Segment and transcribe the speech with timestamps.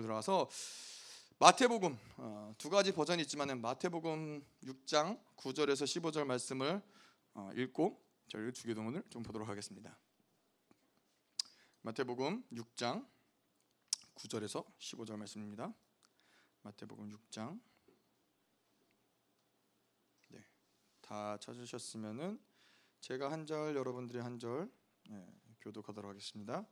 [0.00, 0.48] 들어가서
[1.40, 6.80] 마태복음 어, 두 가지 버전이 있지만은 마태복음 6장 9절에서 15절 말씀을
[7.34, 9.98] 어, 읽고 저희 주기도문을 좀 보도록 하겠습니다.
[11.82, 13.04] 마태복음 6장
[14.14, 15.74] 9절에서 15절 말씀입니다.
[16.62, 17.60] 마태복음 6장
[20.28, 20.44] 네,
[21.00, 22.38] 다 찾으셨으면은
[23.00, 24.70] 제가 한 절 여러분들이 한절
[25.08, 26.64] 네, 교독하도록 하겠습니다.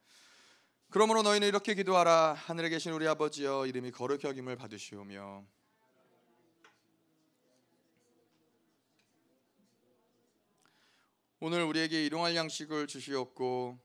[0.91, 2.33] 그러므로 너희는 이렇게 기도하라.
[2.33, 5.45] 하늘에 계신 우리 아버지여 이름이 거룩히 여김을 받으시오며.
[11.41, 13.79] 오늘 우리에게 일용할 양식을 주시옵고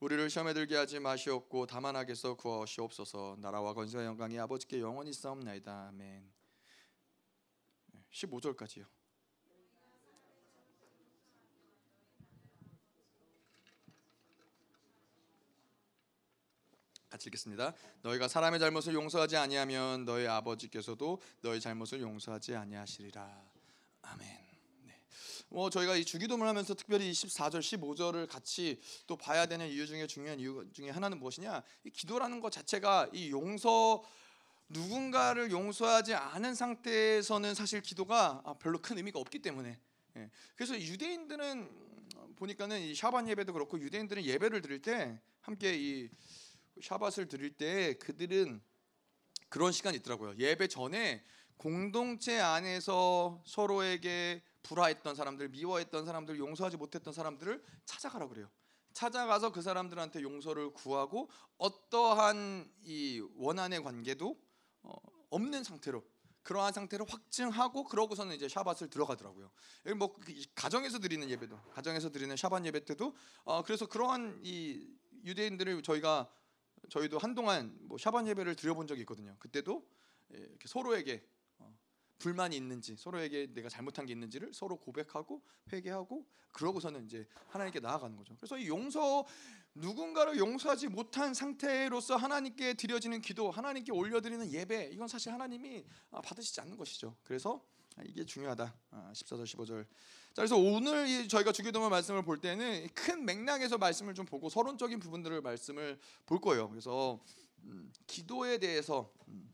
[0.00, 3.36] 우리를 시험에 들게 하지 마시옵고 다만 악에서 구하시옵소서.
[3.38, 5.88] 나라와 건세와 영광이 아버지께 영원히 싸움나이다.
[5.88, 6.32] 아멘.
[8.12, 8.97] 15절까지요
[17.18, 17.74] 같이 읽겠습니다.
[18.02, 23.42] 너희가 사람의 잘못을 용서하지 아니하면 너희 아버지께서도 너희 잘못을 용서하지 아니하시리라.
[24.02, 24.28] 아멘.
[24.84, 25.00] 네.
[25.48, 30.38] 뭐 저희가 이 주기도문을 하면서 특별히 14절, 15절을 같이 또 봐야 되는 이유 중에 중요한
[30.38, 31.64] 이유 중에 하나는 무엇이냐?
[31.82, 34.04] 이 기도라는 것 자체가 이 용서
[34.68, 39.76] 누군가를 용서하지 않은 상태에서는 사실 기도가 아, 별로 큰 의미가 없기 때문에
[40.16, 40.30] 예.
[40.54, 41.88] 그래서 유대인들은
[42.36, 46.10] 보니까는 이 샤반 예배도 그렇고 유대인들은 예배를 드릴 때 함께 이
[46.82, 48.62] 샤밧을 드릴 때 그들은
[49.48, 50.36] 그런 시간이 있더라고요.
[50.36, 51.24] 예배 전에
[51.56, 58.48] 공동체 안에서 서로에게 불화했던 사람들, 미워했던 사람들, 용서하지 못했던 사람들을 찾아가라 그래요.
[58.92, 64.36] 찾아가서 그 사람들한테 용서를 구하고 어떠한 이 원한의 관계도
[64.82, 64.92] 어,
[65.30, 66.04] 없는 상태로
[66.42, 69.50] 그러한 상태로 확증하고 그러고서는 이제 샤밧을 들어가더라고요.
[69.96, 70.16] 뭐
[70.54, 74.88] 가정에서 드리는 예배도 가정에서 드리는 샤밧 예배 때도 어, 그래서 그러한 이
[75.24, 76.28] 유대인들을 저희가
[76.88, 79.36] 저희도 한동안 뭐 샤반 예배를 드려본 적이 있거든요.
[79.38, 79.86] 그때도
[80.34, 81.24] 예, 서로에게
[81.58, 81.74] 어,
[82.18, 85.42] 불만이 있는지 서로에게 내가 잘못한 게 있는지를 서로 고백하고
[85.72, 88.34] 회개하고 그러고서는 이제 하나님께 나아가는 거죠.
[88.36, 89.24] 그래서 이 용서
[89.74, 96.60] 누군가를 용서하지 못한 상태로서 하나님께 드려지는 기도, 하나님께 올려드리는 예배 이건 사실 하나님이 아, 받으시지
[96.60, 97.16] 않는 것이죠.
[97.22, 97.64] 그래서
[98.04, 98.74] 이게 중요하다.
[98.90, 99.86] 14절 15절.
[100.38, 105.40] 자, 그래서 오늘 저희가 주기도문 말씀을 볼 때는 큰 맥락에서 말씀을 좀 보고 서론적인 부분들을
[105.40, 106.68] 말씀을 볼 거예요.
[106.68, 107.18] 그래서
[107.64, 109.52] 음, 기도에 대해서 음,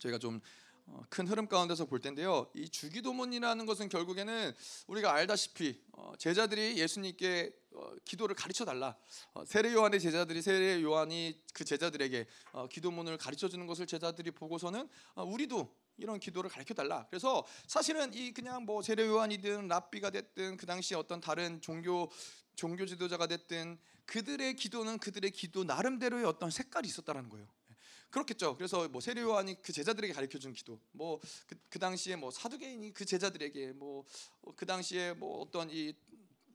[0.00, 0.40] 저희가 좀큰
[0.86, 2.50] 어, 흐름 가운데서 볼 텐데요.
[2.54, 4.52] 이 주기도문이라는 것은 결국에는
[4.88, 8.96] 우리가 알다시피 어, 제자들이 예수님께 어, 기도를 가르쳐 달라.
[9.46, 12.26] 세례 요한의 제자들이 세례 요한이 그 제자들에게
[12.70, 17.06] 기도문을 가르쳐 주는 것을 제자들이 보고서는 우리도 이런 기도를 가르쳐 달라.
[17.08, 22.10] 그래서 사실은 이 그냥 뭐 세례 요한이든 랍비가 됐든 그 당시 어떤 다른 종교
[22.54, 27.46] 종교 지도자가 됐든 그들의 기도는 그들의 기도 나름대로의 어떤 색깔이 있었다라는 거예요.
[28.10, 28.56] 그렇겠죠.
[28.56, 33.04] 그래서 뭐 세례 요한이 그 제자들에게 가르쳐 준 기도, 뭐그 그 당시에 뭐 사두개인이 그
[33.04, 34.06] 제자들에게 뭐
[34.54, 35.92] 그 당시에 뭐 어떤 이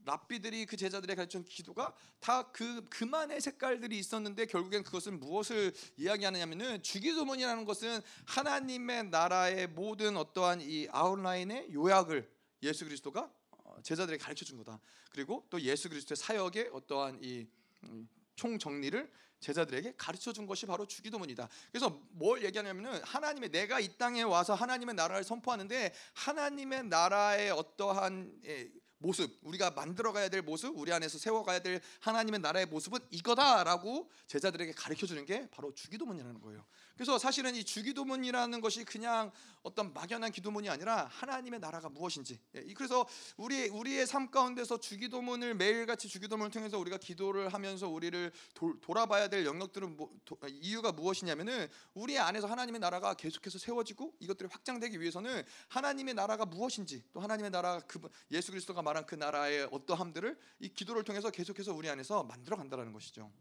[0.05, 7.65] 랍비들이 그 제자들의 가르친 기도가 다 그 그만의 색깔들이 있었는데 결국엔 그것은 무엇을 이야기하느냐면은 주기도문이라는
[7.65, 12.29] 것은 하나님의 나라의 모든 어떠한 이 아웃라인의 요약을
[12.63, 14.79] 예수 그리스도가 어, 제자들에게 가르쳐 준 거다.
[15.11, 17.47] 그리고 또 예수 그리스도의 사역의 어떠한 이
[17.83, 21.49] 음, 총정리를 제자들에게 가르쳐 준 것이 바로 주기도문이다.
[21.71, 28.71] 그래서 뭘 얘기하냐면은 하나님의 내가 이 땅에 와서 하나님의 나라를 선포하는데 하나님의 나라의 어떠한 예,
[29.01, 35.05] 모습, 우리가 만들어가야 될 모습, 우리 안에서 세워가야 될 하나님의 나라의 모습은 이거다라고 제자들에게 가르쳐
[35.05, 36.63] 주는 게 바로 주기도문이라는 거예요.
[37.01, 39.31] 그래서 사실은 이 주기도문이라는 것이 그냥
[39.63, 42.39] 어떤 막연한 기도문이 아니라 하나님의 나라가 무엇인지.
[42.53, 43.07] 예, 그래서
[43.37, 49.47] 우리 우리의 삶 가운데서 주기도문을 매일같이 주기도문을 통해서 우리가 기도를 하면서 우리를 도, 돌아봐야 될
[49.47, 56.13] 영역들은 뭐, 도, 이유가 무엇이냐면은 우리 안에서 하나님의 나라가 계속해서 세워지고 이것들이 확장되기 위해서는 하나님의
[56.13, 61.31] 나라가 무엇인지 또 하나님의 나라가 그 예수 그리스도가 말한 그 나라의 어떠함들을 이 기도를 통해서
[61.31, 63.31] 계속해서 우리 안에서 만들어 간다라는 것이죠.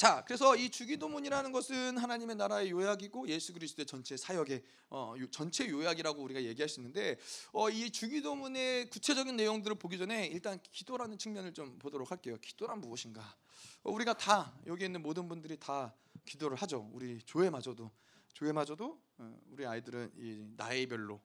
[0.00, 6.22] 자, 그래서 이 주기도문이라는 것은 하나님의 나라의 요약이고 예수 그리스도의 전체 사역의 어, 전체 요약이라고
[6.22, 7.18] 우리가 얘기할 수 있는데
[7.52, 12.38] 어, 이 주기도문의 구체적인 내용들을 보기 전에 일단 기도라는 측면을 좀 보도록 할게요.
[12.40, 13.36] 기도란 무엇인가?
[13.82, 15.94] 어, 우리가 다 여기 있는 모든 분들이 다
[16.24, 16.88] 기도를 하죠.
[16.94, 17.90] 우리 교회마저도
[18.36, 21.20] 교회마저도 어, 우리 아이들은 이 나이별로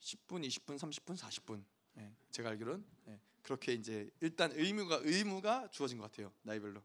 [0.00, 1.62] 10분, 20분, 30분, 40분.
[1.98, 6.32] 예, 제가 알기로는 예, 그렇게 이제 일단 의무가 의무가 주어진 것 같아요.
[6.44, 6.82] 나이별로.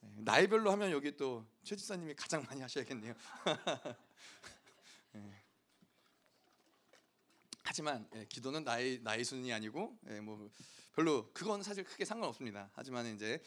[0.00, 3.14] 네, 나이별로 하면 여기 또 최지사님이 가장 많이 하셔야겠네요.
[5.12, 5.42] 네.
[7.62, 10.50] 하지만 예, 기도는 나이 나이 순이 아니고 예, 뭐
[10.92, 12.70] 별로 그건 사실 크게 상관없습니다.
[12.74, 13.42] 하지만 이제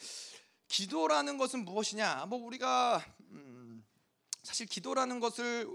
[0.68, 2.26] 기도라는 것은 무엇이냐?
[2.28, 3.84] 뭐 우리가 음,
[4.42, 5.68] 사실 기도라는 것을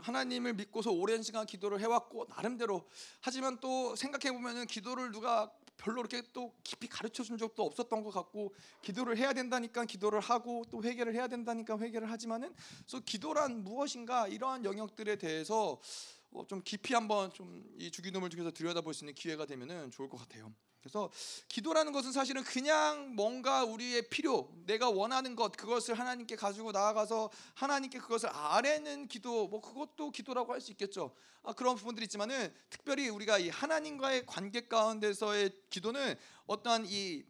[0.00, 2.88] 하나님을 믿고서 오랜 시간 기도를 해왔고 나름대로
[3.20, 8.10] 하지만 또 생각해 보면은 기도를 누가 별로 이렇게 또 깊이 가르쳐 준 적도 없었던 것
[8.10, 12.54] 같고 기도를 해야 된다니까 기도를 하고 또 회개를 해야 된다니까 회개를 하지만은
[12.86, 15.80] 그래서 기도란 무엇인가 이러한 영역들에 대해서
[16.30, 20.16] 어, 좀 깊이 한번 좀 이 주기도문을 통해서 들여다볼 수 있는 기회가 되면은 좋을 것
[20.18, 20.52] 같아요.
[20.80, 21.10] 그래서
[21.48, 27.98] 기도라는 것은 사실은 그냥 뭔가 우리의 필요, 내가 원하는 것 그것을 하나님께 가지고 나아가서 하나님께
[27.98, 31.14] 그것을 아뢰는 기도, 뭐 그것도 기도라고 할 수 있겠죠.
[31.42, 36.14] 아, 그런 부분들이 있지만은 특별히 우리가 이 하나님과의 관계 가운데서의 기도는
[36.46, 37.24] 어떠한 이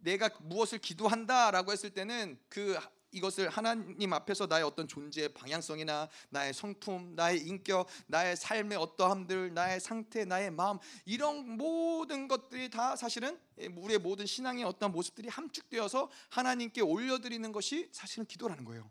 [0.00, 2.76] 내가 무엇을 기도한다라고 했을 때는 그
[3.12, 9.80] 이것을 하나님 앞에서 나의 어떤 존재의 방향성이나 나의 성품, 나의 인격, 나의 삶의 어떠함들, 나의
[9.80, 16.80] 상태, 나의 마음 이런 모든 것들이 다 사실은 우리의 모든 신앙의 어떤 모습들이 함축되어서 하나님께
[16.80, 18.90] 올려드리는 것이 사실은 기도라는 거예요.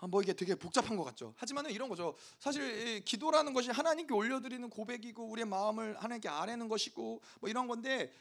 [0.00, 1.34] 아, 뭐 이게 되게 복잡한 것 같죠.
[1.36, 2.14] 하지만은 이런 거죠.
[2.38, 8.12] 사실 기도라는 것이 하나님께 올려드리는 고백이고 우리의 마음을 하나님께 아뢰는 것이고 뭐 이런 건데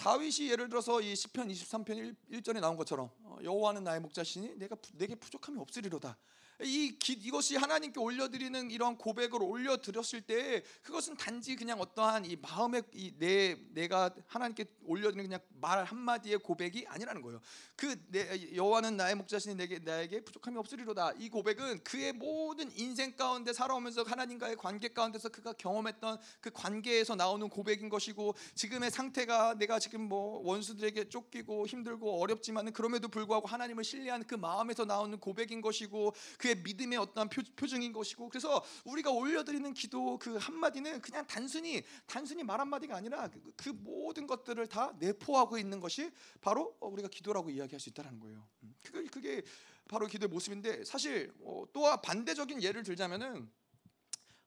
[0.00, 4.74] 다윗이 예를 들어서 이 시편 23편 1, 절에 나온 것처럼 어, 여호와는 나의 목자시니 내가
[4.94, 6.16] 내게 부족함이 없으리로다.
[6.62, 12.82] 이 기, 이것이 하나님께 올려드리는 이러한 고백을 올려드렸을 때 그것은 단지 그냥 어떠한 이 마음의
[12.94, 17.40] 이 내 내가 하나님께 올려드리는 그냥 말 한마디의 고백이 아니라는 거예요.
[17.76, 21.12] 그 내, 여호와는 나의 목자신이 내게 나에게 부족함이 없으리로다.
[21.18, 27.46] 이 고백은 그의 모든 인생 가운데 살아오면서 하나님과의 관계 가운데서 그가 경험했던 그 관계에서 나오는
[27.48, 34.26] 고백인 것이고 지금의 상태가 내가 지금 뭐 원수들에게 쫓기고 힘들고 어렵지만은 그럼에도 불구하고 하나님을 신뢰하는
[34.26, 40.18] 그 마음에서 나오는 고백인 것이고 그의 믿음의 어떤 표, 표정인 것이고 그래서 우리가 올려드리는 기도
[40.18, 45.80] 그 한마디는 그냥 단순히 단순히 말 한마디가 아니라 그, 그 모든 것들을 다 내포하고 있는
[45.80, 46.10] 것이
[46.40, 48.46] 바로 우리가 기도라고 이야기할 수 있다는 거예요.
[48.62, 49.42] 음, 그게 그게
[49.88, 53.50] 바로 기도의 모습인데 사실 어, 또 반대적인 예를 들자면은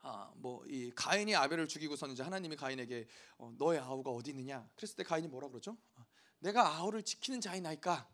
[0.05, 3.07] 아, 뭐 이 가인이 아벨을 죽이고선 이제 하나님이 가인에게
[3.37, 4.67] 어, 너의 아우가 어디 있느냐?
[4.75, 5.77] 그랬을 때 가인이 뭐라 그러죠?
[5.95, 6.05] 어,
[6.39, 8.09] 내가 아우를 지키는 자이나이까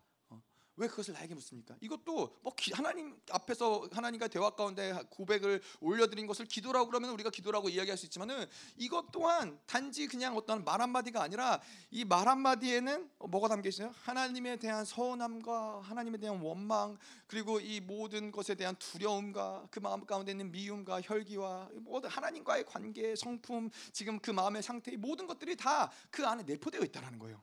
[0.80, 1.76] 왜 그것을 나에게 묻습니까?
[1.80, 7.98] 이것도 뭐 하나님 앞에서 하나님과 대화 가운데 고백을 올려드린 것을 기도라고 그러면 우리가 기도라고 이야기할
[7.98, 8.46] 수 있지만은
[8.76, 11.60] 이것 또한 단지 그냥 어떤 말 한마디가 아니라
[11.90, 13.92] 이 말 한마디에는 뭐가 담겨 있어요?
[14.02, 16.96] 하나님에 대한 서운함과 하나님에 대한 원망
[17.26, 23.14] 그리고 이 모든 것에 대한 두려움과 그 마음 가운데 있는 미움과 혈기와 모든 하나님과의 관계,
[23.14, 27.42] 성품, 지금 그 마음의 상태 모든 것들이 다 그 안에 내포되어 있다라는 거예요.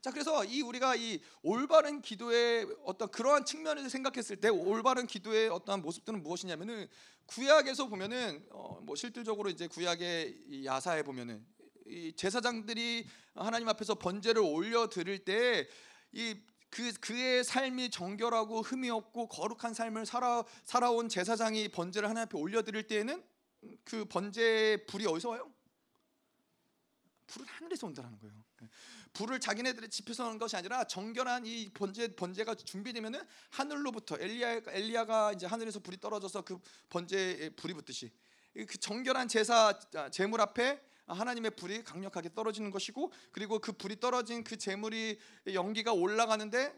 [0.00, 5.82] 자 그래서 이 우리가 이 올바른 기도의 어떤 그러한 측면에서 생각했을 때 올바른 기도의 어떤
[5.82, 6.88] 모습들은 무엇이냐면은
[7.26, 11.44] 구약에서 보면은 어, 뭐 실질적으로 이제 구약의 야사에 보면은
[11.86, 16.36] 이 제사장들이 하나님 앞에서 번제를 올려 드릴 때이
[16.70, 22.62] 그 그의 삶이 정결하고 흠이 없고 거룩한 삶을 살아 살아온 제사장이 번제를 하나님 앞에 올려
[22.62, 23.22] 드릴 때에는
[23.84, 25.52] 그 번제의 불이 어디서 와요?
[27.26, 28.34] 불은 하늘에서 온다는 거예요.
[29.12, 33.20] 불을 자기네들의 집에서 오는 것이 아니라 정결한 이 번제 번제가 준비되면은
[33.50, 36.58] 하늘로부터 엘리야 엘리야가 이제 하늘에서 불이 떨어져서 그
[36.90, 38.10] 번제에 불이 붙듯이
[38.54, 39.78] 그 정결한 제사
[40.10, 45.18] 제물 앞에 하나님의 불이 강력하게 떨어지는 것이고 그리고 그 불이 떨어진 그 제물이
[45.54, 46.74] 연기가 올라가는데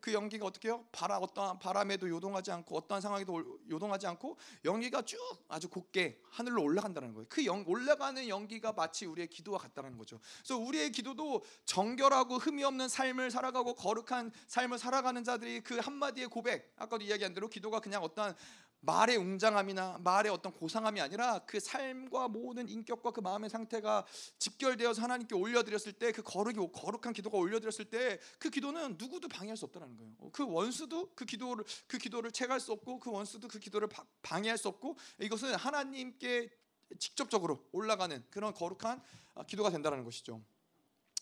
[0.00, 0.84] 그 연기가 어떻게요?
[0.92, 5.18] 바람 어떠한 바람에도 요동하지 않고 어떠한 상황에도 요동하지 않고 연기가 쭉
[5.48, 7.26] 아주 곱게 하늘로 올라간다는 거예요.
[7.28, 10.20] 그 연, 올라가는 연기가 마치 우리의 기도와 같다는 거죠.
[10.38, 16.72] 그래서 우리의 기도도 정결하고 흠이 없는 삶을 살아가고 거룩한 삶을 살아가는 자들이 그 한마디의 고백
[16.76, 18.34] 아까도 이야기한 대로 기도가 그냥 어떠한
[18.82, 24.06] 말의 웅장함이나 말의 어떤 고상함이 아니라 그 삶과 모든 인격과 그 마음의 상태가
[24.38, 29.64] 집결되어서 하나님께 올려드렸을 때 그 거룩이 거룩한 기도가 올려드렸을 때 그 기도는 누구도 방해할 수
[29.66, 30.30] 없다는 거예요.
[30.32, 33.88] 그 원수도 그 기도를 그 기도를 체할 수 없고 그 원수도 그 기도를
[34.22, 36.50] 방해할 수 없고 이것은 하나님께
[36.98, 39.02] 직접적으로 올라가는 그런 거룩한
[39.46, 40.42] 기도가 된다는 것이죠.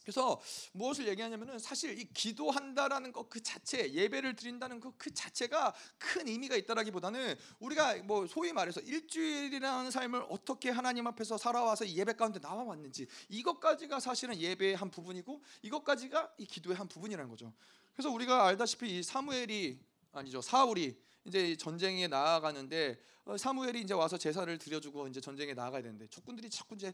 [0.09, 0.41] 그래서
[0.73, 6.57] 무엇을 얘기하냐면은 사실 이 기도한다라는 것 그 자체 예배를 드린다는 것 그 자체가 큰 의미가
[6.57, 13.07] 있다라기보다는 우리가 뭐 소위 말해서 일주일이라는 삶을 어떻게 하나님 앞에서 살아와서 예배 가운데 나와 왔는지
[13.29, 17.53] 이것까지가 사실은 예배의 한 부분이고 이것까지가 이 기도의 한 부분이라는 거죠.
[17.93, 19.79] 그래서 우리가 알다시피 이 사무엘이
[20.13, 20.97] 아니죠 사울이
[21.29, 26.75] 이제 전쟁에 나아가는데 어, 사무엘이 이제 와서 제사를 드려주고 이제 전쟁에 나아가야 되는데 적군들이 자꾸
[26.75, 26.93] 이제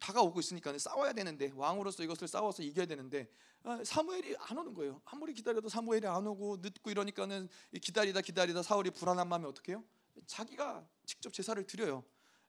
[0.00, 3.28] 다가오고 있으니까 싸워야 되는데 왕으로서 이것을 싸워서 이겨야 되는데
[3.62, 5.00] 어, 사무엘이 안 오는 거예요.
[5.04, 7.48] 아무리 기다려도 사무엘이 안 오고 늦고 이러니까는
[7.80, 9.84] 기다리다 기다리다 사울이 불안한 마음에 어떻게 해요?
[10.26, 12.02] 자기가 직접 제사를 드려요.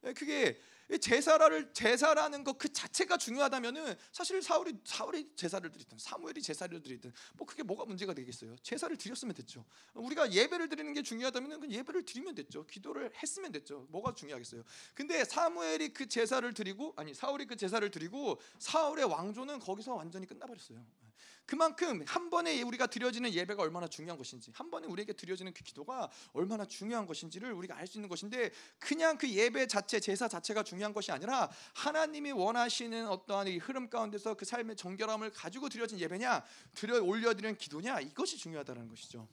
[0.04, 0.60] 예, 그게
[1.00, 7.48] 제사를 제사라는 것 그 자체가 중요하다면은 사실 사울이 사울이 제사를 드리든 사무엘이 제사를 드리든 뭐
[7.48, 8.56] 그게 뭐가 문제가 되겠어요.
[8.62, 9.66] 제사를 드렸으면 됐죠.
[9.96, 12.68] 우리가 예배를 드리는 게 중요하다면은 그 예배를 드리면 됐죠.
[12.68, 13.88] 기도를 했으면 됐죠.
[13.90, 14.64] 뭐가 중요하겠어요.
[14.94, 20.86] 근데 사무엘이 그 제사를 드리고 아니 사울이 그 제사를 드리고 사울의 왕조는 거기서 완전히 끝나버렸어요.
[21.52, 26.10] 그만큼 한 번에 우리가 드려지는 예배가 얼마나 중요한 것인지, 한 번에 우리에게 드려지는 그 기도가
[26.32, 30.94] 얼마나 중요한 것인지를 우리가 알 수 있는 것인데, 그냥 그 예배 자체, 제사 자체가 중요한
[30.94, 36.42] 것이 아니라 하나님이 원하시는 어떠한 이 흐름 가운데서 그 삶의 정결함을 가지고 드려진 예배냐,
[36.74, 39.28] 드려 올려드리는 기도냐, 이것이 중요하다는 것이죠.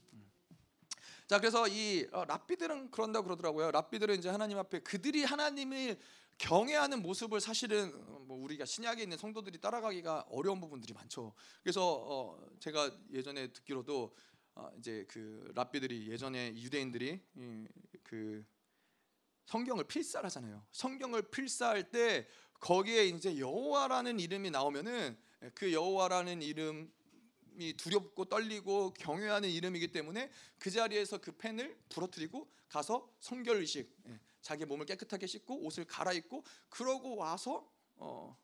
[1.28, 3.70] 자, 그래서 이 어, 랍비들은 그런다 고 그러더라고요.
[3.70, 5.96] 랍비들은 이제 하나님 앞에 그들이 하나님을
[6.38, 11.34] 경외하는 모습을 사실은 어, 뭐 우리가 신약에 있는 성도들이 따라가기가 어려운 부분들이 많죠.
[11.62, 14.14] 그래서 어 제가 예전에 듣기로도
[14.54, 17.20] 어 이제 그 랍비들이 예전에 유대인들이
[18.02, 18.44] 그
[19.46, 20.64] 성경을 필사하잖아요.
[20.72, 22.28] 성경을 필사할 때
[22.60, 25.16] 거기에 이제 여호와라는 이름이 나오면은
[25.54, 26.92] 그 여호와라는 이름
[27.56, 34.20] 이 두렵고 떨리고 경외하는 이름이기 때문에 그 자리에서 그 펜을 부러뜨리고 가서 성결 의식 예,
[34.40, 38.36] 자기 몸을 깨끗하게 씻고 옷을 갈아입고 그러고 와서 어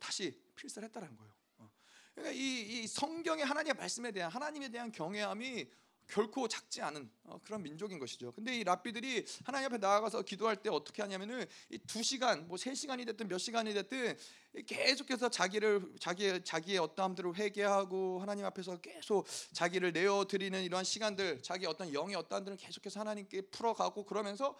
[0.00, 1.32] 다시 필사를 했다는 거예요.
[1.58, 1.70] 어.
[2.14, 5.68] 그러니까 이, 이 성경의 하나님의 말씀에 대한 하나님에 대한 경외함이
[6.08, 8.32] 결코 작지 않은 어, 그런 민족인 것이죠.
[8.32, 13.04] 근데 이 랍비들이 하나님 앞에 나아가서 기도할 때 어떻게 하냐면은 이두 시간, 뭐 세 시간이
[13.06, 14.18] 됐든 몇 시간이 됐든
[14.66, 21.66] 계속해서 자기를 자기 자기의 어떠함들을 회개하고 하나님 앞에서 계속 자기를 내어 드리는 이러한 시간들, 자기
[21.66, 24.56] 어떤 영의 어떠함들을 계속해서 하나님께 풀어가고 그러면서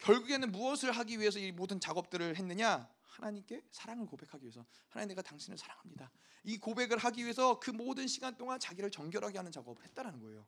[0.00, 2.88] 결국에는 무엇을 하기 위해서 이 모든 작업들을 했느냐?
[3.02, 6.10] 하나님께 사랑을 고백하기 위해서 하나님 내가 당신을 사랑합니다.
[6.44, 10.46] 이 고백을 하기 위해서 그 모든 시간 동안 자기를 정결하게 하는 작업을 했다라는 거예요.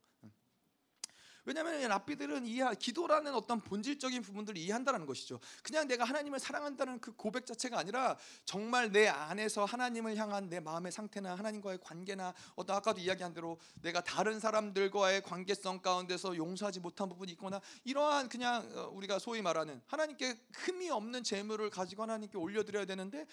[1.45, 5.41] 왜냐하면 랍비들은 이해 기도라는 어떤 본질적인 부분들을 이해한다는 것이죠.
[5.63, 10.93] 그냥 내가 하나님을 사랑한다는 그 고백 자체가 아니라 정말 내 안에서 하나님을 향한 내 마음의
[10.93, 17.33] 상태나 하나님과의 관계나 어떤 아까도 이야기한 대로 내가 다른 사람들과의 관계성 가운데서 용서하지 못한 부분이
[17.33, 23.27] 있거나 이러한 그냥 어, 우리가 소위 말하는 하나님께 흠이 없는 재물을 가지고 하나님께 올려드려야 되는데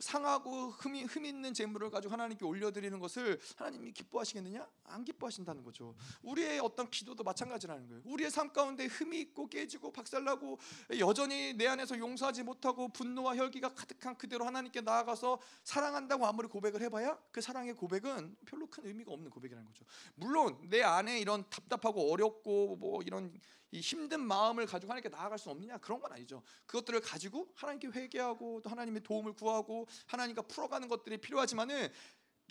[0.00, 4.66] 상하고 흠이 흠 있는 재물을 가지고 하나님께 올려드리는 것을 하나님이 기뻐하시겠느냐?
[4.84, 5.94] 안 기뻐하신다는 거죠.
[6.22, 7.39] 우리의 어떤 기도도 마찬가지.
[7.40, 8.02] 마찬가지라는 거예요.
[8.04, 10.58] 우리의 삶 가운데 흠이 있고 깨지고 박살나고
[10.98, 17.18] 여전히 내 안에서 용서하지 못하고 분노와 혈기가 가득한 그대로 하나님께 나아가서 사랑한다고 아무리 고백을 해봐야
[17.32, 19.84] 그 사랑의 고백은 별로 큰 의미가 없는 고백이라는 거죠.
[20.14, 23.32] 물론 내 안에 이런 답답하고 어렵고 뭐 이런
[23.72, 26.42] 이 힘든 마음을 가지고 하나님께 나아갈 수 없느냐 그런 건 아니죠.
[26.66, 31.88] 그것들을 가지고 하나님께 회개하고 또 하나님의 도움을 구하고 하나님과 풀어가는 것들이 필요하지만은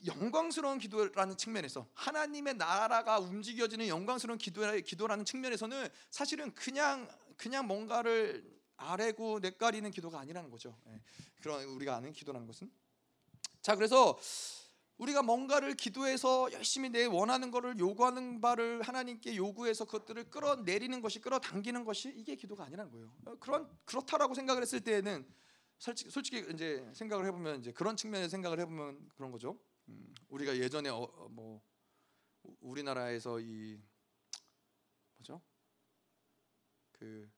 [0.06, 8.44] 영광스러운 기도라는 측면에서 하나님의 나라가 움직여지는 영광스러운 기도, 기도라는 측면에서는 사실은 그냥 그냥 뭔가를
[8.78, 10.78] 아래고 내까리는 기도가 아니라는 거죠.
[10.88, 11.02] 예.
[11.42, 12.72] 그런 우리가 아는 기도라는 것은
[13.62, 14.18] 자 그래서
[15.00, 21.86] 우리가 뭔가를 기도해서 열심히 내 원하는 것을 요구하는 바를 하나님께 요구해서 그것들을 끌어내리는 것이 끌어당기는
[21.86, 23.12] 것이 이게 기도가 아니라는 거예요.
[23.26, 25.26] 어, 그런 그렇다라고 생각을 했을 때에는
[25.78, 29.58] 솔직히, 솔직히 이제 생각을 해보면 이제 그런 측면에서 생각을 해보면 그런 거죠.
[29.90, 31.62] 음, 우리가 예전에 어, 어, 뭐
[32.62, 33.82] 우리나라에서 이
[35.18, 35.42] 뭐죠?
[36.94, 37.30] 그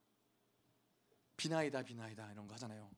[1.37, 2.91] 비나이다 비나이다 이런 거 하잖아요.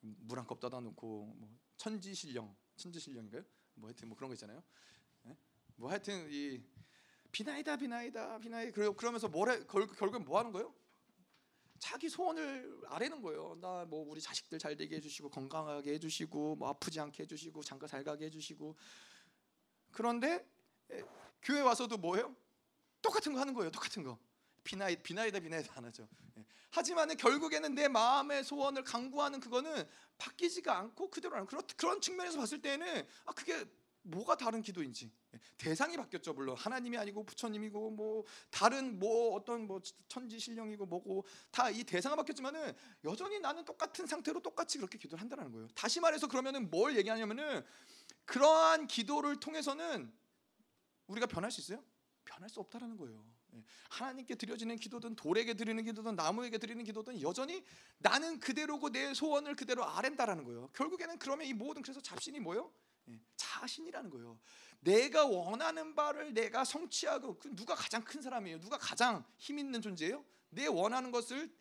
[0.00, 3.44] 물 한 컵 떠다 놓고 뭐 천지신령 천지신령인가요?
[3.74, 4.62] 뭐 하여튼 뭐 그런 거 있잖아요.
[5.24, 5.36] 네?
[5.76, 6.62] 뭐 하여튼 이
[7.32, 10.74] 비나이다 비나이다 비나이 그러면서 뭐래 결국 뭐 하는 거예요?
[11.80, 13.56] 자기 소원을 아뢰는 거예요.
[13.60, 18.04] 나 뭐 우리 자식들 잘 되게 해주시고 건강하게 해주시고 뭐 아프지 않게 해주시고 장가 잘
[18.04, 18.76] 가게 해주시고
[19.90, 20.46] 그런데
[21.42, 22.36] 교회 와서도 뭐예요?
[23.02, 23.70] 똑같은 거 하는 거예요.
[23.70, 24.18] 똑같은 거.
[24.62, 26.06] 비나이 비나이다 비나이다 안 하죠.
[26.36, 26.44] 예.
[26.70, 33.06] 하지만은 결국에는 내 마음의 소원을 강구하는 그거는 바뀌지가 않고 그대로 그런 그런 측면에서 봤을 때는
[33.24, 33.64] 아 그게
[34.02, 39.80] 뭐가 다른 기도인지 예, 대상이 바뀌었죠 물론 하나님이 아니고 부처님이고 뭐 다른 뭐 어떤 뭐
[40.08, 45.52] 천지 신령이고 뭐고 다 이 대상이 바뀌었지만은 여전히 나는 똑같은 상태로 똑같이 그렇게 기도를 한다는
[45.52, 45.68] 거예요.
[45.74, 47.64] 다시 말해서 그러면은 뭘 얘기하냐면은
[48.24, 50.12] 그러한 기도를 통해서는
[51.06, 51.82] 우리가 변할 수 있어요?
[52.24, 53.24] 변할 수 없다라는 거예요.
[53.54, 57.64] 예, 하나님께 드려지는 기도든 돌에게 드리는 기도든 나무에게 드리는 기도든 여전히
[57.98, 60.68] 나는 그대로고 내 소원을 그대로 아랜다라는 거예요.
[60.72, 62.72] 결국에는 그러면 이 모든 그래서 잡신이 뭐요?
[63.10, 64.38] 예, 자신이라는 거예요.
[64.80, 68.60] 내가 원하는 바를 내가 성취하고 그 누가 가장 큰 사람이에요?
[68.60, 70.24] 누가 가장 힘 있는 존재예요?
[70.50, 71.52] 내 원하는 것을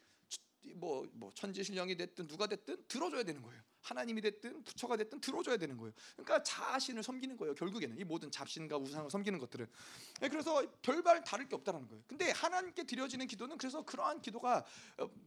[0.75, 3.61] 뭐, 뭐 천지신령이 됐든 누가 됐든 들어줘야 되는 거예요.
[3.81, 5.93] 하나님이 됐든 부처가 됐든 들어줘야 되는 거예요.
[6.15, 7.55] 그러니까 자신을 섬기는 거예요.
[7.55, 9.67] 결국에는 이 모든 잡신과 우상을 섬기는 것들은.
[10.21, 12.03] 네, 그래서 별반 다를 게 없다는 거예요.
[12.07, 14.65] 근데 하나님께 드려지는 기도는 그래서 그러한 기도가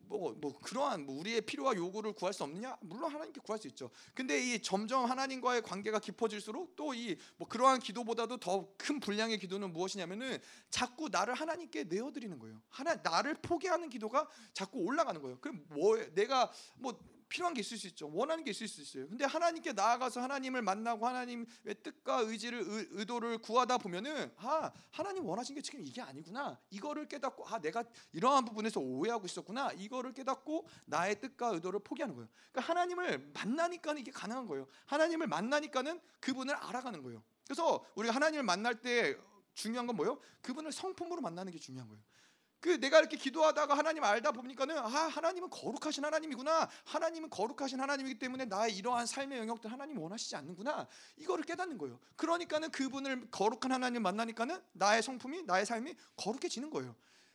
[0.09, 2.77] 뭐뭐 뭐 그러한 뭐 우리의 필요와 요구를 구할 수 없느냐?
[2.81, 3.91] 물론 하나님께 구할 수 있죠.
[4.15, 9.73] 근데 이 점점 하나님과의 관계가 깊어질수록 또 이 뭐 그러한 기도보다도 더 큰 분량의 기도는
[9.73, 10.39] 무엇이냐면은
[10.71, 12.61] 자꾸 나를 하나님께 내어드리는 거예요.
[12.69, 15.39] 하나 나를 포기하는 기도가 자꾸 올라가는 거예요.
[15.41, 16.99] 그럼 뭐 내가 뭐
[17.33, 18.11] 필요한 게 있을 수 있죠.
[18.13, 19.09] 원하는 게 있을 수 있어요.
[19.09, 21.47] 근데 하나님께 나아가서 하나님을 만나고 하나님의
[21.83, 26.61] 뜻과 의지를 의, 도를 구하다 보면은 아 하나님 원하신 게 지금 이게 아니구나.
[26.69, 29.73] 이거를 깨닫고 아 내가 이러한 부분에서 오해하고 있었구나.
[29.73, 32.29] 이거를 깨닫고 나의 뜻과 의도를 포기하는 거예요.
[32.51, 34.67] 그러니까 하나님을 만나니까 이게 가능한 거예요.
[34.85, 37.23] 하나님을 만나니까는 그분을 알아가는 거예요.
[37.47, 39.17] 그래서 우리가 하나님을 만날 때
[39.55, 40.21] 중요한 건 뭐예요?
[40.43, 42.03] 그분을 성품으로 만나는 게 중요한 거예요.
[42.63, 46.71] 그 내가 이렇게 기도하다가 하나님 알다 보니까는 아 하나님은 거룩하신 하나님이구나.
[46.85, 50.87] 하나님은 거룩하신 하나님이기 때문에 나의 이러한 삶의 영역들 하나님 원하시지 않는구나.
[51.17, 51.99] 이거를 깨닫는 거예요.
[52.15, 56.95] 그러니까는 그분을 거룩한 하나님 만나니까는 나의 성품이 나의 삶이 거룩해지는 거예요.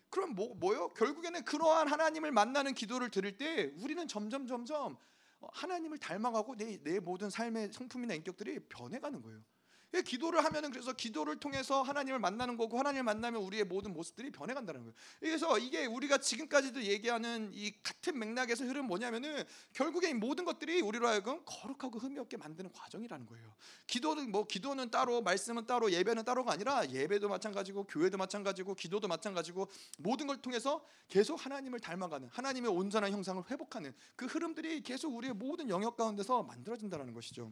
[0.09, 0.87] 그럼 뭐 뭐요?
[0.93, 4.95] 결국에는 그러한 하나님을 만나는 기도를 들을 때 우리는 점점 점점
[5.41, 9.39] 하나님을 닮아가고 내, 내 모든 삶의 성품이나 인격들이 변해가는 거예요.
[9.39, 9.56] 예,
[10.03, 14.93] 기도를 하면은 그래서 기도를 통해서 하나님을 만나는 거고 하나님을 만나면 우리의 모든 모습들이 변해간다는 거예요.
[15.19, 21.07] 그래서 이게 우리가 지금까지도 얘기하는 이 같은 맥락에서 흐름 뭐냐면은 결국에 이 모든 것들이 우리로
[21.07, 23.55] 하여금 거룩하고 흠이 없게 만드는 과정이라는 거예요.
[23.87, 29.69] 기도는 뭐 기도는 따로 말씀은 따로 예배는 따로가 아니라 예배도 마찬가지고 교회도 마찬가지고 기도도 마찬가지고
[29.99, 35.69] 모든 걸 통해서 계속 하나님을 닮아가는 하나님의 온전한 형상을 회복하는 그 흐름들이 계속 우리의 모든
[35.69, 37.51] 영역 가운데서 만들어진다는 것이죠.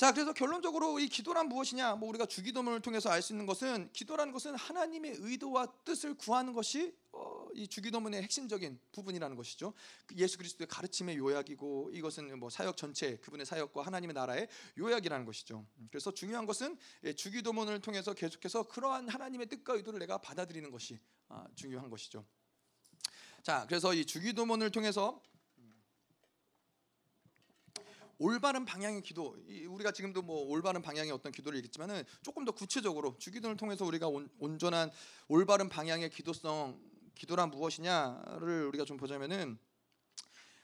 [0.00, 1.96] 자, 그래서 결론적으로 이 기도란 무엇이냐?
[1.96, 6.96] 뭐 우리가 주기도문을 통해서 알 수 있는 것은 기도라는 것은 하나님의 의도와 뜻을 구하는 것이
[7.12, 9.74] 어, 이 주기도문의 핵심적인 부분이라는 것이죠.
[10.06, 15.66] 그 예수 그리스도의 가르침의 요약이고 이것은 뭐 사역 전체 그분의 사역과 하나님의 나라의 요약이라는 것이죠.
[15.90, 21.46] 그래서 중요한 것은 예, 주기도문을 통해서 계속해서 그러한 하나님의 뜻과 의도를 내가 받아들이는 것이 아,
[21.54, 22.24] 중요한 것이죠.
[23.42, 25.20] 자, 그래서 이 주기도문을 통해서
[28.20, 29.34] 올바른 방향의 기도
[29.66, 34.28] 우리가 지금도 뭐 올바른 방향의 어떤 기도를 얘기했지만은 조금 더 구체적으로 주기도를 통해서 우리가 온,
[34.38, 34.90] 온전한
[35.26, 36.78] 올바른 방향의 기도성
[37.14, 39.58] 기도란 무엇이냐를 우리가 좀 보자면은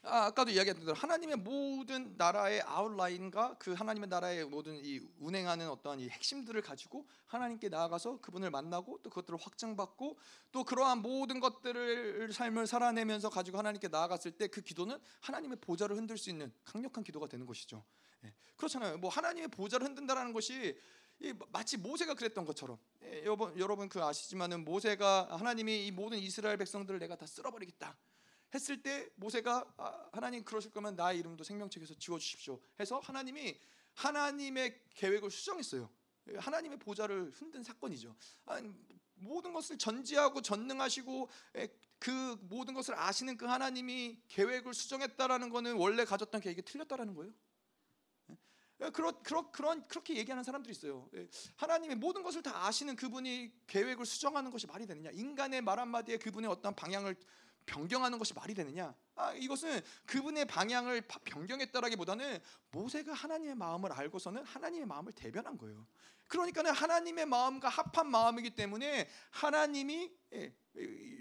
[0.07, 5.99] 아, 까도 이야기했던 대로 하나님의 모든 나라의 아웃라인과 그 하나님의 나라의 모든 이 운행하는 어떠한
[5.99, 10.17] 이 핵심들을 가지고 하나님께 나아가서 그분을 만나고 또 그것들을 확증받고
[10.51, 16.17] 또 그러한 모든 것들을 삶을 살아내면서 가지고 하나님께 나아갔을 때 그 기도는 하나님의 보좌를 흔들
[16.17, 17.83] 수 있는 강력한 기도가 되는 것이죠.
[18.23, 18.97] 예, 그렇잖아요.
[18.97, 20.75] 뭐 하나님의 보좌를 흔든다라는 것이
[21.51, 26.99] 마치 모세가 그랬던 것처럼 예, 여러분 여러분 그 아시지만은 모세가 하나님이 이 모든 이스라엘 백성들을
[26.99, 27.95] 내가 다 쓸어버리겠다.
[28.53, 32.59] 했을 때 모세가 아, 하나님 그러실 거면 나의 이름도 생명책에서 지워 주십시오.
[32.79, 33.59] 해서 하나님이
[33.95, 35.89] 하나님의 계획을 수정했어요.
[36.37, 38.15] 하나님의 보좌를 흔든 사건이죠.
[38.45, 38.73] 아니,
[39.15, 41.29] 모든 것을 전지하고 전능하시고
[41.99, 47.33] 그 모든 것을 아시는 그 하나님이 계획을 수정했다라는 것은 원래 가졌던 계획이 틀렸다라는 거예요.
[48.93, 51.09] 그런 그런 그런 그렇게 얘기하는 사람들이 있어요.
[51.55, 55.09] 하나님의 모든 것을 다 아시는 그분이 계획을 수정하는 것이 말이 되느냐?
[55.11, 57.15] 인간의 말 한마디에 그분의 어떤 방향을
[57.67, 58.95] 변경하는 것이 말이 되느냐?
[59.15, 62.39] 아, 이것은 그분의 방향을 변경했다라기보다는
[62.71, 65.85] 모세가 하나님의 마음을 알고서는 하나님의 마음을 대변한 거예요.
[66.27, 70.53] 그러니까는 하나님의 마음과 합한 마음이기 때문에 하나님이 예,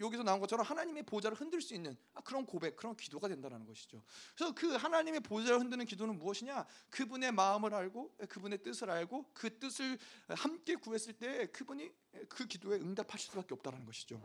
[0.01, 4.03] 여기서 나온 것처럼 하나님의 보좌를 흔들 수 있는 아, 그런 고백, 그런 기도가 된다는 것이죠.
[4.35, 6.67] 그래서 그 하나님의 보좌를 흔드는 기도는 무엇이냐?
[6.91, 11.91] 그분의 마음을 알고 그분의 뜻을 알고 그 뜻을 함께 구했을 때 그분이
[12.29, 14.21] 그 기도에 응답하실 수밖에 없다는 것이죠.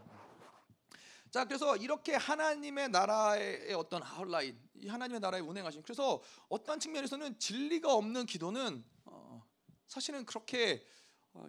[1.31, 5.81] 자, 그래서 이렇게 하나님의 나라의 어떤 아웃라인, 이 하나님의 나라에 운행하신.
[5.81, 9.41] 그래서 어떤 측면에서는 진리가 없는 기도는 어,
[9.87, 10.85] 사실은 그렇게 어,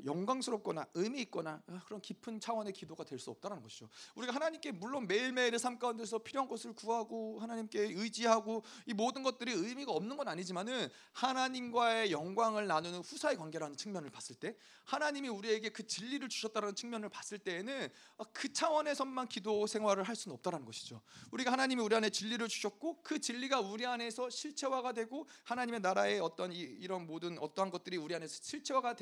[0.04, 3.88] 영광스럽거나 의미 있거나 아, 그런 깊은 차원의 기도가 될 수 없다는 것이죠.
[4.16, 9.92] 우리가 하나님께 물론 매일매일의 삶 가운데서 필요한 것을 구하고 하나님께 의지하고 이 모든 것들이 의미가
[9.92, 16.28] 없는 건 아니지만은 하나님과의 영광을 나누는 후사의 관계라는 측면을 봤을 때 하나님이 우리에게 그 진리를
[16.28, 21.00] 주셨다는 측면을 봤을 때에는 아, 그 차원에서만 기도 생활을 할 수는 없다는 것이죠.
[21.30, 26.52] 우리가 하나님이 우리 안에 진리를 주셨고 그 진리가 우리 안에서 실체화가 되고 하나님의 나라의 어떤
[26.52, 28.96] 이, 런 모든 어떠한 것들이 우리 안에서 실체화가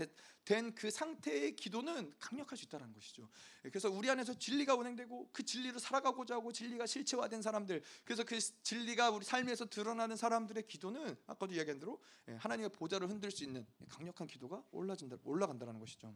[0.44, 3.28] 된그 상태의 기도는 강력할 수 있다는 것이죠.
[3.62, 9.10] 그래서 우리 안에서 진리가 운행되고 그 진리로 살아가고자 하고 진리가 실체화된 사람들, 그래서 그 진리가
[9.10, 14.26] 우리 삶에서 드러나는 사람들의 기도는 아까도 이야기한 대로 예, 하나님의 보좌를 흔들 수 있는 강력한
[14.26, 16.14] 기도가 올라진다, 올라간다는 것이죠.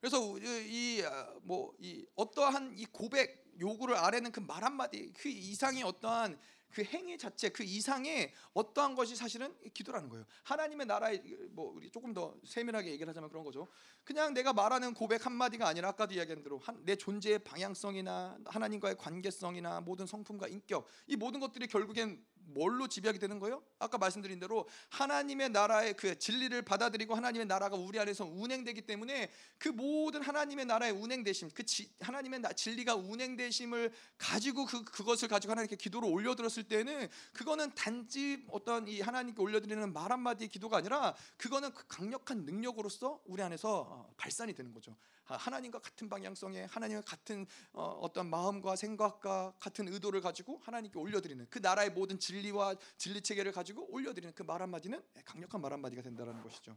[0.00, 1.02] 그래서 이
[1.42, 6.38] 뭐이 아, 어떠한 이 고백 요구를 아래는 그 말 한마디 그 이상의 어떠한
[6.70, 10.26] 그 행위 자체 그 이상의 어떠한 것이 사실은 기도라는 거예요.
[10.42, 13.68] 하나님의 나라에 뭐 우리 조금 더 세밀하게 얘기를 하자면 그런 거죠.
[14.04, 18.96] 그냥 내가 말하는 고백 한 마디가 아니라 아까도 이야기한 대로 한, 내 존재의 방향성이나 하나님과의
[18.96, 23.62] 관계성이나 모든 성품과 인격 이 모든 것들이 결국엔 뭘로 지배하게 되는 거예요?
[23.78, 29.68] 아까 말씀드린 대로 하나님의 나라의 그 진리를 받아들이고 하나님의 나라가 우리 안에서 운행되기 때문에 그
[29.68, 35.76] 모든 하나님의 나라의 운행되심, 그 지, 하나님의 나, 진리가 운행되심을 가지고 그 그것을 가지고 하나님께
[35.76, 41.86] 기도를 올려드렸을 때는 그거는 단지 어떤 이 하나님께 올려드리는 말 한마디 기도가 아니라 그거는 그
[41.88, 44.96] 강력한 능력으로서 우리 안에서 어, 발산이 되는 거죠.
[45.34, 51.58] 하나님과 같은 방향성에 하나님과 같은 어, 어떤 마음과 생각과 같은 의도를 가지고 하나님께 올려드리는 그
[51.58, 56.76] 나라의 모든 진리와 진리 체계를 가지고 올려드리는 그 말 한마디는 강력한 말 한마디가 된다는 것이죠.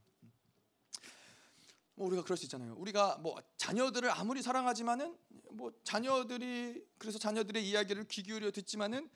[1.95, 2.73] 뭐 우리가 그럴 수 있잖아요.
[2.77, 5.15] 우리가 뭐 자녀들을 아무리 사랑하지만은
[5.51, 9.09] 뭐 자녀들이 그래서 자녀들의 이야기를 귀 기울여 듣지만은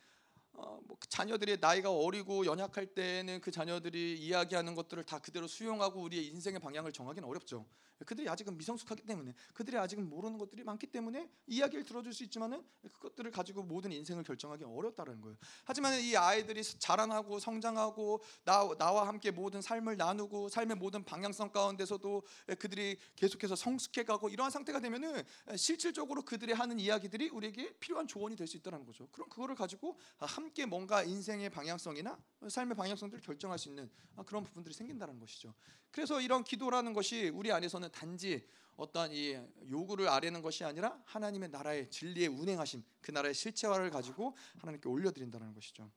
[0.54, 6.28] 어, 뭐그 자녀들의 나이가 어리고 연약할 때는 그 자녀들이 이야기하는 것들을 다 그대로 수용하고 우리의
[6.28, 7.66] 인생의 방향을 정하기는 어렵죠.
[8.06, 13.32] 그들이 아직은 미성숙하기 때문에 그들이 아직은 모르는 것들이 많기 때문에 이야기를 들어줄 수 있지만은 그것들을
[13.32, 15.38] 가지고 모든 인생을 결정하기 어렵다는 거예요.
[15.64, 22.24] 하지만 이 아이들이 자라나고 성장하고 나, 나와 함께 모든 삶을 나누고 삶의 모든 방향성 가운데서도
[22.60, 25.24] 그들이 계속해서 성숙해가고 이러한 상태가 되면은
[25.56, 29.08] 실질적으로 그들이 하는 이야기들이 우리에게 필요한 조언이 될 수 있다는 거죠.
[29.14, 29.98] 그럼 그거를 가지고
[30.44, 32.18] 함께 뭔가 인생의 방향성이나
[32.50, 33.90] 삶의 방향성들을 결정할 수 있는
[34.26, 35.54] 그런 부분들이 생긴다는 것이죠.
[35.90, 41.90] 그래서 이런 기도라는 것이 우리 안에서는 단지 어떠한 이 요구를 아뢰는 것이 아니라 하나님의 나라의
[41.90, 45.90] 진리의 운행하심, 그 나라의 실체화를 가지고 하나님께 올려드린다는 것이죠.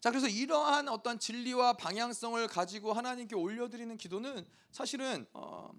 [0.00, 5.70] 자, 그래서 이러한 어떤 진리와 방향성을 가지고 하나님께 올려드리는 기도는 사실은 어,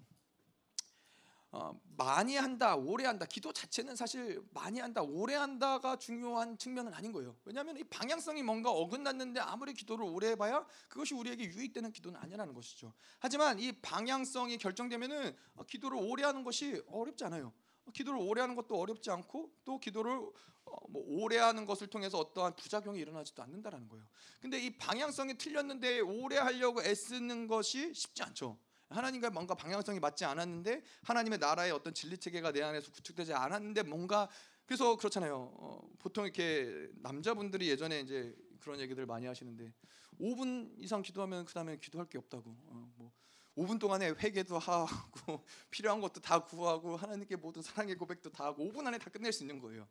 [1.53, 3.25] 어, 많이 한다, 오래 한다.
[3.25, 7.35] 기도 자체는 사실 많이 한다, 오래 한다가 중요한 측면은 아닌 거예요.
[7.43, 12.93] 왜냐하면 이 방향성이 뭔가 어긋났는데 아무리 기도를 오래 해봐야 그것이 우리에게 유익되는 기도는 아니라는 것이죠.
[13.19, 17.51] 하지만 이 방향성이 결정되면은 어, 기도를 오래 하는 것이 어렵지 않아요.
[17.93, 20.19] 기도를 오래 하는 것도 어렵지 않고 또 기도를
[20.63, 24.05] 어, 뭐 오래 하는 것을 통해서 어떠한 부작용이 일어나지도 않는다라는 거예요.
[24.39, 28.57] 근데 이 방향성이 틀렸는데 오래 하려고 애쓰는 것이 쉽지 않죠.
[28.91, 34.29] 하나님과 뭔가 방향성이 맞지 않았는데 하나님의 나라의 어떤 진리 체계가 내 안에서 구축되지 않았는데 뭔가
[34.65, 35.51] 그래서 그렇잖아요.
[35.55, 39.73] 어, 보통 이렇게 남자분들이 예전에 이제 그런 얘기들 많이 하시는데
[40.19, 42.49] 5분 이상 기도하면 그다음에 기도할 게 없다고.
[42.67, 43.11] 어, 뭐
[43.57, 44.87] 5분 동안에 회개도 하고
[45.71, 49.43] 필요한 것도 다 구하고 하나님께 모든 사랑의 고백도 다 하고 5분 안에 다 끝낼 수
[49.43, 49.87] 있는 거예요.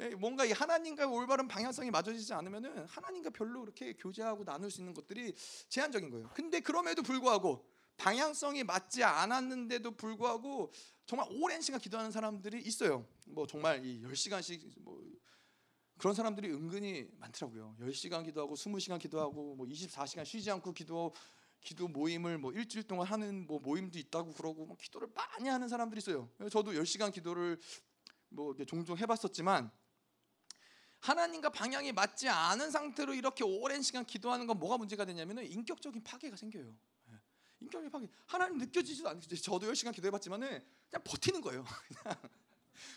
[0.00, 4.92] 예, 뭔가 이 하나님과 올바른 방향성이 맞아지지 않으면은 하나님과 별로 그렇게 교제하고 나눌 수 있는
[4.92, 5.34] 것들이
[5.68, 6.30] 제한적인 거예요.
[6.34, 7.64] 근데 그럼에도 불구하고
[7.96, 10.72] 방향성이 맞지 않았는데도 불구하고
[11.06, 13.06] 정말 오랜 시간 기도하는 사람들이 있어요.
[13.26, 15.02] 뭐 정말 이 10시간씩 뭐
[15.98, 17.76] 그런 사람들이 은근히 많더라고요.
[17.80, 21.14] 10시간 기도하고 20시간 기도하고 뭐 24시간 쉬지 않고 기도
[21.60, 25.98] 기도 모임을 뭐 일주일 동안 하는 뭐 모임도 있다고 그러고 뭐 기도를 많이 하는 사람들이
[25.98, 26.28] 있어요.
[26.50, 27.58] 저도 10시간 기도를
[28.28, 29.70] 뭐 종종 해 봤었지만
[31.00, 36.36] 하나님과 방향이 맞지 않은 상태로 이렇게 오랜 시간 기도하는 건 뭐가 문제가 되냐면은 인격적인 파괴가
[36.36, 36.74] 생겨요.
[37.64, 38.08] 인격의 파괴.
[38.26, 39.34] 하나님 느껴지지도 않죠.
[39.36, 40.48] 저도 10시간 기도해봤지만은
[40.90, 41.64] 그냥 버티는 거예요.
[42.04, 42.18] 그냥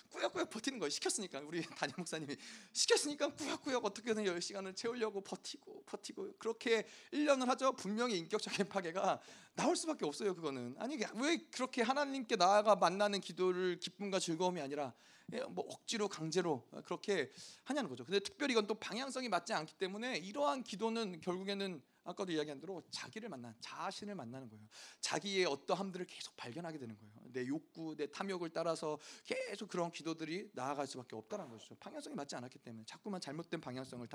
[0.10, 0.90] 꾸역꾸역 버티는 거예요.
[0.90, 2.36] 시켰으니까 우리 담임 목사님이
[2.74, 7.74] 시켰으니까 꾸역꾸역 어떻게든 10시간을 채우려고 버티고 버티고 그렇게 1년을 하죠.
[7.74, 9.20] 분명히 인격적인 파괴가
[9.56, 10.36] 나올 수밖에 없어요.
[10.36, 14.94] 그거는 아니 왜 그렇게 하나님께 나아가 만나는 기도를 기쁨과 즐거움이 아니라
[15.34, 17.32] 예, 뭐 억지로 강제로 그렇게
[17.66, 18.06] 하냐는 거죠.
[18.06, 23.30] 근데 특별히 이건 또 방향성이 맞지 않기 때문에 이러한 기도는 결국에는 아까도 이야기한 대로 자기를
[23.30, 24.66] 만난 자신을 만나는 거예요.
[25.02, 27.14] 자기의 어떠함들을 계속 발견하게 되는 거예요.
[27.34, 31.76] 내 욕구, 내 탐욕을 따라서 계속 그런 기도들이 나아갈 수밖에 없다는 것이죠.
[31.76, 34.08] 방향성이 맞지 않았기 때문에 자꾸만 잘못된 방향성을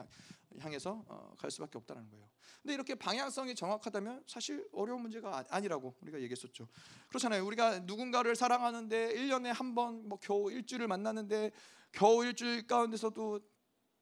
[0.58, 2.28] 향해서 어, 갈 수밖에 없다는 거예요.
[2.62, 6.68] 근데 이렇게 방향성이 정확하다면 사실 어려운 문제가 아, 아니라고 우리가 얘기했었죠.
[7.08, 7.44] 그렇잖아요.
[7.46, 11.50] 우리가 누군가를 사랑하는데 1년에 한 번 뭐 겨우 일주일을 만나는데
[11.92, 13.40] 겨우 일주일 가운데서도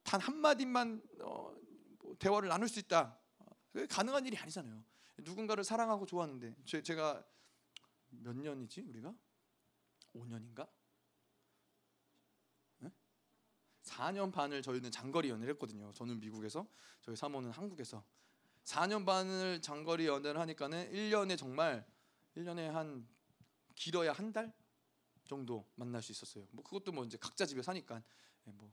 [0.02, 1.52] 단 한마디만 어,
[2.02, 3.16] 뭐 대화를 나눌 수 있다.
[3.88, 4.82] 가능한 일이 아니잖아요.
[5.18, 7.24] 누군가를 사랑하고 좋아하는데 제, 제가
[8.10, 9.14] 몇 년이지 우리가
[10.14, 10.68] 5년인가?
[12.78, 12.90] 네?
[13.82, 15.92] 4년 반을 저희는 장거리 연애를 했거든요.
[15.92, 16.66] 저는 미국에서
[17.00, 18.04] 저희 사모는 한국에서
[18.64, 21.86] 4년 반을 장거리 연애를 하니까는 1년에 정말
[22.36, 23.08] 1년에 한
[23.74, 24.52] 길어야 한 달
[25.30, 26.44] 정도 만날 수 있었어요.
[26.50, 28.02] 뭐 그것도 뭐 이제 각자 집에 사니까
[28.42, 28.72] 네, 뭐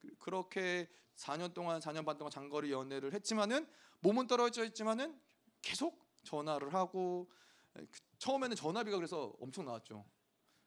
[0.00, 3.68] 그, 그렇게 4년 동안 4년 반 동안 장거리 연애를 했지만은
[4.00, 5.18] 몸은 떨어져 있지만은
[5.62, 7.30] 계속 전화를 하고
[7.74, 10.04] 그 처음에는 전화비가 그래서 엄청 나왔죠.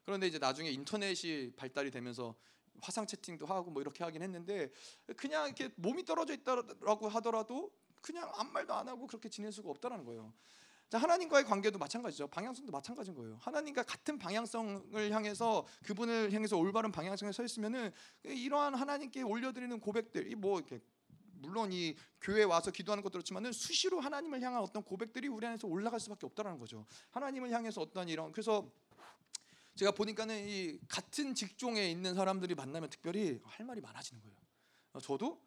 [0.04, 2.36] 그런데 이제 나중에 인터넷이 발달이 되면서
[2.82, 4.72] 화상 채팅도 하고 뭐 이렇게 하긴 했는데
[5.18, 10.06] 그냥 이렇게 몸이 떨어져 있다라고 하더라도 그냥 아무 말도 안 하고 그렇게 지낼 수가 없다라는
[10.06, 10.34] 거예요.
[10.90, 12.28] 자, 하나님과의 관계도 마찬가지죠.
[12.30, 13.38] 방향성도 마찬가지인 거예요.
[13.42, 17.92] 하나님과 같은 방향성을 향해서 그분을 향해서 올바른 방향성에 서 있으면은
[18.24, 20.82] 이러한 하나님께 올려드리는 고백들, 이뭐 이렇게
[21.40, 26.00] 물론 이 교회 와서 기도하는 것도 그렇지만은 수시로 하나님을 향한 어떤 고백들이 우리 안에서 올라갈
[26.00, 26.86] 수밖에 없다라는 거죠.
[27.12, 28.70] 하나님을 향해서 어떤 이런 그래서
[29.76, 34.38] 제가 보니까는 이 같은 직종에 있는 사람들이 만나면 특별히 할 말이 많아지는 거예요.
[35.02, 35.42] 저도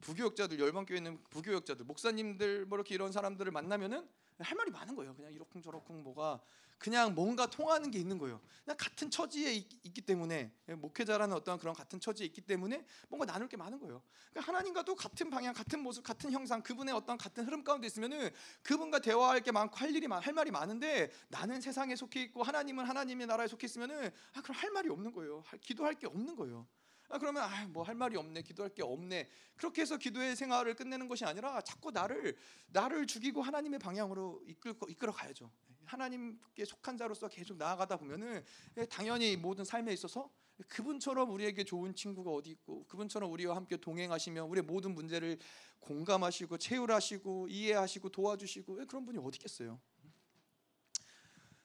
[0.00, 5.14] 부교역자들 열방교회 있는 부교역자들 목사님들 뭐 이렇게 이런 사람들을 만나면은 할 말이 많은 거예요.
[5.14, 6.40] 그냥 이러쿵저러쿵 뭐가
[6.82, 8.40] 그냥 뭔가 통하는 게 있는 거예요.
[8.64, 13.48] 그냥 같은 처지에 있, 기 때문에 목회자라는 어떤 그런 같은 처지에 있기 때문에 뭔가 나눌
[13.48, 14.02] 게 많은 거예요.
[14.30, 18.30] 그러니까 하나님과도 같은 방향, 같은 모습, 같은 형상, 그분의 어떤 같은 흐름 가운데 있으면은
[18.64, 23.28] 그분과 대화할 게 많고 할 일이 할 말이 많은데 나는 세상에 속해 있고 하나님은 하나님의
[23.28, 25.44] 나라에 속해 있으면은 아 그럼 할 말이 없는 거예요.
[25.60, 26.66] 기도할 게 없는 거예요.
[27.12, 29.28] 아, 그러면 아, 뭐할 말이 없네, 기도할 게 없네.
[29.56, 32.34] 그렇게 해서 기도의 생활을 끝내는 것이 아니라 자꾸 나를
[32.68, 35.50] 나를 죽이고 하나님의 방향으로 이끌 이끌어 가야죠.
[35.84, 38.42] 하나님께 속한 자로서 계속 나아가다 보면은
[38.88, 40.30] 당연히 모든 삶에 있어서
[40.68, 45.38] 그분처럼 우리에게 좋은 친구가 어디 있고 그분처럼 우리와 함께 동행하시며 우리의 모든 문제를
[45.80, 49.78] 공감하시고 채울하시고 이해하시고 도와주시고 그런 분이 어디 있겠어요?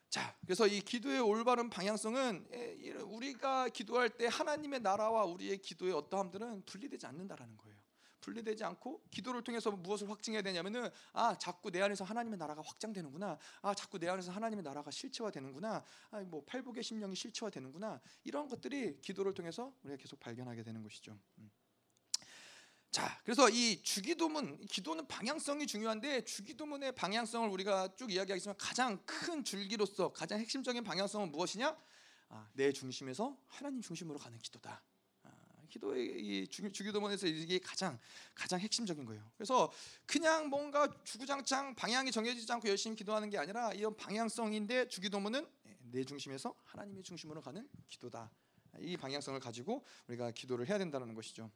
[0.10, 2.48] 자, 그래서 이 기도의 올바른 방향성은
[3.06, 7.78] 우리가 기도할 때 하나님의 나라와 우리의 기도의 어떠함들은 분리되지 않는다라는 거예요.
[8.22, 13.74] 분리되지 않고 기도를 통해서 무엇을 확증해야 되냐면은 아 자꾸 내 안에서 하나님의 나라가 확장되는구나 아
[13.74, 19.98] 자꾸 내 안에서 하나님의 나라가 실체화되는구나 아뭐 팔복의 심령이 실체화되는구나 이런 것들이 기도를 통해서 우리가
[19.98, 21.18] 계속 발견하게 되는 것이죠.
[21.38, 21.50] 음.
[22.98, 30.12] 자, 그래서 이 주기도문, 기도는 방향성이 중요한데 주기도문의 방향성을 우리가 쭉 이야기하겠지만 가장 큰 줄기로서
[30.12, 31.78] 가장 핵심적인 방향성은 무엇이냐?
[32.30, 34.82] 아, 내 중심에서 하나님 중심으로 가는 기도다.
[35.22, 35.30] 아,
[35.70, 38.00] 기도의 주기도문에서 이게 가장
[38.34, 39.24] 가장 핵심적인 거예요.
[39.38, 39.72] 그래서
[40.08, 45.48] 그냥 뭔가 주구장창 방향이 정해지지 않고 열심히 기도하는 게 아니라 이런 방향성인데 주기도문은
[45.92, 48.32] 내 중심에서 하나님의 중심으로 가는 기도다.
[48.80, 51.52] 이 방향성을 가지고 우리가 기도를 해야 된다는 것이죠.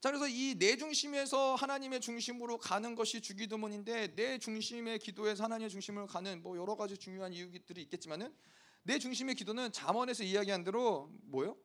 [0.00, 0.02] 음.
[0.02, 6.06] 자 그래서 이 내 중심에서 하나님의 중심으로 가는 것이 주기도문인데 내 중심의 기도에서 하나님의 중심으로
[6.06, 8.34] 가는 뭐 여러 가지 중요한 이유들이 있겠지만은
[8.82, 11.56] 내 중심의 기도는 잠언에서 이야기한 대로 뭐요?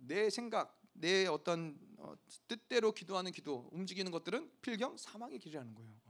[0.00, 2.14] 내 생각, 내 어떤 어,
[2.48, 6.03] 뜻대로 기도하는 기도, 움직이는 것들은 필경 사망의 길이라는 거예요.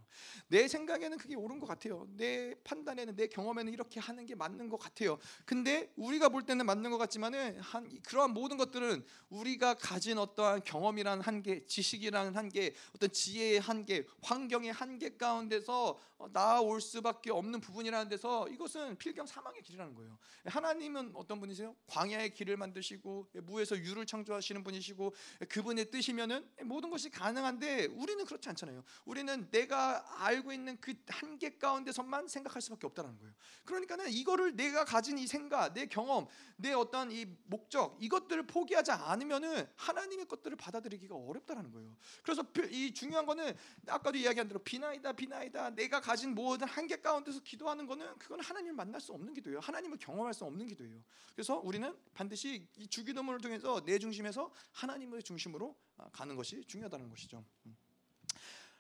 [0.49, 2.07] 내 생각에는 그게 옳은 것 같아요.
[2.17, 5.19] 내 판단에는 내 경험에는 이렇게 하는 게 맞는 것 같아요.
[5.45, 11.23] 근데 우리가 볼 때는 맞는 것 같지만은 한 그러한 모든 것들은 우리가 가진 어떠한 경험이라는
[11.23, 18.49] 한계, 지식이라는 한계, 어떤 지혜의 한계, 환경의 한계 가운데서 어, 나올 수밖에 없는 부분이라는 데서
[18.49, 20.17] 이것은 필경 사망의 길이라는 거예요.
[20.45, 21.75] 하나님은 어떤 분이세요?
[21.87, 25.13] 광야의 길을 만드시고 무에서 유를 창조하시는 분이시고
[25.49, 28.85] 그분의 뜻이면은 모든 것이 가능한데 우리는 그렇지 않잖아요.
[29.05, 33.33] 우리는 내가 알고 있는 그 한계 가운데서만 생각할 수밖에 없다는 거예요.
[33.65, 39.67] 그러니까는 이거를 내가 가진 이 생각, 내 경험, 내 어떤 이 목적 이것들을 포기하지 않으면은
[39.77, 41.97] 하나님의 것들을 받아들이기가 어렵다라는 거예요.
[42.23, 43.57] 그래서 이 중요한 거는
[43.89, 49.01] 아까도 이야기한 대로 비나이다 비나이다 내가 가진 모든 한계 가운데서 기도하는 거는 그건 하나님을 만날
[49.01, 49.61] 수 없는 기도예요.
[49.61, 51.03] 하나님을 경험할 수 없는 기도예요.
[51.35, 57.45] 그래서 우리는 반드시 이 주기도문을 통해서 내 중심에서 하나님의 중심으로 아, 가는 것이 중요하다는 것이죠.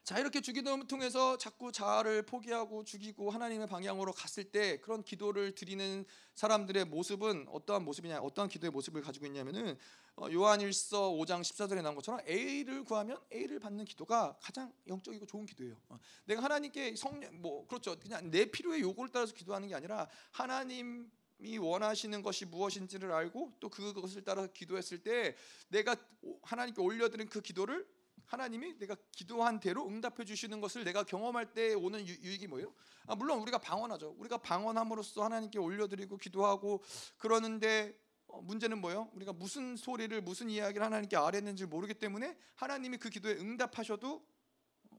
[0.05, 0.07] 음.
[0.07, 6.05] 자 이렇게 주기도문을 통해서 자꾸 자아를 포기하고 죽이고 하나님의 방향으로 갔을 때 그런 기도를 드리는
[6.35, 9.79] 사람들의 모습은 어떠한 모습이냐 어떠한 기도의 모습을 가지고 있냐면은
[10.17, 15.75] 어, 요한일서 5장 14절에 나온 것처럼 A를 구하면 A를 받는 기도가 가장 영적이고 좋은 기도예요.
[15.88, 21.11] 어, 내가 하나님께 성령 뭐 그렇죠 그냥 내 필요의 요구를 따라서 기도하는 게 아니라 하나님
[21.40, 25.35] 이 원하시는 것이 무엇인지를 알고 또 그것을 따라 기도했을 때
[25.69, 25.97] 내가
[26.43, 27.87] 하나님께 올려드린 그 기도를
[28.27, 32.73] 하나님이 내가 기도한 대로 응답해 주시는 것을 내가 경험할 때 오는 유, 익이 뭐예요?
[33.07, 34.15] 아, 물론 우리가 방언하죠.
[34.19, 36.83] 우리가 방언함으로써 하나님께 올려드리고 기도하고
[37.19, 39.11] 그러는데 어, 문제는 뭐예요?
[39.15, 44.25] 우리가 무슨 소리를 무슨 이야기를 하나님께 아랬는지 모르기 때문에 하나님이 그 기도에 응답하셔도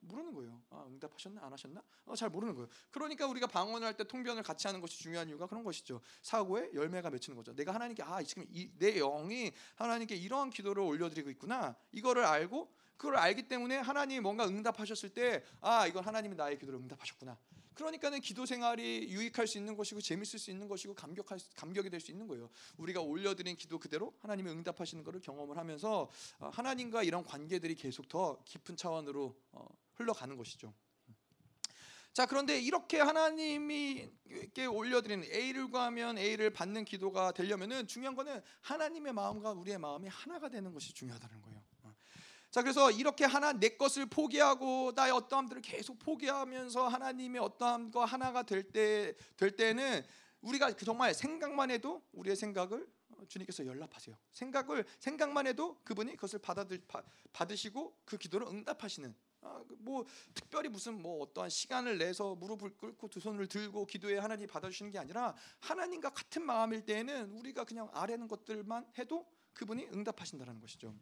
[0.02, 0.62] 모르는 거예요.
[0.70, 1.82] 아, 응답하셨나 안 하셨나?
[2.06, 2.70] 어, 잘 모르는 거예요.
[2.92, 6.00] 그러니까 우리가 방언을 할 때 통변을 같이 하는 것이 중요한 이유가 그런 것이죠.
[6.22, 7.56] 사고에 열매가 맺히는 거죠.
[7.56, 11.76] 내가 하나님께 아 지금 이, 내 영이 하나님께 이러한 기도를 올려드리고 있구나.
[11.92, 17.38] 이거를 알고 그걸 알기 때문에 하나님이 뭔가 응답하셨을 때 아 이건 하나님이 나의 기도를 응답하셨구나.
[17.74, 22.10] 그러니까는 기도 생활이 유익할 수 있는 것이고 재밌을 수 있는 것이고 감격할 감격이 될 수
[22.12, 22.50] 있는 거예요.
[22.78, 28.42] 우리가 올려드린 기도 그대로 하나님이 응답하시는 것을 경험을 하면서 어, 하나님과 이런 관계들이 계속 더
[28.46, 30.74] 깊은 차원으로 어, 흘러가는 것이죠.
[32.14, 39.12] 자 그런데 이렇게 하나님이 이렇게 올려드리는 A를 구하면 A를 받는 기도가 되려면은 중요한 거는 하나님의
[39.12, 41.55] 마음과 우리의 마음이 하나가 되는 것이 중요하다는 거예요.
[42.56, 42.60] 어.
[42.60, 48.44] 자 그래서 이렇게 하나 내 것을 포기하고 나의 어떠함들을 계속 포기하면서 하나님의 어떠함 과 하나가
[48.44, 50.02] 될때될 때는
[50.40, 52.88] 우리가 그 정말 생각만 해도 우리의 생각을
[53.28, 54.16] 주님께서 연락하세요.
[54.32, 56.82] 생각을 생각만 해도 그분이 그것을 받아들
[57.34, 63.20] 받으시고 그 기도를 응답하시는 아, 그뭐 특별히 무슨 뭐 어떠한 시간을 내서 무릎을 꿇고 두
[63.20, 68.94] 손을 들고 기도해 하나님 받아주시는 게 아니라 하나님과 같은 마음일 때에는 우리가 그냥 아래는 것들만
[68.98, 70.96] 해도 그분이 응답하신다는 것이죠.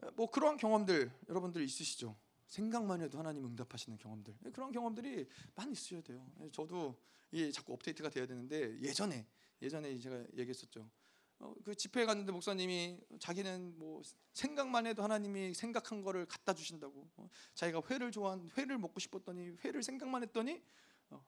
[0.00, 2.16] 자, 뭐 그런 경험들 여러분들 있으시죠?
[2.46, 6.26] 생각만 해도 하나님 응답하시는 경험들 그런 경험들이 많이 있으셔야 돼요.
[6.52, 6.98] 저도
[7.30, 9.26] 이 자꾸 업데이트가 돼야 되는데 예전에
[9.60, 10.88] 예전에 제가 얘기했었죠.
[11.40, 17.28] 어, 그 집회에 갔는데 목사님이 자기는 뭐 생각만 해도 하나님이 생각한 거를 갖다 주신다고 어,
[17.54, 20.62] 자기가 회를 좋아한 회를 먹고 싶었더니 회를 생각만 했더니
[21.10, 21.24] 어,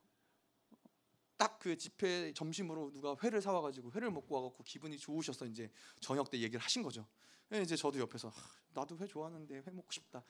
[1.36, 6.38] 딱그 집회 점심으로 누가 회를 사와 가지고 회를 먹고 와갖고 기분이 좋으셔서 이제 저녁 때
[6.38, 7.06] 얘기를 하신 거죠.
[7.52, 8.32] 예, 이제 저도 옆에서
[8.72, 10.22] 나도 회 좋아하는데 회 먹고 싶다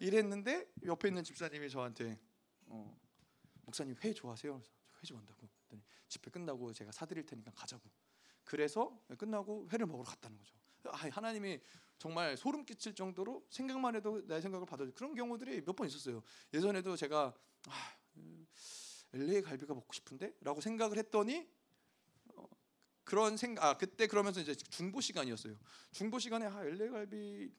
[0.00, 2.18] 이랬는데 옆에 있는 집사님이 저한테
[2.66, 2.98] 어,
[3.62, 4.56] 목사님 회 좋아하세요?
[4.56, 5.48] 회 좋아한다고.
[6.08, 7.90] 집회 끝나고 제가 사드릴 테니까 가자고.
[8.44, 10.54] 그래서 끝나고 회를 먹으러 갔다는 거죠.
[10.84, 11.60] 아, 하나님이
[11.98, 16.22] 정말 소름 끼칠 정도로 생각만 해도 내 생각을 받아 그런 경우들이 몇 번 있었어요.
[16.52, 17.34] 예전에도 제가
[17.68, 17.96] 아,
[19.12, 21.48] LA 갈비가 먹고 싶은데 라고 생각을 했더니
[23.04, 25.54] 그런 생각 아 그때 그러면서 이제 중보 시간이었어요.
[25.92, 27.50] 중보 시간에 아 LA 갈비를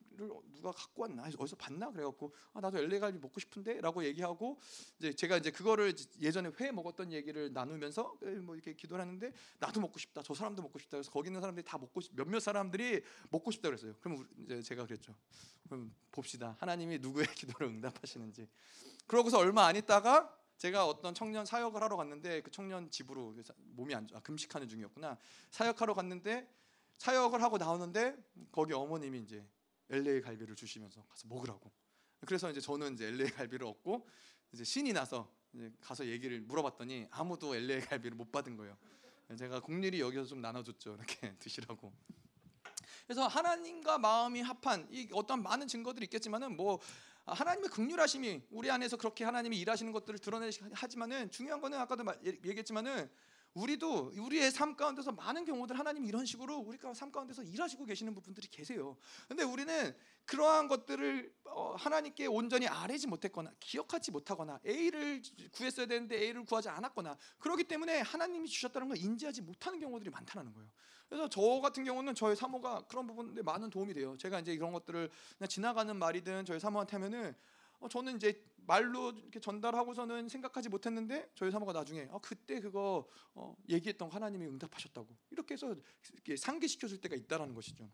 [0.54, 4.58] 누가 갖고 왔나 어디서 봤나 그래 갖고 아 나도 LA 갈비 먹고 싶은데라고 얘기하고
[4.98, 9.98] 이제 제가 이제 그거를 예전에 회 먹었던 얘기를 나누면서 뭐 이렇게 기도를 하는데 나도 먹고
[9.98, 13.50] 싶다 저 사람도 먹고 싶다 그래서 거기 있는 사람들이 다 먹고 싶, 몇몇 사람들이 먹고
[13.52, 13.94] 싶다 그랬어요.
[14.00, 15.14] 그럼 이제 제가 그랬죠.
[15.68, 18.48] 그럼 봅시다 하나님이 누구의 기도를 응답하시는지.
[19.06, 24.06] 그러고서 얼마 안 있다가 제가 어떤 청년 사역을 하러 갔는데 그 청년 집으로 몸이 안
[24.06, 25.18] 좋아 금식하는 중이었구나.
[25.50, 26.48] 사역하러 갔는데
[26.98, 28.16] 사역을 하고 나오는데
[28.50, 29.46] 거기 어머님이 이제
[29.90, 31.70] LA 갈비를 주시면서 가서 먹으라고.
[32.20, 34.08] 그래서 이제 저는 이제 LA 갈비를 얻고
[34.52, 38.76] 이제 신이 나서 이제 가서 얘기를 물어봤더니 아무도 LA 갈비를 못 받은 거예요.
[39.36, 40.94] 제가 공일이 여기서 좀 나눠줬죠.
[40.94, 41.92] 이렇게 드시라고.
[43.06, 46.80] 그래서 하나님과 마음이 합한 이 어떤 많은 증거들이 있겠지만은 뭐
[47.26, 53.10] 하나님의 극률하심이 우리 안에서 그렇게 하나님이 일하시는 것들을 드러내하지만은 중요한 거는 아까도 얘기했지만은
[53.56, 58.48] 우리도 우리의 삶 가운데서 많은 경우들 하나님이 이런 식으로 우리 삶 가운데서 일하시고 계시는 부분들이
[58.48, 58.98] 계세요.
[59.28, 66.44] 근데 우리는 그러한 것들을 어, 하나님께 온전히 아뢰지 못했거나 기억하지 못하거나 A를 구했어야 되는데 A를
[66.44, 70.68] 구하지 않았거나 그렇기 때문에 하나님이 주셨다는 걸 인지하지 못하는 경우들이 많다는 거예요.
[71.08, 74.16] 그래서 저 같은 경우는 저의 사모가 그런 부분에 많은 도움이 돼요.
[74.18, 77.34] 제가 이제 이런 것들을 그냥 지나가는 말이든 저희 사모한테 하면은
[77.78, 83.56] 어, 저는 이제 말로 이렇게 전달하고서는 생각하지 못했는데 저희 사모가 나중에 어, 그때 그거 어,
[83.68, 85.74] 얘기했던 하나님이 응답하셨다고 이렇게 해서
[86.12, 87.88] 이렇게 상기시켜 줄 때가 있다라는 것이죠.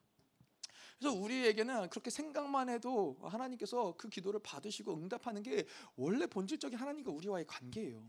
[0.98, 7.44] 그래서 우리에게는 그렇게 생각만 해도 하나님께서 그 기도를 받으시고 응답하는 게 원래 본질적인 하나님과 우리와의
[7.46, 8.06] 관계예요.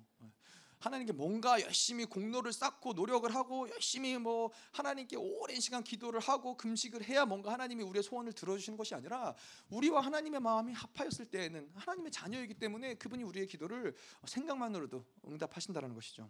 [0.83, 7.05] 하나님께 뭔가 열심히 공로를 쌓고 노력을 하고 열심히 뭐 하나님께 오랜 시간 기도를 하고 금식을
[7.05, 9.33] 해야 뭔가 하나님이 우리의 소원을 들어주시는 것이 아니라
[9.69, 16.29] 우리와 하나님의 마음이 합하였을 때에는 하나님의 자녀이기 때문에 그분이 우리의 기도를 생각만으로도 응답하신다는 것이죠.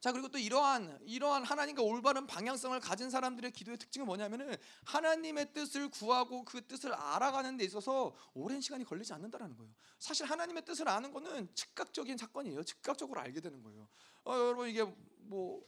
[0.00, 5.88] 자 그리고 또 이러한 이러한 하나님과 올바른 방향성을 가진 사람들의 기도의 특징은 뭐냐면은 하나님의 뜻을
[5.90, 9.72] 구하고 그 뜻을 알아가는 데 있어서 오랜 시간이 걸리지 않는다라는 거예요.
[9.98, 12.62] 사실 하나님의 뜻을 아는 거는 즉각적인 사건이에요.
[12.62, 13.88] 즉각적으로 알게 되는 거예요.
[14.24, 14.84] 어, 여러분 이게
[15.18, 15.66] 뭐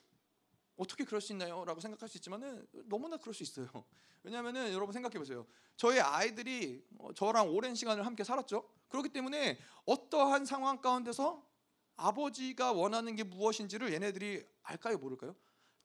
[0.77, 3.69] 어떻게 그럴 수 있나요?라고 생각할 수 있지만은 너무나 그럴 수 있어요.
[4.23, 5.47] 왜냐하면은 여러분 생각해 보세요.
[5.77, 8.69] 저희 아이들이 어, 저랑 오랜 시간을 함께 살았죠.
[8.89, 11.50] 그렇기 때문에 어떠한 상황 가운데서
[12.01, 15.35] 아버지가 원하는 게 무엇인지를 얘네들이 알까요, 모를까요?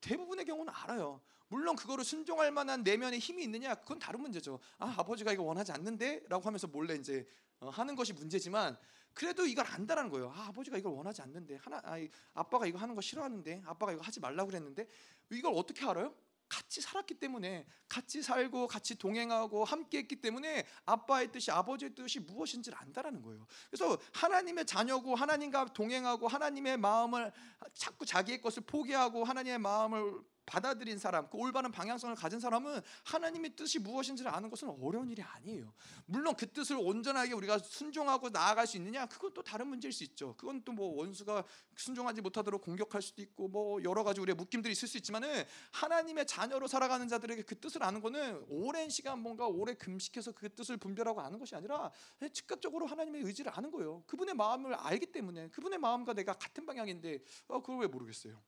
[0.01, 1.21] 대부분의 경우는 알아요.
[1.47, 4.59] 물론 그거를 순종할 만한 내면의 힘이 있느냐 그건 다른 문제죠.
[4.77, 7.25] 아 아버지가 이거 원하지 않는데라고 하면서 몰래 이제
[7.59, 8.77] 어, 하는 것이 문제지만
[9.13, 10.31] 그래도 이걸 안다라는 거예요.
[10.35, 11.97] 아 아버지가 이걸 원하지 않는데 하나 아,
[12.33, 14.87] 아빠가 이거 하는 거 싫어하는데 아빠가 이거 하지 말라고 그랬는데
[15.31, 16.13] 이걸 어떻게 알아요?
[16.47, 22.77] 같이 살았기 때문에 같이 살고 같이 동행하고 함께 했기 때문에 아빠의 뜻이 아버지의 뜻이 무엇인지를
[22.77, 23.47] 안다라는 거예요.
[23.69, 27.31] 그래서 하나님의 자녀고 하나님과 동행하고 하나님의 마음을
[27.73, 33.79] 자꾸 자기의 것을 포기하고 하나님의 마음을 받아들인 사람, 그 올바른 방향성을 가진 사람은 하나님의 뜻이
[33.79, 35.73] 무엇인지를 아는 것은 어려운 일이 아니에요.
[36.05, 40.35] 물론 그 뜻을 온전하게 우리가 순종하고 나아갈 수 있느냐, 그건 또 다른 문제일 수 있죠.
[40.37, 41.43] 그건 또 뭐 원수가
[41.75, 46.67] 순종하지 못하도록 공격할 수도 있고 뭐 여러 가지 우리의 묶임들이 있을 수 있지만은 하나님의 자녀로
[46.67, 51.39] 살아가는 자들에게 그 뜻을 아는 거는 오랜 시간 뭔가 오래 금식해서 그 뜻을 분별하고 아는
[51.39, 51.91] 것이 아니라
[52.33, 54.03] 즉각적으로 하나님의 의지를 아는 거예요.
[54.05, 58.39] 그분의 마음을 알기 때문에 그분의 마음과 내가 같은 방향인데 어, 그걸 왜 모르겠어요.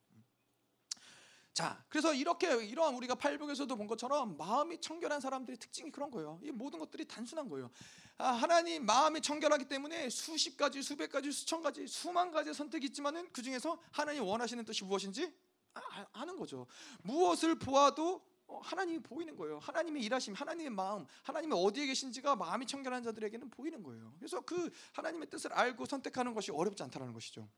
[1.57, 6.39] 자, 그래서 이렇게 이러한 우리가 팔복에서도 본 것처럼 마음이 청결한 사람들의 특징이 그런 거예요.
[6.43, 7.71] 이 모든 것들이 단순한 거예요.
[8.19, 13.27] 아, 하나님 마음이 청결하기 때문에 수십 가지, 수백 가지, 수천 가지, 수만 가지 선택이 있지만은
[13.33, 15.33] 그 중에서 하나님 원하시는 뜻이 무엇인지
[15.73, 16.67] 아, 아는 거죠.
[17.01, 19.57] 무엇을 보아도 어, 하나님이 보이는 거예요.
[19.57, 24.13] 하나님의 일하심, 하나님의 마음, 하나님이 어디에 계신지가 마음이 청결한 자들에게는 보이는 거예요.
[24.19, 27.49] 그래서 그 하나님의 뜻을 알고 선택하는 것이 어렵지 않다는 것이죠.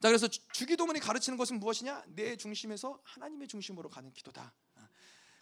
[0.00, 2.04] 자 그래서 주- 주기도문이 가르치는 것은 무엇이냐?
[2.08, 4.54] 내 중심에서 하나님의 중심으로 가는 기도다.
[4.76, 4.88] 아,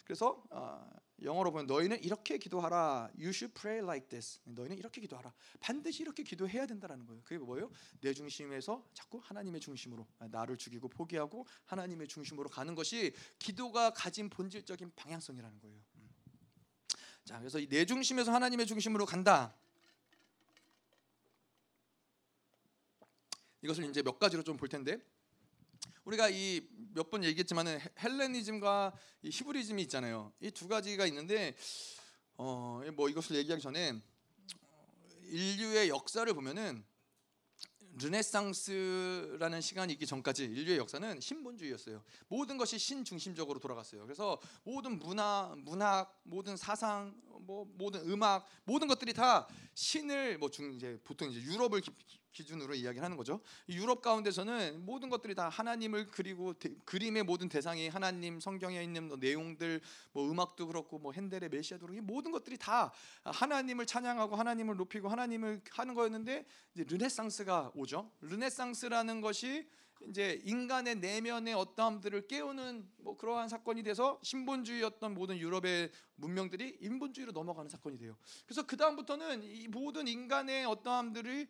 [0.03, 0.89] 그래서 어,
[1.21, 3.11] 영어로 보면 너희는 이렇게 기도하라.
[3.17, 4.39] You should pray like this.
[4.45, 5.31] 너희는 이렇게 기도하라.
[5.59, 7.21] 반드시 이렇게 기도해야 된다라는 거예요.
[7.23, 7.69] 그게 뭐예요?
[8.01, 14.27] 내 중심에서 자꾸 하나님의 중심으로 아, 나를 죽이고 포기하고 하나님의 중심으로 가는 것이 기도가 가진
[14.29, 15.77] 본질적인 방향성이라는 거예요.
[15.97, 16.09] 음.
[17.25, 19.55] 자 그래서 이내 중심에서 하나님의 중심으로 간다.
[23.61, 24.99] 이것을 이제 몇 가지로 좀 볼 텐데
[26.05, 26.61] 우리가 이
[26.95, 28.93] 몇 번 얘기했지만은 헬- 헬레니즘과
[29.23, 30.31] 이 히브리즘이 있잖아요.
[30.41, 31.55] 이 두 가지가 있는데
[32.37, 33.91] 어 뭐 이것을 얘기하기 전에
[34.61, 36.83] 어, 인류의 역사를 보면은
[37.99, 42.03] 르네상스라는 시간이 있기 전까지 인류의 역사는 신본주의였어요.
[42.27, 44.03] 모든 것이 신 중심적으로 돌아갔어요.
[44.03, 50.73] 그래서 모든 문화, 문학, 모든 사상, 뭐 모든 음악, 모든 것들이 다 신을 뭐 중
[50.73, 51.81] 이제 보통 이제 유럽을
[52.31, 53.41] 기, 기준으로 이야기를 하는 거죠.
[53.67, 59.07] 이 유럽 가운데서는 모든 것들이 다 하나님을 그리고 대, 그림의 모든 대상이 하나님, 성경에 있는
[59.07, 59.81] 뭐 내용들,
[60.13, 62.91] 뭐 음악도 그렇고 뭐 핸델의 메시아도 그렇고 이 모든 것들이 다
[63.23, 68.11] 하나님을 찬양하고 하나님을 높이고 하나님을 하는 거였는데 이제 르네상스가 오죠.
[68.21, 69.67] 르네상스라는 것이
[70.07, 77.69] 이제 인간의 내면의 어떠함들을 깨우는 뭐 그러한 사건이 돼서 신본주의였던 모든 유럽의 문명들이 인본주의로 넘어가는
[77.69, 78.17] 사건이 돼요.
[78.45, 81.47] 그래서 그 다음부터는 이 모든 인간의 어떠함들을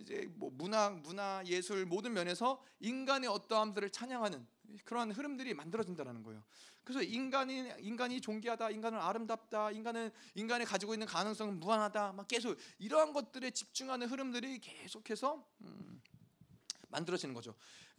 [0.00, 4.46] 이제 뭐 문학, 문화, 예술 모든 면에서 인간의 어떠함들을 찬양하는
[4.84, 6.42] 그런 흐름들이 만들어진다는 거예요.
[6.82, 13.12] 그래서 인간이 인간이 존귀하다, 인간은 아름답다, 인간은 인간이 가지고 있는 가능성은 무한하다, 막 계속 이러한
[13.12, 16.02] 것들에 집중하는 흐름들이 계속해서 음,
[16.94, 17.54] 만들어지는 거죠.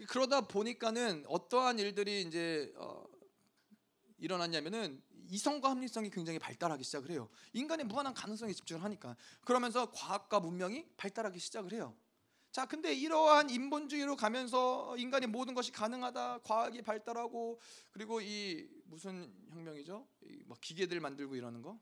[0.07, 3.05] 그러다 보니까는 어떠한 일들이 이제 어,
[4.17, 7.29] 일어났냐면은 이성과 합리성이 굉장히 발달하기 시작을 해요.
[7.53, 11.95] 인간의 무한한 가능성에 집중을 하니까 그러면서 과학과 문명이 발달하기 시작을 해요.
[12.51, 17.59] 자, 근데 이러한 인본주의로 가면서 인간의 모든 것이 가능하다, 과학이 발달하고
[17.91, 20.07] 그리고 이 무슨 혁명이죠?
[20.21, 21.77] 이막 기계들 만들고 이러는 거,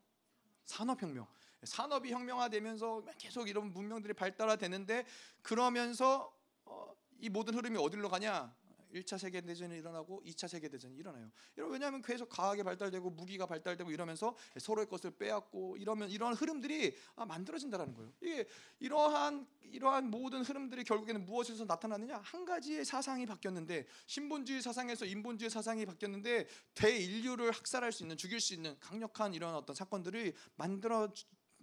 [0.64, 1.28] 산업혁명.
[1.62, 5.06] 산업이 혁명화되면서 계속 이런 문명들이 발달화되는데
[5.42, 6.34] 그러면서
[6.64, 8.54] 어, 이 모든 흐름이 어디로 가냐?
[8.94, 11.30] 1차 세계 대전이 일어나고 2차 세계 대전이 일어나요.
[11.56, 17.26] 이러 왜냐하면 계속 과학이 발달되고 무기가 발달되고 이러면서 서로의 것을 빼앗고 이러면 이런 흐름들이 아,
[17.26, 18.12] 만들어진다라는 거예요.
[18.20, 18.46] 이게
[18.78, 22.18] 이러한 이러한 모든 흐름들이 결국에는 무엇에서 나타나느냐?
[22.18, 28.54] 한 가지의 사상이 바뀌었는데 신본주의 사상에서 인본주의 사상이 바뀌었는데 대인류를 학살할 수 있는 죽일 수
[28.54, 31.12] 있는 강력한 이런 어떤 사건들이 만들어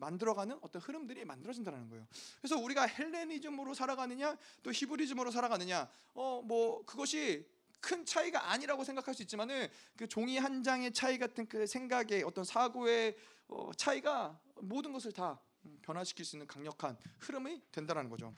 [0.01, 2.05] 만들어가는 어떤 흐름들이 만들어진다는 거예요.
[2.41, 7.47] 그래서 우리가 헬레니즘으로 살아가느냐, 또 히브리즘으로 살아가느냐, 어 뭐 그것이
[7.79, 12.43] 큰 차이가 아니라고 생각할 수 있지만은 그 종이 한 장의 차이 같은 그 생각의 어떤
[12.43, 13.15] 사고의
[13.47, 15.39] 어 차이가 모든 것을 다
[15.81, 18.33] 변화시킬 수 있는 강력한 흐름이 된다는 거죠.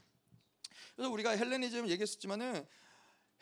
[0.95, 2.65] 그래서 우리가 헬레니즘 얘기했었지만은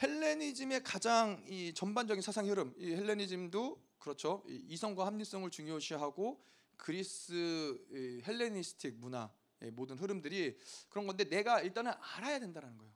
[0.01, 4.43] 헬레니즘의 가장 이 전반적인 사상 흐름, 이 헬레니즘도 그렇죠.
[4.47, 6.43] 이 이성과 합리성을 중요시하고
[6.81, 10.57] 그리스 이 헬레니스틱 문화의 모든 흐름들이
[10.89, 12.91] 그런 건데 내가 일단은 알아야 된다는 거예요.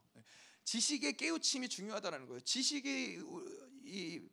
[0.64, 2.40] 지식의 깨우침이 중요하다는 거예요.
[2.40, 3.20] 지식이
[3.84, 4.28] 이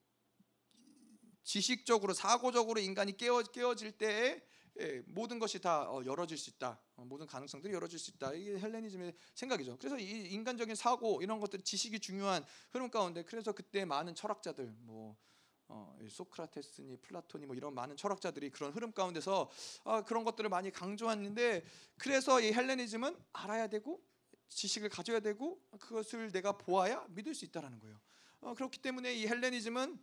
[1.44, 4.42] 지식적으로 사고적으로 인간이 깨어 깨어질 때에
[4.80, 6.82] 예, 모든 것이 다 어, 열어질 수 있다.
[6.96, 8.34] 어, 모든 가능성들이 열어질 수 있다.
[8.34, 9.78] 이게 헬레니즘의 생각이죠.
[9.78, 15.16] 그래서 이 인간적인 사고 이런 것들 지식이 중요한 흐름 가운데 그래서 그때 많은 철학자들 뭐
[15.68, 19.50] 어, 소크라테스니 플라톤이 뭐 이런 많은 철학자들이 그런 흐름 가운데서
[19.86, 21.66] 아, 그런 것들을 많이 강조했는데
[21.98, 24.02] 그래서 이 헬레니즘은 알아야 되고
[24.50, 28.00] 지식을 가져야 되고 그것을 내가 보아야 믿을 수 있다라는 거예요.
[28.42, 30.00] 어, 그렇기 때문에 이 헬레니즘은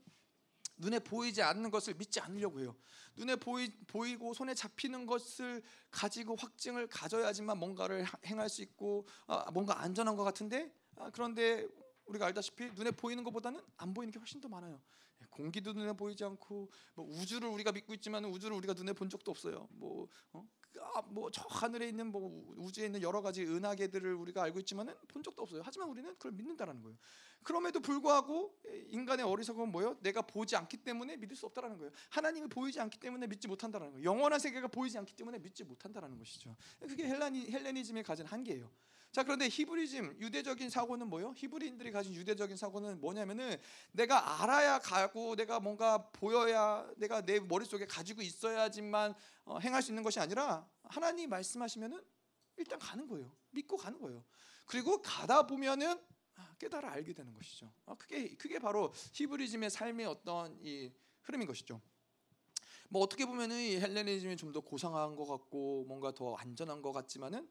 [0.78, 2.74] 눈에 보이지 않는 것을 믿지 않으려고 해요.
[3.16, 9.80] 눈에 보이, 보이고 손에 잡히는 것을 가지고 확증을 가져야지만 뭔가를 행할 수 있고 아, 뭔가
[9.80, 11.68] 안전한 것 같은데 아, 그런데
[12.06, 14.80] 우리가 알다시피 눈에 보이는 것보다는 안 보이는 게 훨씬 더 많아요.
[15.30, 19.68] 공기도 눈에 보이지 않고 뭐 우주를 우리가 믿고 있지만 우주를 우리가 눈에 본 적도 없어요.
[19.70, 20.46] 뭐 어?
[20.94, 25.42] 아, 뭐저 하늘에 있는 뭐 우주에 있는 여러 가지 은하계들을 우리가 알고 있지만은 본 적도
[25.42, 25.62] 없어요.
[25.64, 26.96] 하지만 우리는 그걸 믿는다라는 거예요.
[27.42, 28.54] 그럼에도 불구하고
[28.88, 29.96] 인간의 어리석음은 뭐예요?
[30.00, 31.90] 내가 보지 않기 때문에 믿을 수 없다라는 거예요.
[32.10, 34.04] 하나님이 보이지 않기 때문에 믿지 못한다라는 거예요.
[34.04, 36.56] 영원한 세계가 보이지 않기 때문에 믿지 못한다라는 것이죠.
[36.80, 38.70] 그게 헬라니, 헬레니즘이 가진 한계예요.
[39.12, 41.32] 자 그런데 히브리즘 유대적인 사고는 뭐요?
[41.36, 43.56] 히브리인들이 가진 유대적인 사고는 뭐냐면은
[43.90, 50.04] 내가 알아야 가고 내가 뭔가 보여야 내가 내 머릿속에 가지고 있어야지만 어, 행할 수 있는
[50.04, 52.00] 것이 아니라 하나님 말씀하시면은
[52.56, 53.34] 일단 가는 거예요.
[53.50, 54.24] 믿고 가는 거예요.
[54.66, 56.00] 그리고 가다 보면은
[56.36, 57.72] 아, 깨달아 알게 되는 것이죠.
[57.86, 60.92] 아, 그게 그게 바로 히브리즘의 삶의 어떤 이
[61.22, 61.80] 흐름인 것이죠.
[62.88, 67.48] 뭐 어떻게 보면은 이 헬레니즘이 좀 더 고상한 것 같고 뭔가 더 안전한 것 같지만은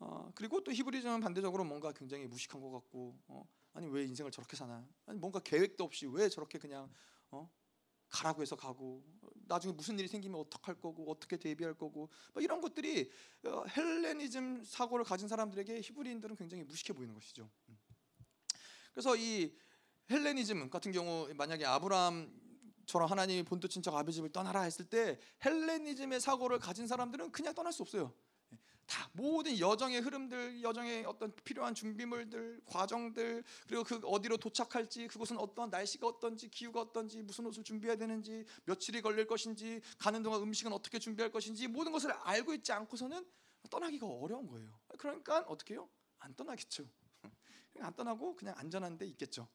[0.00, 4.56] 어, 그리고 또 히브리즘은 반대적으로 뭔가 굉장히 무식한 것 같고 어, 아니 왜 인생을 저렇게
[4.56, 6.90] 사나 아니 뭔가 계획도 없이 왜 저렇게 그냥
[7.30, 7.50] 어,
[8.08, 9.04] 가라고 해서 가고
[9.46, 13.10] 나중에 무슨 일이 생기면 어떡할 거고 어떻게 대비할 거고 뭐 이런 것들이
[13.44, 17.50] 어, 헬레니즘 사고를 가진 사람들에게 히브리인들은 굉장히 무식해 보이는 것이죠.
[17.68, 17.78] 음.
[18.92, 19.54] 그래서 이
[20.10, 26.58] 헬레니즘 같은 경우 만약에 아브라함처럼 하나님이 본토 친척 아비 집을 떠나라 했을 때 헬레니즘의 사고를
[26.58, 28.14] 가진 사람들은 그냥 떠날 수 없어요.
[28.88, 35.68] 다 모든 여정의 흐름들, 여정의 어떤 필요한 준비물들, 과정들, 그리고 그 어디로 도착할지, 그곳은 어떤
[35.68, 40.98] 날씨가 어떤지, 기후가 어떤지, 무슨 옷을 준비해야 되는지, 며칠이 걸릴 것인지, 가는 동안 음식은 어떻게
[40.98, 43.24] 준비할 것인지 모든 것을 알고 있지 않고서는
[43.68, 44.80] 떠나기가 어려운 거예요.
[44.96, 45.86] 그러니까 어떻게 해요?
[46.18, 46.88] 안 떠나겠죠.
[47.80, 49.48] 안 떠나고 그냥 안전한 데 있겠죠.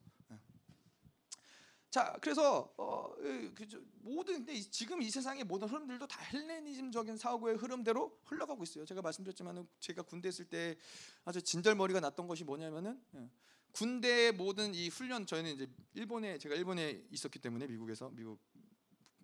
[1.94, 3.14] 자, 그래서 어,
[3.54, 8.84] 그, 모든 근데 지금 이 세상의 모든 흐름들도 다 헬레니즘적인 사고의 흐름대로 흘러가고 있어요.
[8.84, 10.76] 제가 말씀드렸지만 제가 군대 있을 때
[11.24, 13.30] 아주 진절머리가 났던 것이 뭐냐면은 예,
[13.74, 18.40] 군대 모든 이 훈련 저희는 이제 일본에 제가 일본에 있었기 때문에 미국에서 미국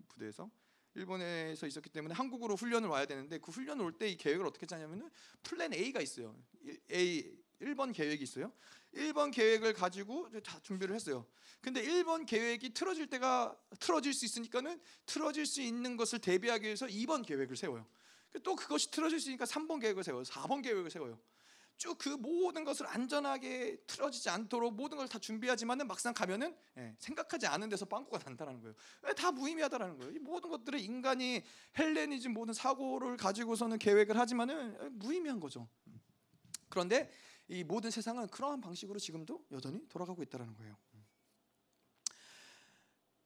[0.10, 0.52] 부대에서
[0.94, 5.10] 일본에서 있었기 때문에 한국으로 훈련을 와야 되는데 그 훈련 올 때 이 계획을 어떻게 짜냐면은
[5.42, 6.36] 플랜 A가 있어요.
[6.92, 8.52] A 1번 계획이 있어요.
[8.94, 11.26] 1번 계획을 가지고 다 준비를 했어요.
[11.62, 17.26] 근데 1번 계획이 틀어질 때가 틀어질 수 있으니까는 틀어질 수 있는 것을 대비하기 위해서 2번
[17.26, 17.86] 계획을 세워요.
[18.44, 20.24] 또 그것이 틀어질 수 있으니까 3번 계획을 세워요.
[20.24, 21.20] 4번 계획을 세워요.
[21.78, 27.48] 쭉 그 모든 것을 안전하게 틀어지지 않도록 모든 걸 다 준비하지만은 막상 가면은 예, 생각하지
[27.48, 28.76] 않은 데서 빵꾸가 난다는 거예요.
[29.08, 30.14] 예, 다 무의미하다라는 거예요.
[30.14, 31.42] 이 모든 것들을 인간이
[31.78, 35.70] 헬레니즘 모든 사고를 가지고서는 계획을 하지만은 예, 무의미한 거죠.
[36.68, 37.10] 그런데
[37.50, 40.78] 이 모든 세상은 그러한 방식으로 지금도 여전히 돌아가고 있다는 거예요.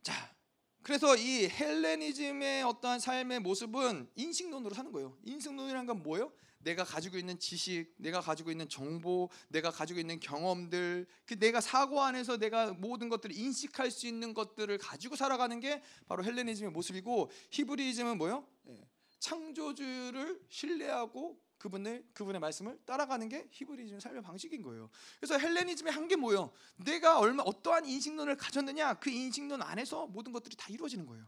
[0.02, 0.34] 자,
[0.82, 5.18] 그래서 이 헬레니즘의 어떠한 삶의 모습은 인식론으로 사는 거예요.
[5.24, 6.32] 인식론이란 건 뭐예요?
[6.60, 12.02] 내가 가지고 있는 지식, 내가 가지고 있는 정보, 내가 가지고 있는 경험들, 그 내가 사고
[12.02, 18.18] 안에서 내가 모든 것들을 인식할 수 있는 것들을 가지고 살아가는 게 바로 헬레니즘의 모습이고 히브리즘은
[18.18, 18.48] 뭐예요?
[18.68, 18.88] 예,
[19.20, 24.90] 창조주를 신뢰하고 그분을 그분의 말씀을 따라가는 게 히브리즘 삶의 방식인 거예요.
[25.18, 26.52] 그래서 헬레니즘의 한게 뭐예요?
[26.76, 31.26] 내가 얼마 어떠한 인식론을 가졌느냐 그 인식론 안에서 모든 것들이 다 이루어지는 거예요.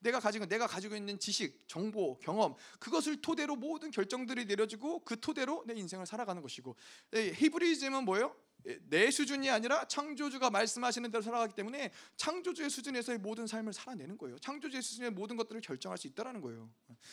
[0.00, 5.62] 내가 가지고 내가 가지고 있는 지식, 정보, 경험 그것을 토대로 모든 결정들이 내려지고 그 토대로
[5.66, 6.74] 내 인생을 살아가는 것이고
[7.12, 8.34] 히브리즘은 뭐예요?
[8.66, 14.38] 예, 내 수준이 아니라 창조주가 말씀하시는 대로 살아가기 때문에 창조주의 수준에서의 모든 삶을 살아내는 거예요.
[14.38, 16.70] 창조주의 수준의 모든 것들을 결정할 수 있다라는 거예요.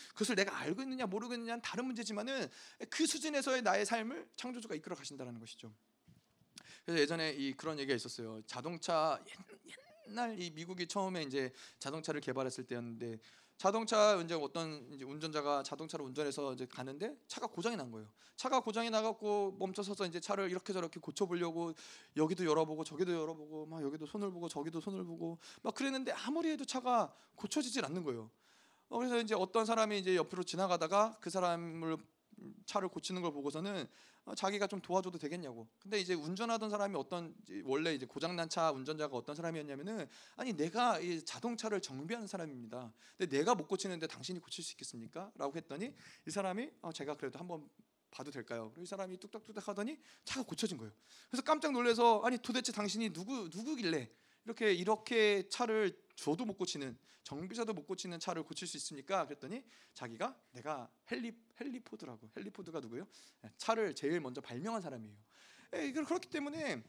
[0.10, 2.47] 그것을 내가 알고 있느냐 모르고 있느냐는 다른 문제지만은
[2.89, 5.74] 그 수준에서의 나의 삶을 창조주가 이끌어 가신다라는 것이죠.
[6.86, 8.41] 그래서 예전에 이 그런 얘기가 있었어요.
[8.45, 9.24] 자동차
[10.08, 13.20] 옛날 이 미국이 처음에 이제 자동차를 개발했을 때였는데
[13.58, 18.08] 자동차 이제 어떤 이제 운전자가 자동차를 운전해서 이제 가는데 차가 고장이 난 거예요.
[18.36, 21.74] 차가 고장이 나갖고 멈춰서서 이제 차를 이렇게 저렇게 고쳐보려고
[22.18, 26.66] 여기도 열어보고 저기도 열어보고 막 여기도 손을 보고 저기도 손을 보고 막 그랬는데 아무리 해도
[26.66, 28.30] 차가 고쳐지질 않는 거예요.
[28.89, 31.97] 어, 그래서 이제 어떤 사람이 이제 옆으로 지나가다가 그 사람을
[32.66, 33.88] 차를 고치는 걸 보고서는 어,
[34.36, 35.67] 자기가 좀 도와줘도 되겠냐고.
[35.80, 41.24] 근데 이제 운전하던 사람이 어떤 원래 이제 고장난 차 운전자가 어떤 사람이었냐면은 아니 내가 이
[41.24, 42.93] 자동차를 정비하는 사람입니다.
[43.17, 45.93] 근데 내가 못 고치는데 당신이 고칠 수 있겠습니까?라고 했더니
[46.26, 47.69] 이 사람이 어, 제가 그래도 한번
[48.11, 48.71] 봐도 될까요?
[48.78, 50.93] 이 사람이 뚝딱뚝딱 하더니 차가 고쳐진 거예요.
[51.30, 54.09] 그래서 깜짝 놀라서 아니 도대체 당신이 누구 누구길래
[54.46, 59.26] 이렇게 이렇게 차를 줘도 못 고치는 정비사도 못 고치는 차를 고칠 수 있습니까?
[59.26, 59.64] 그랬더니
[59.94, 63.08] 자기가 내가 헨리 헨리포드라고 헨리포드가 누구예요?
[63.46, 65.16] 예, 차를 제일 먼저 발명한 사람이에요.
[65.76, 66.84] 예, 그렇기 때문에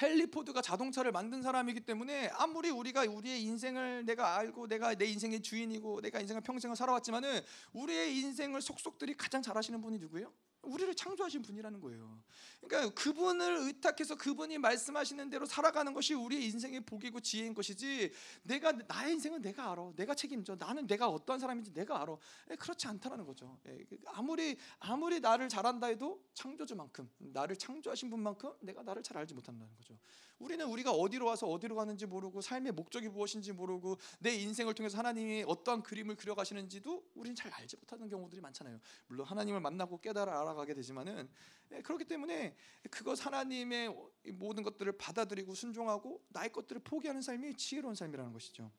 [0.00, 6.00] 헨리포드가 자동차를 만든 사람이기 때문에 아무리 우리가 우리의 인생을 내가 알고 내가 내 인생의 주인이고
[6.00, 7.40] 내가 인생을 평생을 살아왔지만은
[7.72, 10.32] 우리의 인생을 속속들이 가장 잘 아시는 분이 누구예요?
[10.62, 12.22] 우리를 창조하신 분이라는 거예요.
[12.60, 19.14] 그러니까 그분을 의탁해서 그분이 말씀하시는 대로 살아가는 것이 우리의 인생의 복이고 지혜인 것이지 내가 나의
[19.14, 19.92] 인생은 내가 알아.
[19.96, 20.56] 내가 책임져.
[20.56, 22.16] 나는 내가 어떠한 사람인지 내가 알아.
[22.50, 23.58] 예, 그렇지 않다는 거죠.
[23.66, 29.74] 예, 아무리 아무리 나를 잘한다 해도 창조주만큼 나를 창조하신 분만큼 내가 나를 잘 알지 못한다는
[29.76, 29.98] 거죠.
[30.42, 35.44] 우리는 우리가 어디로 와서 어디로 가는지 모르고 삶의 목적이 무엇인지 모르고 내 인생을 통해서 하나님이
[35.46, 38.80] 어떠한 그림을 그려 가시는지도 우리는 잘 알지 못하는 경우들이 많잖아요.
[39.06, 41.30] 물론 하나님을 만나고 깨달아 알아가게 되지만은
[41.70, 42.56] 예, 그렇기 때문에
[42.90, 43.94] 그것 하나님의
[44.32, 48.70] 모든 것들을 받아들이고 순종하고 나의 것들을 포기하는 삶이 지혜로운 삶이라는 것이죠.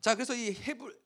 [0.00, 0.96] 자, 그래서 이 헤브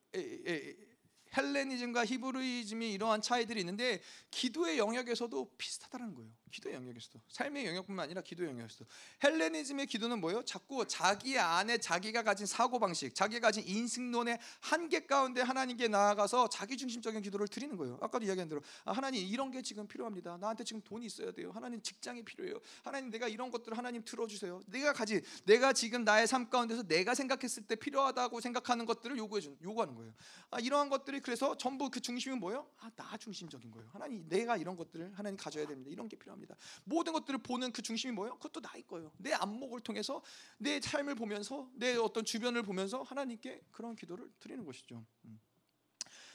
[1.35, 6.31] 헬레니즘과 히브리즘이 이러한 차이들이 있는데 기도의 영역에서도 비슷하다는 거예요.
[6.51, 8.85] 기도의 영역에서도 삶의 영역뿐만 아니라 기도의 영역에서도
[9.23, 10.43] 헬레니즘의 기도는 뭐예요?
[10.43, 16.77] 자꾸 자기 안에 자기가 가진 사고 방식, 자기가 가진 인식론의 한계 가운데 하나님께 나아가서 자기
[16.77, 17.97] 중심적인 기도를 드리는 거예요.
[18.01, 20.37] 아까도 이야기한 대로 아, 하나님 이런 게 지금 필요합니다.
[20.37, 21.51] 나한테 지금 돈이 있어야 돼요.
[21.51, 22.59] 하나님 직장이 필요해요.
[22.83, 24.61] 하나님 내가 이런 것들을 하나님 들어주세요.
[24.67, 29.57] 내가 가지 내가 지금 나의 삶 가운데서 내가 생각했을 때 필요하다고 생각하는 것들을 요구해 준
[29.63, 30.13] 요구하는 거예요.
[30.49, 32.67] 아, 이러한 것들이 그래서 전부 그 중심은 뭐예요?
[32.79, 33.89] 아, 나 중심적인 거예요.
[33.93, 35.89] 하나님 내가 이런 것들을 하나님 가져야 됩니다.
[35.89, 36.40] 이런 게 필요합니다.
[36.83, 38.35] 모든 것들을 보는 그 중심이 뭐예요?
[38.37, 39.11] 그것도 나일 거예요.
[39.17, 40.21] 내 안목을 통해서
[40.57, 45.05] 내 삶을 보면서 내 어떤 주변을 보면서 하나님께 그런 기도를 드리는 것이죠.
[45.25, 45.39] 음.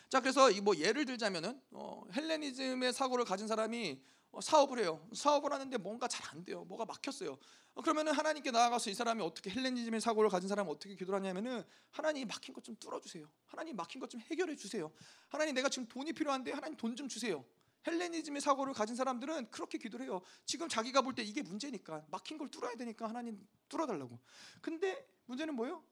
[0.09, 4.01] 자, 그래서 뭐 예를 들자면은 어, 헬레니즘의 사고를 가진 사람이
[4.31, 5.07] 어, 사업을 해요.
[5.15, 6.65] 사업을 하는데 뭔가 잘 안 돼요.
[6.65, 7.37] 뭐가 막혔어요.
[7.75, 12.29] 어, 그러면은 하나님께 나아가서 이 사람이 어떻게 헬레니즘의 사고를 가진 사람은 어떻게 기도를 하냐면은 하나님
[12.29, 13.29] 막힌 것 좀 뚫어 주세요.
[13.47, 14.93] 하나님 막힌 것 좀 해결해 주세요.
[15.29, 17.45] 하나님 내가 지금 돈이 필요한데 하나님 돈 좀 주세요.
[17.87, 20.21] 헬레니즘의 사고를 가진 사람들은 그렇게 기도를 해요.
[20.45, 24.19] 지금 자기가 볼 때 이게 문제니까 막힌 걸 뚫어야 되니까 하나님 뚫어달라고.
[24.61, 25.83] 근데 문제는 뭐예요?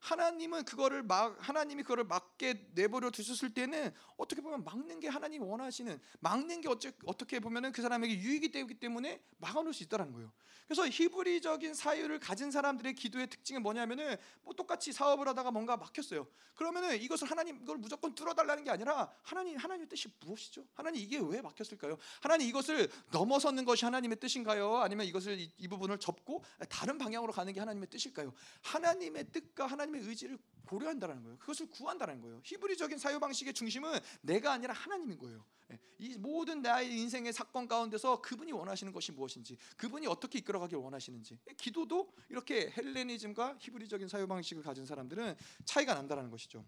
[0.00, 6.00] 하나님은 그거를 막 하나님이 그거를 막게 내버려 두셨을 때는 어떻게 보면 막는 게 하나님 원하시는
[6.20, 10.32] 막는 게 어째, 어떻게 보면은 그 사람에게 유익이 되기 때문에 막아놓을 수 있다는 거예요.
[10.68, 16.28] 그래서 히브리적인 사유를 가진 사람들의 기도의 특징은 뭐냐면은 뭐 똑같이 사업을 하다가 뭔가 막혔어요.
[16.54, 20.66] 그러면은 이것을 하나님 이걸 무조건 뚫어달라는 게 아니라 하나님 하나님의 뜻이 무엇이죠?
[20.74, 21.96] 하나님 이게 왜 막혔을까요?
[22.20, 24.76] 하나님 이것을 넘어서는 것이 하나님의 뜻인가요?
[24.76, 28.34] 아니면 이것을 이, 이 부분을 접고 다른 방향으로 가는 게 하나님의 뜻일까요?
[28.62, 31.38] 하나님의 뜻과 하나님 의 의지를 고려한다는 거예요.
[31.38, 32.40] 그것을 구한다는 거예요.
[32.44, 35.44] 히브리적인 사유 방식의 중심은 내가 아니라 하나님인 거예요.
[35.72, 41.38] 예, 이 모든 나의 인생의 사건 가운데서 그분이 원하시는 것이 무엇인지, 그분이 어떻게 이끌어가길 원하시는지.
[41.48, 46.64] 예, 기도도 이렇게 헬레니즘과 히브리적인 사유 방식을 가진 사람들은 차이가 난다는 것이죠.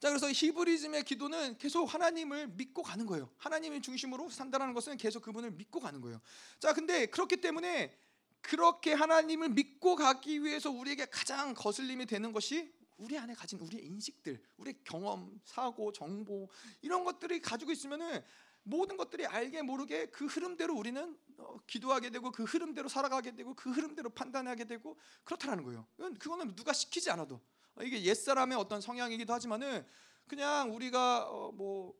[0.00, 3.30] 자 그래서 히브리즘의 기도는 계속 하나님을 믿고 가는 거예요.
[3.36, 6.20] 하나님의 중심으로 산다는 것은 계속 그분을 믿고 가는 거예요.
[6.58, 7.96] 자 근데 그렇기 때문에
[8.42, 14.40] 그렇게 하나님을 믿고 가기 위해서 우리에게 가장 거슬림이 되는 것이 우리 안에 가진 우리의 인식들,
[14.58, 16.48] 우리의 경험, 사고, 정보
[16.82, 18.22] 이런 것들이 가지고 있으면은
[18.64, 23.70] 모든 것들이 알게 모르게 그 흐름대로 우리는 어, 기도하게 되고 그 흐름대로 살아가게 되고 그
[23.70, 25.86] 흐름대로 판단하게 되고 그렇다는 거예요.
[26.18, 27.40] 그거는 누가 시키지 않아도
[27.80, 29.84] 이게 옛 사람의 어떤 성향이기도 하지만은
[30.28, 31.94] 그냥 우리가 어, 뭐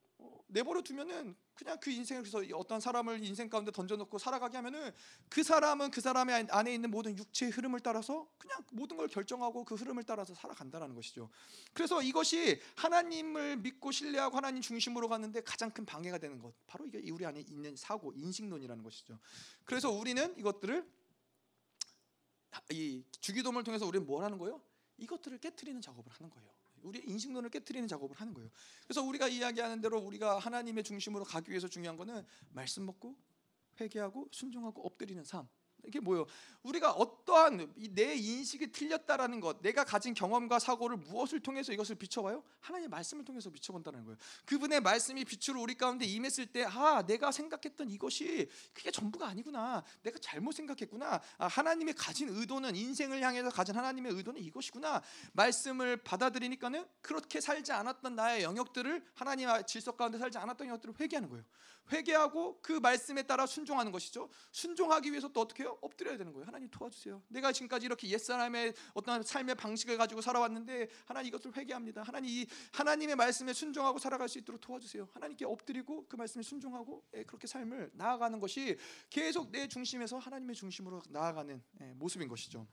[0.46, 4.90] 내버려 두면은 그냥 그 인생을 그래서 어떤 사람을 인생 가운데 던져놓고 살아가게 하면은
[5.28, 9.74] 그 사람은 그 사람의 안에 있는 모든 육체의 흐름을 따라서 그냥 모든 걸 결정하고 그
[9.74, 11.30] 흐름을 따라서 살아간다는 것이죠.
[11.74, 17.10] 그래서 이것이 하나님을 믿고 신뢰하고 하나님 중심으로 가는데 가장 큰 방해가 되는 것 바로 이게
[17.10, 19.18] 우리 안에 있는 사고 인식론이라는 것이죠.
[19.64, 20.90] 그래서 우리는 이것들을
[22.70, 24.60] 이 주기도문을 통해서 우리는 뭘 하는 거예요?
[24.98, 26.61] 이것들을 깨뜨리는 작업을 하는 거예요.
[26.82, 28.50] 우리의 인식론을 깨뜨리는 작업을 하는 거예요.
[28.84, 33.16] 그래서 우리가 이야기하는 대로 우리가 하나님의 중심으로 가기 위해서 중요한 거는 말씀 먹고
[33.80, 35.48] 회개하고 순종하고 엎드리는 삶.
[35.84, 36.26] 이게 뭐예요?
[36.62, 42.44] 우리가 어떠한 내 인식이 틀렸다라는 것, 내가 가진 경험과 사고를 무엇을 통해서 이것을 비춰봐요?
[42.60, 44.16] 하나님의 말씀을 통해서 비춰본다는 거예요.
[44.46, 49.82] 그분의 말씀이 빛으로 우리 가운데 임했을 때, 아, 내가 생각했던 이것이 그게 전부가 아니구나.
[50.02, 51.20] 내가 잘못 생각했구나.
[51.38, 55.02] 아, 하나님의 가진 의도는 인생을 향해서 가진 하나님의 의도는 이것이구나.
[55.32, 61.44] 말씀을 받아들이니까는 그렇게 살지 않았던 나의 영역들을 하나님의 질서 가운데 살지 않았던 영역들을 회개하는 거예요.
[61.90, 64.28] 회개하고 그 말씀에 따라 순종하는 것이죠.
[64.50, 65.78] 순종하기 위해서 또 어떻게 해요?
[65.80, 66.46] 엎드려야 되는 거예요.
[66.46, 67.22] 하나님 도와주세요.
[67.28, 72.02] 내가 지금까지 이렇게 옛사람의 어떤 삶의 방식을 가지고 살아왔는데 하나님 이것을 회개합니다.
[72.02, 75.08] 하나님 이 하나님의 말씀에 순종하고 살아갈 수 있도록 도와주세요.
[75.12, 78.76] 하나님께 엎드리고 그 말씀에 순종하고 예, 그렇게 삶을 나아가는 것이
[79.10, 82.66] 계속 내 중심에서 하나님의 중심으로 나아가는 예, 모습인 것이죠.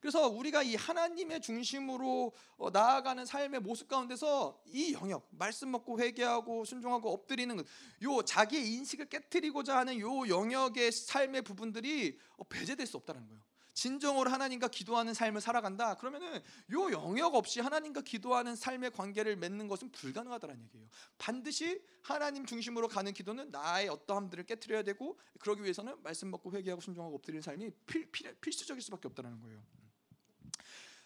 [0.00, 6.64] 그래서 우리가 이 하나님의 중심으로 어, 나아가는 삶의 모습 가운데서 이 영역 말씀 먹고 회개하고
[6.64, 7.62] 순종하고 엎드리는
[8.02, 13.42] 요 자기의 인식을 깨뜨리고자 하는 요 영역의 삶의 부분들이 어, 배제될 수 없다는 거예요.
[13.72, 15.94] 진정으로 하나님과 기도하는 삶을 살아간다.
[15.94, 16.42] 그러면은
[16.72, 20.86] 요 영역 없이 하나님과 기도하는 삶의 관계를 맺는 것은 불가능하다는 얘기예요.
[21.18, 27.16] 반드시 하나님 중심으로 가는 기도는 나의 어떠함들을 깨뜨려야 되고 그러기 위해서는 말씀 먹고 회개하고 순종하고
[27.16, 29.62] 엎드리는 삶이 필, 필, 필수적일 수밖에 없다는 거예요.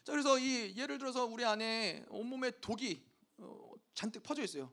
[0.05, 3.03] 자 그래서 이 예를 들어서 우리 안에 온몸에 독이
[3.39, 4.71] 어, 잔뜩 퍼져 있어요.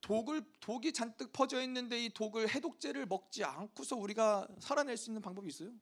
[0.00, 5.48] 독을 독이 잔뜩 퍼져 있는데 이 독을 해독제를 먹지 않고서 우리가 살아낼 수 있는 방법이
[5.48, 5.72] 있어요?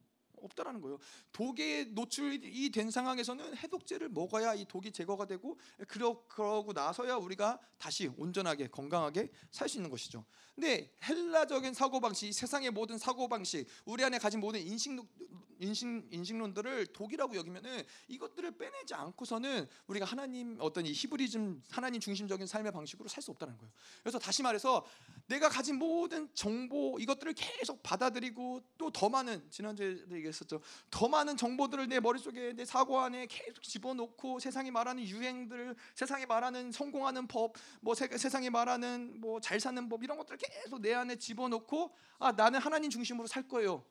[0.45, 0.99] 없다라는 거예요.
[1.33, 8.09] 독에 노출이 된 상황에서는 해독제를 먹어야 이 독이 제거가 되고 그러, 그러고 나서야 우리가 다시
[8.17, 10.25] 온전하게 건강하게 살 수 있는 것이죠.
[10.55, 15.01] 근데 헬라적인 사고 방식, 세상의 모든 사고 방식, 우리 안에 가진 모든 인식
[15.65, 22.73] 인식 인식론들을 독이라고 여기면은 이것들을 빼내지 않고서는 우리가 하나님 어떤 이 히브리즘 하나님 중심적인 삶의
[22.73, 23.73] 방식으로 살 수 없다는 거예요.
[24.03, 24.85] 그래서 다시 말해서
[25.27, 30.61] 내가 가진 모든 정보 이것들을 계속 받아들이고 또 더 많은 지난주에 얘기했었죠.
[30.91, 36.71] 더 많은 정보들을 내 머릿속에 내 사고 안에 계속 집어넣고 세상이 말하는 유행들, 세상이 말하는
[36.71, 41.17] 성공하는 법, 뭐 세, 세상이 말하는 뭐 잘 사는 법 이런 것들을 계속 내 안에
[41.17, 43.85] 집어넣고 아 나는 하나님 중심으로 살 거예요.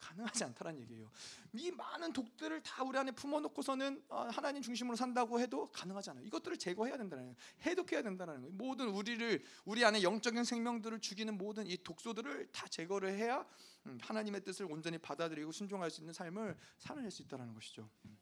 [0.00, 1.10] 예, 가능하지 않다는 얘기예요.
[1.52, 6.24] 이 많은 독들을 다 우리 안에 품어놓고서는 아, 하나님 중심으로 산다고 해도 가능하지 않아요.
[6.24, 7.36] 이것들을 제거해야 된다는 거예요.
[7.62, 8.50] 해독해야 된다는 거예요.
[8.52, 13.46] 모든 우리를 우리 안에 영적인 생명들을 죽이는 모든 이 독소들을 다 제거를 해야
[13.86, 17.88] 음, 하나님의 뜻을 온전히 받아들이고 순종할 수 있는 삶을 살아낼 수 있다는 것이죠.
[18.04, 18.18] 음.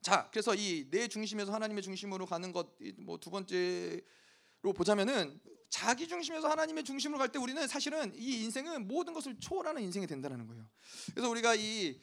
[0.00, 5.40] 자, 그래서 이 내 중심에서 하나님의 중심으로 가는 것 뭐 두 번째로 보자면은
[5.72, 10.46] 자기 중심에서 하나님의 중심으로 갈 때 우리는 사실은 이 인생은 모든 것을 초월하는 인생이 된다는
[10.46, 10.68] 거예요.
[11.14, 11.98] 그래서 우리가 이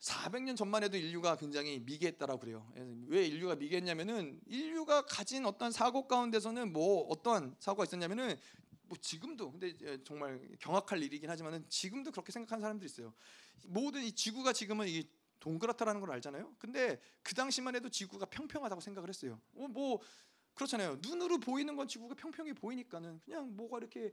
[0.00, 2.72] 400년 어, 전만 해도 인류가 굉장히 미개했다라고 그래요.
[3.08, 8.34] 왜 인류가 미개했냐면은 인류가 가진 어떤 사고 가운데서는 뭐 어떤 사고가 있었냐면은
[8.84, 13.12] 뭐 지금도 근데 정말 경악할 일이긴 하지만은 지금도 그렇게 생각하는 사람들이 있어요.
[13.66, 15.06] 모든 이 지구가 지금은 이
[15.40, 16.54] 동그랗다라는 걸 알잖아요.
[16.58, 19.38] 근데 그 당시만 해도 지구가 평평하다고 생각을 했어요.
[19.54, 20.00] 어, 뭐
[20.58, 20.98] 그렇잖아요.
[21.02, 24.12] 눈으로 보이는 건 지구가 평평해 보이니까는 그냥 뭐가 이렇게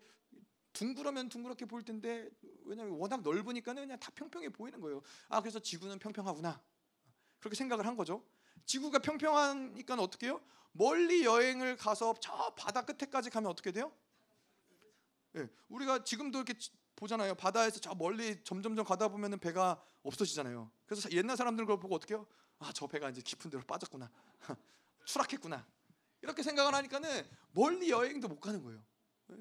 [0.73, 2.29] 둥그러면 둥그렇게 보일 텐데
[2.65, 5.01] 왜냐면 워낙 넓으니까는 그냥 다 평평해 보이는 거예요.
[5.27, 6.61] 아 그래서 지구는 평평하구나
[7.39, 8.23] 그렇게 생각을 한 거죠.
[8.65, 10.39] 지구가 평평하니까 어떻게 해요?
[10.71, 13.91] 멀리 여행을 가서 저 바다 끝에까지 가면 어떻게 돼요?
[15.31, 16.53] 네, 우리가 지금도 이렇게
[16.95, 17.33] 보잖아요.
[17.33, 20.71] 바다에서 저 멀리 점점점 가다 보면은 배가 없어지잖아요.
[20.85, 22.27] 그래서 옛날 사람들은 그걸 보고 어떻게 해요?
[22.59, 24.11] 아, 저 배가 이제 깊은 데로 빠졌구나.
[25.05, 25.65] 추락했구나.
[26.25, 28.83] 이렇게 생각을 하니까는 멀리 여행도 못 가는 거예요.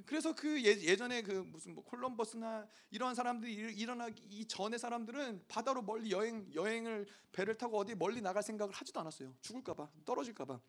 [0.04, 6.10] 그래서 그 예, 전에 그 무슨 뭐 콜럼버스나 이런 사람들이 일어나기 전에 사람들은 바다로 멀리
[6.10, 9.34] 여행 여행을 배를 타고 어디 멀리 나갈 생각을 하지도 않았어요.
[9.40, 10.60] 죽을까봐 떨어질까봐.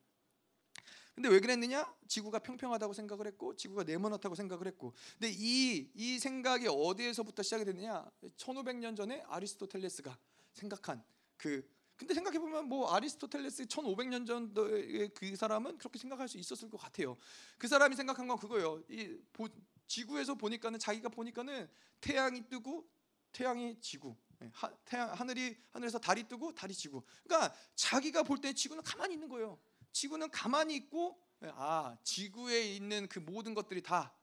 [1.16, 1.93] 근데 왜 그랬느냐?
[2.07, 4.93] 지구가 평평하다고 생각을 했고 지구가 네모나다고 생각을 했고.
[5.18, 8.09] 근데 이이 생각이 어디에서부터 시작이 됐느냐?
[8.38, 10.18] 1500년 전에 아리스토텔레스가
[10.53, 11.03] 생각한
[11.38, 16.77] 그 근데 생각해 보면 뭐 아리스토텔레스 1500년 전의 그 사람은 그렇게 생각할 수 있었을 것
[16.77, 17.15] 같아요.
[17.57, 18.83] 그 사람이 생각한 건 그거예요.
[18.89, 19.47] 이 보,
[19.87, 21.69] 지구에서 보니까는 자기가 보니까는
[22.01, 22.85] 태양이 뜨고
[23.31, 27.03] 태양이 지구, 예, 하, 태양 하늘이 하늘에서 달이 뜨고 달이 지구.
[27.23, 29.59] 그러니까 자기가 볼 때 지구는 가만히 있는 거예요.
[29.91, 34.13] 지구는 가만히 있고 예, 아 지구에 있는 그 모든 것들이 다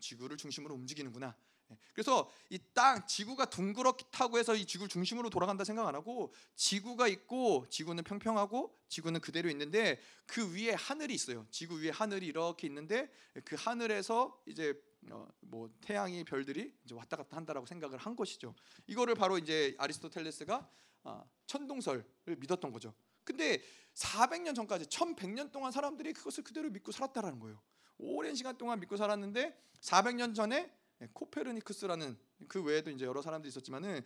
[0.00, 1.36] 지구를 중심으로 움직이는구나.
[1.70, 7.08] 예, 그래서 이 땅 지구가 둥그렇다고 해서 이 지구를 중심으로 돌아간다 생각 안 하고 지구가
[7.08, 11.46] 있고 지구는 평평하고 지구는 그대로 있는데 그 위에 하늘이 있어요.
[11.50, 13.10] 지구 위에 하늘이 이렇게 있는데
[13.44, 14.74] 그 하늘에서 이제
[15.10, 18.54] 어 뭐 태양이 별들이 이제 왔다 갔다 한다라고 생각을 한 것이죠.
[18.86, 20.70] 이거를 바로 이제 아리스토텔레스가
[21.02, 22.04] 아, 천동설을
[22.38, 22.94] 믿었던 거죠.
[23.24, 23.60] 근데
[23.94, 27.60] 400년 전까지 1100년 동안 사람들이 그것을 그대로 믿고 살았다라는 거예요.
[27.98, 30.72] 오랜 시간 동안 믿고 살았는데 400년 전에
[31.12, 34.02] 코페르니쿠스라는 그 외에도 이제 여러 사람들이 있었지만은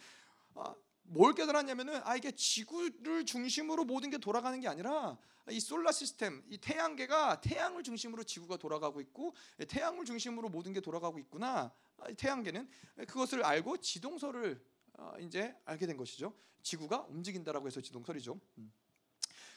[0.54, 5.18] 아, 뭘 깨달았냐면은 아 이게 지구를 중심으로 모든 게 돌아가는 게 아니라
[5.50, 9.34] 이 솔라 시스템, 이 태양계가 태양을 중심으로 지구가 돌아가고 있고
[9.68, 11.72] 태양을 중심으로 모든 게 돌아가고 있구나.
[11.98, 12.68] 아, 태양계는
[13.06, 14.64] 그것을 알고 지동설을
[14.96, 16.34] 아, 이제 알게 된 것이죠.
[16.62, 18.40] 지구가 움직인다라고 해서 지동설이죠.
[18.58, 18.72] 음.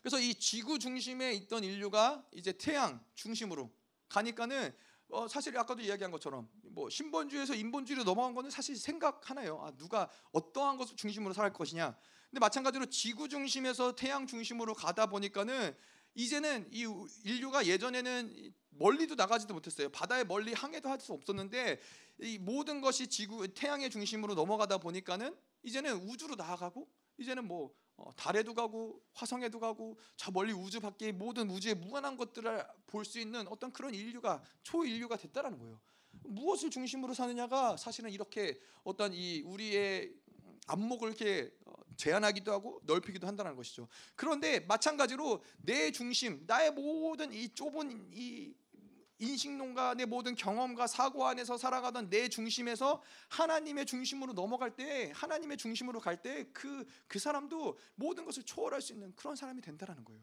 [0.02, 3.72] 그래서 이 지구 중심에 있던 인류가 이제 태양 중심으로
[4.10, 4.76] 가니까는
[5.10, 9.60] 어 사실 아까도 이야기한 것처럼 뭐 신본주의에서 인본주의로 넘어간 거는 사실 생각 하나요.
[9.64, 11.98] 아 누가 어떠한 것을 중심으로 살 것이냐.
[12.30, 15.76] 근데 마찬가지로 지구 중심에서 태양 중심으로 가다 보니까는
[16.16, 16.86] 이제는 이
[17.24, 19.90] 인류가 예전에는 멀리도 나가지도 못했어요.
[19.90, 21.80] 바다에 멀리 항해도 할 수 없었는데
[22.20, 26.88] 이 모든 것이 지구 태양의 중심으로 넘어가다 보니까는 이제는 우주로 나아가고
[27.18, 27.70] 이제는 뭐 어,
[28.16, 33.48] 달에도 가고 화성에도 가고 저 멀리 우주 밖에 모든 우주의 무한한 것들을 볼 수 있는
[33.48, 35.80] 어떤 그런 인류가 초인류가 됐다라는 거예요.
[36.24, 40.14] 무엇을 중심으로 사느냐가 사실은 이렇게 어떤 이 우리의
[40.68, 43.88] 안목을 이렇게 어, 제한하기도 하고 넓히기도 한다는 것이죠.
[44.16, 48.54] 그런데 마찬가지로 내 중심, 나의 모든 이 좁은 이
[49.20, 56.00] 인식론과 내 모든 경험과 사고 안에서 살아가던 내 중심에서 하나님의 중심으로 넘어갈 때 하나님의 중심으로
[56.00, 60.22] 갈때그그 사람도 모든 것을 초월할 수 있는 그런 사람이 된다라는 거예요.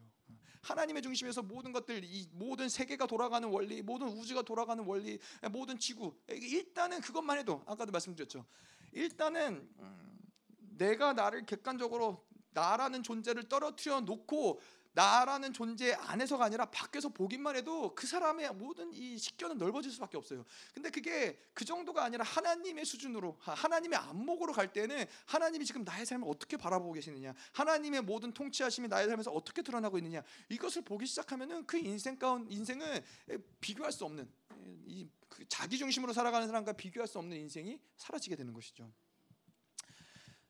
[0.61, 5.19] 하나님의 중심에서 모든 것들 이 모든 세계가 돌아가는 원리, 모든 우주가 돌아가는 원리,
[5.51, 8.45] 모든 지구 일단은 그것만 해도 아까도 말씀드렸죠.
[8.91, 10.19] 일단은 음,
[10.57, 14.59] 내가 나를 객관적으로 나라는 존재를 떨어뜨려 놓고
[14.95, 20.45] 나라는 존재 안에서가 아니라 밖에서 보기만 해도 그 사람의 모든 이 식견은 넓어질 수밖에 없어요.
[20.73, 26.27] 근데 그게 그 정도가 아니라 하나님의 수준으로 하나님의 안목으로 갈 때는 하나님이 지금 나의 삶을
[26.29, 31.77] 어떻게 바라보고 계시느냐, 하나님의 모든 통치하심이 나의 삶에서 어떻게 드러나고 있느냐 이것을 보기 시작하면은 그
[31.77, 33.03] 인생 가운 인생은
[33.59, 34.31] 비교할 수 없는
[34.85, 38.89] 이그 자기 중심으로 살아가는 사람과 비교할 수 없는 인생이 사라지게 되는 것이죠.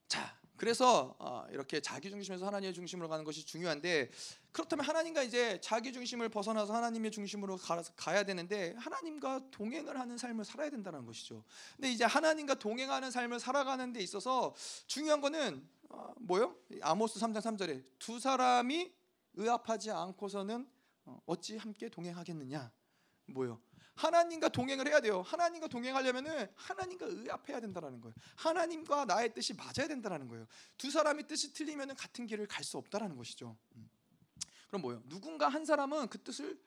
[0.06, 4.10] 자, 그래서 어, 이렇게 자기 중심에서 하나님의 중심으로 가는 것이 중요한데
[4.52, 7.58] 그렇다면 하나님과 이제 자기 중심을 벗어나서 하나님의 중심으로
[7.96, 11.44] 가야 되는데 하나님과 동행을 하는 삶을 살아야 된다는 것이죠.
[11.76, 14.54] 근데 이제 하나님과 동행하는 삶을 살아가는 데 있어서
[14.86, 16.56] 중요한 거는 어, 뭐요?
[16.80, 18.92] 아모스 3장 3절에 두 사람이
[19.34, 20.66] 의합하지 않고서는
[21.04, 22.72] 어, 어찌 함께 동행하겠느냐?
[23.26, 23.60] 뭐요?
[23.96, 25.22] 하나님과 동행을 해야 돼요.
[25.22, 28.14] 하나님과 동행하려면은 하나님과 의합해야 된다라는 거예요.
[28.36, 30.46] 하나님과 나의 뜻이 맞아야 된다라는 거예요.
[30.76, 33.56] 두 사람이 뜻이 틀리면은 같은 길을 갈 수 없다라는 것이죠.
[33.76, 33.88] 음.
[34.68, 35.02] 그럼 뭐예요?
[35.08, 36.60] 누군가 한 사람은 그 뜻을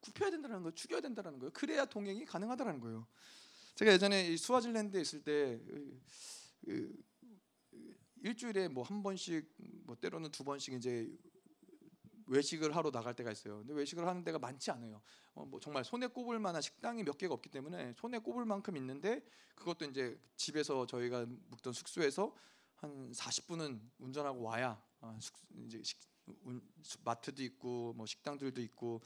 [0.00, 0.74] 굽혀야 된다는 거예요.
[0.74, 1.50] 죽여야 된다는 거예요.
[1.52, 3.06] 그래야 동행이 가능하다는 거예요.
[3.74, 5.60] 제가 예전에 스와질랜드에 있을 때
[8.22, 9.52] 일주일에 뭐 한 번씩
[9.84, 11.10] 뭐 때로는 두 번씩 이제
[12.26, 13.58] 외식을 하러 나갈 때가 있어요.
[13.58, 15.00] 근데 외식을 하는 데가 많지 않아요.
[15.34, 19.22] 어, 뭐 정말 손에 꼽을 만한 식당이 몇 개가 없기 때문에 손에 꼽을 만큼 있는데
[19.54, 22.34] 그것도 이제 집에서 저희가 묵던 숙소에서
[22.76, 25.34] 한 40분은 운전하고 와야 어, 숙,
[25.66, 25.98] 이제 식,
[26.44, 26.60] 운,
[27.04, 29.02] 마트도 있고 뭐 식당들도 있고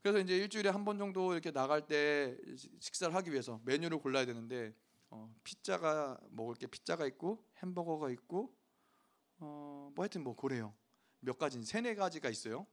[0.00, 2.36] 그래서 이제 일주일에 한 번 정도 이렇게 나갈 때
[2.80, 4.74] 식사를 하기 위해서 메뉴를 골라야 되는데
[5.10, 8.54] 어, 피자가 먹을 게 피자가 있고 햄버거가 있고
[9.38, 10.74] 어, 뭐 하여튼 뭐 그래요.
[11.22, 12.66] 몇 가지 세네 가지가 있어요.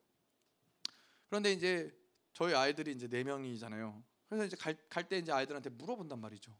[1.28, 1.96] 그런데 이제
[2.34, 4.04] 저희 아이들이 이제 네 명이잖아요.
[4.28, 4.58] 그래서 이제
[4.90, 6.52] 갈 때 이제 아이들한테 물어본단 말이죠.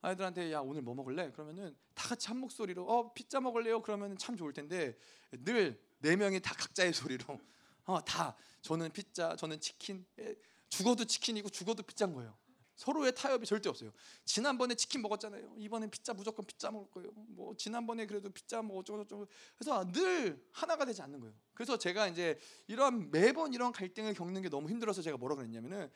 [0.00, 1.30] 아이들한테 야 오늘 뭐 먹을래?
[1.32, 3.82] 그러면은 다 같이 한 목소리로 어 피자 먹을래요?
[3.82, 4.96] 그러면 참 좋을 텐데
[5.32, 7.40] 늘 네 명이 다 각자의 소리로
[7.86, 10.34] 어 다 저는 피자, 저는 치킨, 예,
[10.68, 12.36] 죽어도 치킨이고 죽어도 피자인 거예요.
[12.78, 13.90] 서로의 타협이 절대 없어요.
[14.24, 15.56] 지난번에 치킨 먹었잖아요.
[15.56, 17.10] 이번엔 피자 무조건 피자 먹을 거예요.
[17.26, 19.26] 뭐 지난번에 그래도 피자 뭐 어쩌고 저쩌고
[19.56, 21.34] 그래서 늘 하나가 되지 않는 거예요.
[21.54, 25.90] 그래서 제가 이제 이런 매번 이런 갈등을 겪는 게 너무 힘들어서 제가 뭐라 그랬냐면은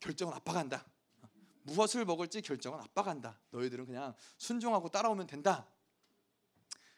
[0.00, 0.84] 결정은 아빠가 한다.
[1.62, 3.40] 무엇을 먹을지 결정은 아빠가 한다.
[3.50, 5.68] 너희들은 그냥 순종하고 따라오면 된다.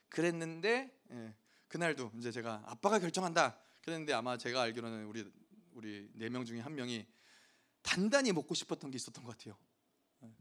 [0.09, 1.35] 그랬는데 예,
[1.69, 3.59] 그날도 이제 제가 아빠가 결정한다.
[3.83, 5.31] 그랬는데 아마 제가 알기로는 우리
[5.75, 7.07] 우리 네 명 중에 한 명이
[7.89, 9.57] 단단히 먹고 싶었던 게 있었던 것 같아요.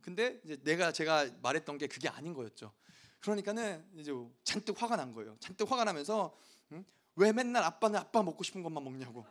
[0.02, 2.74] 근데 이제 내가 제가 말했던 게 그게 아닌 거였죠.
[3.20, 4.12] 그러니까는 이제
[4.44, 5.38] 잔뜩 화가 난 거예요.
[5.40, 6.38] 잔뜩 화가 나면서
[6.74, 6.84] 응?
[7.16, 9.26] 왜 맨날 아빠는 아빠 먹고 싶은 것만 먹냐고.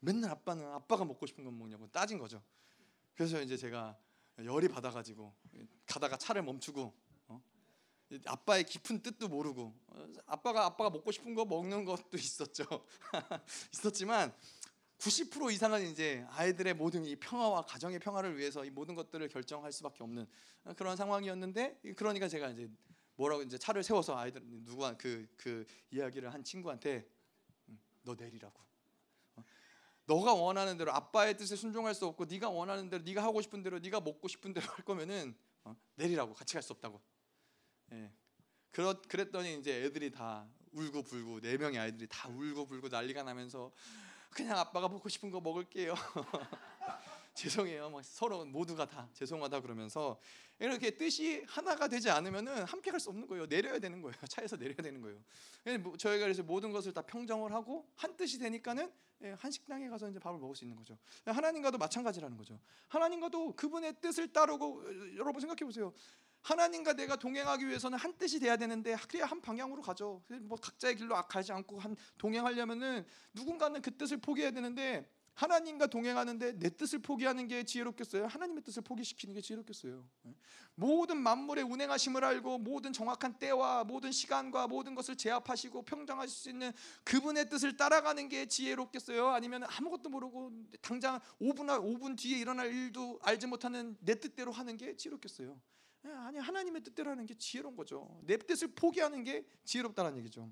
[0.00, 2.42] 맨날 아빠는 아빠가 먹고 싶은 것 먹냐고 따진 거죠.
[3.14, 3.98] 그래서 이제 제가
[4.44, 5.34] 열이 받아가지고
[5.86, 6.94] 가다가 차를 멈추고
[7.28, 7.42] 어?
[8.26, 12.64] 아빠의 깊은 뜻도 모르고 어, 아빠가 아빠가 먹고 싶은 거 먹는 것도 있었죠.
[13.72, 14.32] 있었지만
[14.98, 20.02] 90% 이상은 이제 아이들의 모든 이 평화와 가정의 평화를 위해서 이 모든 것들을 결정할 수밖에
[20.02, 20.26] 없는
[20.76, 22.68] 그런 상황이었는데 그러니까 제가 이제
[23.14, 27.08] 뭐라고 이제 차를 세워서 아이들 누가 그그 그 이야기를 한 친구한테
[27.68, 28.60] 음, 너 내리라고.
[29.36, 29.44] 어,
[30.06, 33.78] 너가 원하는 대로 아빠의 뜻에 순종할 수 없고 네가 원하는 대로 네가 하고 싶은 대로
[33.78, 37.00] 네가 먹고 싶은 대로 할 거면은 어, 내리라고 같이 갈 수 없다고.
[37.92, 38.12] 예.
[38.72, 43.72] 그렇 그랬더니 이제 애들이 다 울고 불고 네 명의 아이들이 다 울고 불고 난리가 나면서
[44.30, 45.94] 그냥 아빠가 먹고 싶은 거 먹을게요.
[47.34, 47.90] 죄송해요.
[47.90, 50.18] 막 서로 모두가 다 죄송하다 그러면서
[50.58, 53.46] 이렇게 뜻이 하나가 되지 않으면은 함께 갈 수 없는 거예요.
[53.46, 54.14] 내려야 되는 거예요.
[54.28, 55.20] 차에서 내려야 되는 거예요.
[55.80, 60.08] 뭐 저희가 그래서 모든 것을 다 평정을 하고 한 뜻이 되니까는 예, 한 식당에 가서
[60.08, 60.96] 이제 밥을 먹을 수 있는 거죠.
[61.24, 62.58] 하나님과도 마찬가지라는 거죠.
[62.88, 65.92] 하나님과도 그분의 뜻을 따르고 여러분 생각해 보세요.
[66.48, 70.22] 하나님과 내가 동행하기 위해서는 한 뜻이 돼야 되는데 그래야 한 방향으로 가죠.
[70.40, 76.70] 뭐 각자의 길로 가지 않고 한 동행하려면은 누군가는 그 뜻을 포기해야 되는데 하나님과 동행하는데 내
[76.70, 78.26] 뜻을 포기하는 게 지혜롭겠어요?
[78.26, 80.04] 하나님의 뜻을 포기시키는 게 지혜롭겠어요?
[80.26, 80.34] 예?
[80.74, 86.72] 모든 만물의 운행하심을 알고 모든 정확한 때와 모든 시간과 모든 것을 제압하시고 평정하실 수 있는
[87.04, 89.28] 그분의 뜻을 따라가는 게 지혜롭겠어요?
[89.28, 94.96] 아니면 아무것도 모르고 당장 5분 5분 뒤에 일어날 일도 알지 못하는 내 뜻대로 하는 게
[94.96, 95.60] 지혜롭겠어요?
[96.08, 98.20] 예, 아니 하나님의 뜻대로 하는 게 지혜로운 거죠.
[98.24, 100.50] 내 뜻을 포기하는 게 지혜롭다는 얘기죠.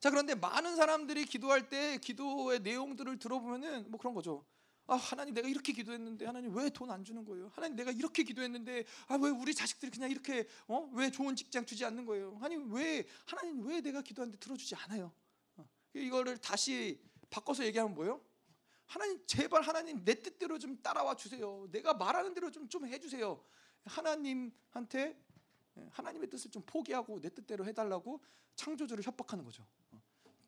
[0.00, 4.44] 자 그런데 많은 사람들이 기도할 때 기도의 내용들을 들어보면은 뭐 그런 거죠.
[4.86, 7.50] 아 하나님 내가 이렇게 기도했는데 하나님 왜 돈 안 주는 거예요?
[7.54, 11.84] 하나님 내가 이렇게 기도했는데 아 왜 우리 자식들이 그냥 이렇게 어 왜 좋은 직장 주지
[11.84, 12.36] 않는 거예요?
[12.36, 15.12] 하나님 왜 하나님 왜 내가 기도하는데 들어주지 않아요?
[15.56, 18.20] 어, 이거를 다시 바꿔서 얘기하면 뭐예요?
[18.86, 21.66] 하나님 제발 하나님 내 뜻대로 좀 따라와 주세요.
[21.72, 23.44] 내가 말하는 대로 좀좀 해주세요.
[23.88, 25.20] 하나님한테
[25.76, 28.22] 예, 하나님의 뜻을 좀 포기하고 내 뜻대로 해달라고
[28.56, 29.66] 창조주를 협박하는 거죠.
[29.90, 30.02] 어,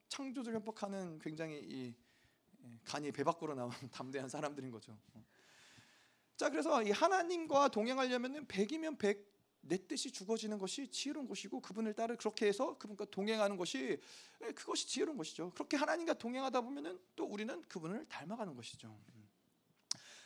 [0.09, 1.95] 창조주를 협박하는 굉장히 이
[2.63, 4.99] 예, 간이 배 밖으로 나온 담대한 사람들인 거죠.
[5.15, 5.25] 어.
[6.37, 9.31] 자 그래서 이 하나님과 동행하려면은 백이면 백
[9.63, 14.01] 내 뜻이 죽어지는 것이 지혜로운 것이고 그분을 따르 그렇게 해서 그분과 동행하는 것이
[14.43, 15.51] 예, 그것이 지혜로운 것이죠.
[15.51, 18.99] 그렇게 하나님과 동행하다 보면은 또 우리는 그분을 닮아가는 것이죠.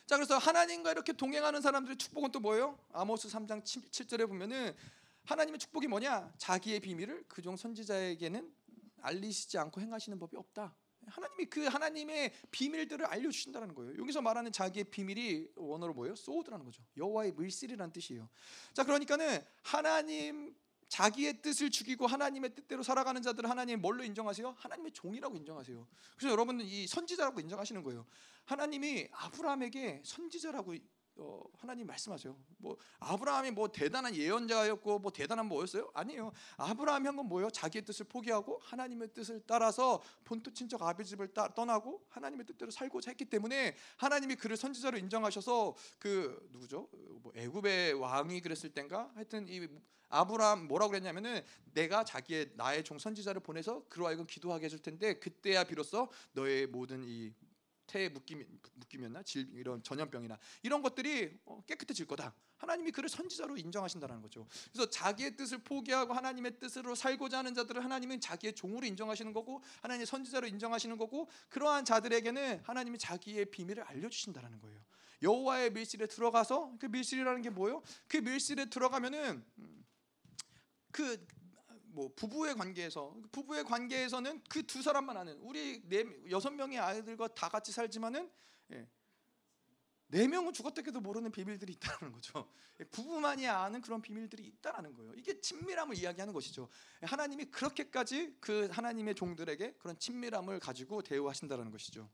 [0.05, 0.07] 음.
[0.07, 2.79] 자 그래서 하나님과 이렇게 동행하는 사람들의 축복은 또 뭐예요?
[2.93, 4.75] 아모스 3장 7절에 보면은
[5.25, 6.33] 하나님의 축복이 뭐냐?
[6.37, 8.53] 자기의 비밀을 그종 선지자에게는
[9.01, 10.75] 알리시지 않고 행하시는 법이 없다.
[11.07, 13.99] 하나님이 그 하나님의 비밀들을 알려주신다는 거예요.
[13.99, 16.15] 여기서 말하는 자기의 비밀이 원어로 뭐예요?
[16.15, 16.83] 소드라는 거죠.
[16.97, 18.29] 여호와의 물실이라는 뜻이에요.
[18.73, 20.55] 자, 그러니까는 하나님
[20.89, 24.55] 자기의 뜻을 죽이고 하나님의 뜻대로 살아가는 자들을 하나님 뭘로 인정하세요?
[24.59, 25.87] 하나님의 종이라고 인정하세요.
[26.17, 28.07] 그래서 여러분은 이 선지자라고 인정하시는 거예요.
[28.45, 30.75] 하나님이 아브라함에게 선지자라고
[31.17, 32.37] 어, 하나님 말씀하세요.
[32.59, 35.91] 뭐 아브라함이 뭐 대단한 예언자였고 뭐 대단한 뭐였어요?
[35.95, 36.33] 아니에요.
[36.57, 37.49] 아브라함이 한 건 뭐예요?
[37.51, 43.13] 자기의 뜻을 포기하고 하나님의 뜻을 따라서 본토 친척 아비 집을 따, 떠나고 하나님의 뜻대로 살고자
[43.13, 46.89] 했기 때문에 하나님이 그를 선지자로 인정하셔서 그 누구죠?
[47.23, 49.69] 뭐 애굽의 왕이 그랬을 땐가 하여튼 이
[50.09, 51.41] 아브라함 뭐라고 그랬냐면은
[51.73, 57.05] 내가 자기의 나의 종 선지자를 보내서 그로 하여금 기도하게 해줄 텐데 그때야 비로소 너의 모든
[57.05, 57.33] 이
[57.87, 62.35] 태에 묶임, 묶이면나 질 이런 전염병이나 이런 것들이 어, 깨끗해질 거다.
[62.57, 64.47] 하나님이 그를 선지자로 인정하신다는 거죠.
[64.73, 70.07] 그래서 자기의 뜻을 포기하고 하나님의 뜻으로 살고자 하는 자들을 하나님은 자기의 종으로 인정하시는 거고 하나님의
[70.07, 74.81] 선지자로 인정하시는 거고 그러한 자들에게는 하나님이 자기의 비밀을 알려주신다는 거예요.
[75.23, 77.83] 여호와의 밀실에 들어가서 그 밀실이라는 게 뭐예요?
[78.09, 79.85] 그 밀실에 들어가면은 음,
[80.91, 81.27] 그
[81.95, 87.49] 뭐 부부의 관계에서 부부의 관계에서는 그 두 사람만 아는 우리 네 여섯 명의 아이들과 다
[87.49, 88.29] 같이 살지만은
[88.73, 88.89] 예,
[90.09, 92.51] 네 명은 죽었다 해도 모르는 비밀들이 있다는 거죠.
[92.81, 95.13] 예, 부부만이 아는 그런 비밀들이 있다라는 거예요.
[95.15, 96.69] 이게 친밀함을 이야기하는 것이죠.
[97.03, 102.11] 하나님이 그렇게까지 그 하나님의 종들에게 그런 친밀함을 가지고 대우하신다라는 것이죠.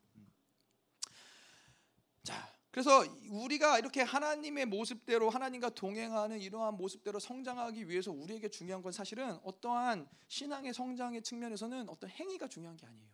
[2.70, 9.38] 그래서 우리가 이렇게 하나님의 모습대로 하나님과 동행하는 이러한 모습대로 성장하기 위해서 우리에게 중요한 건 사실은
[9.42, 13.10] 어떠한 신앙의 성장의 측면에서는 어떤 행위가 중요한 게 아니에요.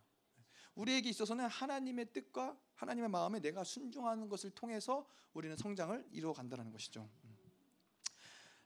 [0.75, 7.09] 우리에게 있어서는 하나님의 뜻과 하나님의 마음에 내가 순종하는 것을 통해서 우리는 성장을 이루어 간다는 것이죠.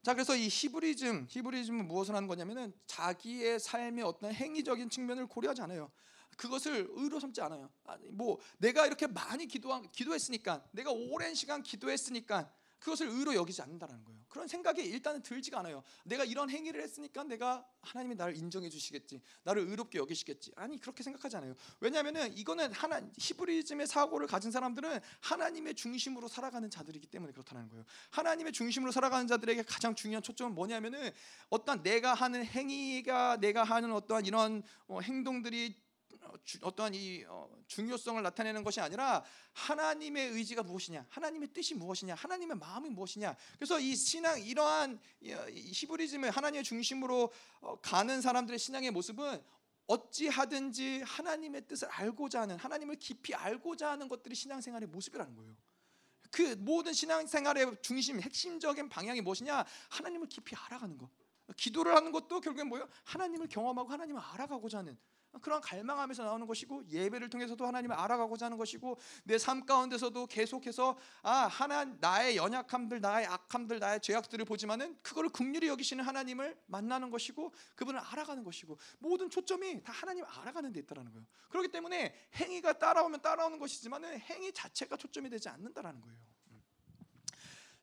[0.01, 5.89] 자 그래서 이 히브리즘 히브리즘은 무엇을 하는 거냐면은 자기의 삶의 어떤 행위적인 측면을 고려하지 않아요.
[6.37, 7.69] 그것을 의로 삼지 않아요.
[7.85, 12.51] 아니, 뭐 내가 이렇게 많이 기도한 기도했으니까 내가 오랜 시간 기도했으니까
[12.81, 14.19] 그것을 의로 여기지 않는다는 거예요.
[14.27, 15.83] 그런 생각이 일단은 들지가 않아요.
[16.03, 20.53] 내가 이런 행위를 했으니까 내가 하나님이 나를 인정해 주시겠지, 나를 의롭게 여기시겠지.
[20.55, 21.53] 아니 그렇게 생각하지 않아요.
[21.79, 27.85] 왜냐하면은 이거는 하나 히브리즘의 사고를 가진 사람들은 하나님의 중심으로 살아가는 자들이기 때문에 그렇다는 거예요.
[28.09, 31.11] 하나님의 중심으로 살아가는 자들에게 가장 중요한 초점은 뭐냐면은
[31.49, 35.75] 어떤 내가 하는 행위가 내가 하는 어떠한 이런 어, 행동들이
[36.61, 39.23] 어떠한 이 어, 중요성을 나타내는 것이 아니라
[39.53, 43.35] 하나님의 의지가 무엇이냐, 하나님의 뜻이 무엇이냐, 하나님의 마음이 무엇이냐.
[43.57, 49.43] 그래서 이 신앙 이러한 히브리즘의 하나님의 중심으로 어, 가는 사람들의 신앙의 모습은
[49.87, 55.55] 어찌 하든지 하나님의 뜻을 알고자 하는 하나님을 깊이 알고자 하는 것들이 신앙생활의 모습이라는 거예요.
[56.31, 59.65] 그 모든 신앙생활의 중심, 핵심적인 방향이 무엇이냐?
[59.89, 61.09] 하나님을 깊이 알아가는 것.
[61.57, 62.87] 기도를 하는 것도 결국엔 뭐예요?
[63.03, 64.97] 하나님을 경험하고 하나님을 알아가고자 하는
[65.39, 71.47] 그런 갈망하면서 나오는 것이고 예배를 통해서도 하나님을 알아가고자 하는 것이고 내 삶 가운데서도 계속해서 아
[71.47, 77.99] 하나 나의 연약함들 나의 악함들 나의 죄악들을 보지만은 그거를 극률히 여기시는 하나님을 만나는 것이고 그분을
[77.99, 81.25] 알아가는 것이고 모든 초점이 다 하나님을 알아가는 데 있다라는 거예요.
[81.49, 86.17] 그렇기 때문에 행위가 따라오면 따라오는 것이지만은 행위 자체가 초점이 되지 않는다라는 거예요.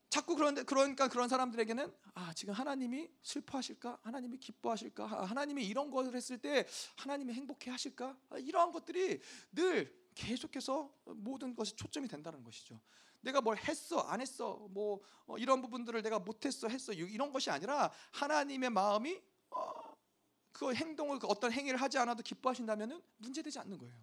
[0.08, 4.00] 자꾸 그런데 그러니까 그런 사람들에게는 아 지금 하나님이 슬퍼하실까?
[4.02, 5.06] 하나님이 기뻐하실까?
[5.26, 8.18] 하나님이 이런 것을 했을 때 하나님이 행복해하실까?
[8.30, 9.20] 아, 이러한 것들이
[9.52, 12.80] 늘 계속해서 모든 것이 초점이 된다는 것이죠.
[13.20, 14.00] 내가 뭘 했어?
[14.00, 14.66] 안 했어?
[14.70, 16.68] 뭐 어, 이런 부분들을 내가 못했어?
[16.68, 16.92] 했어?
[16.92, 19.96] 이런 것이 아니라 하나님의 마음이 어,
[20.52, 23.94] 그 행동을 그 어떤 행위를 하지 않아도 기뻐하신다면은 문제되지 않는 거예요.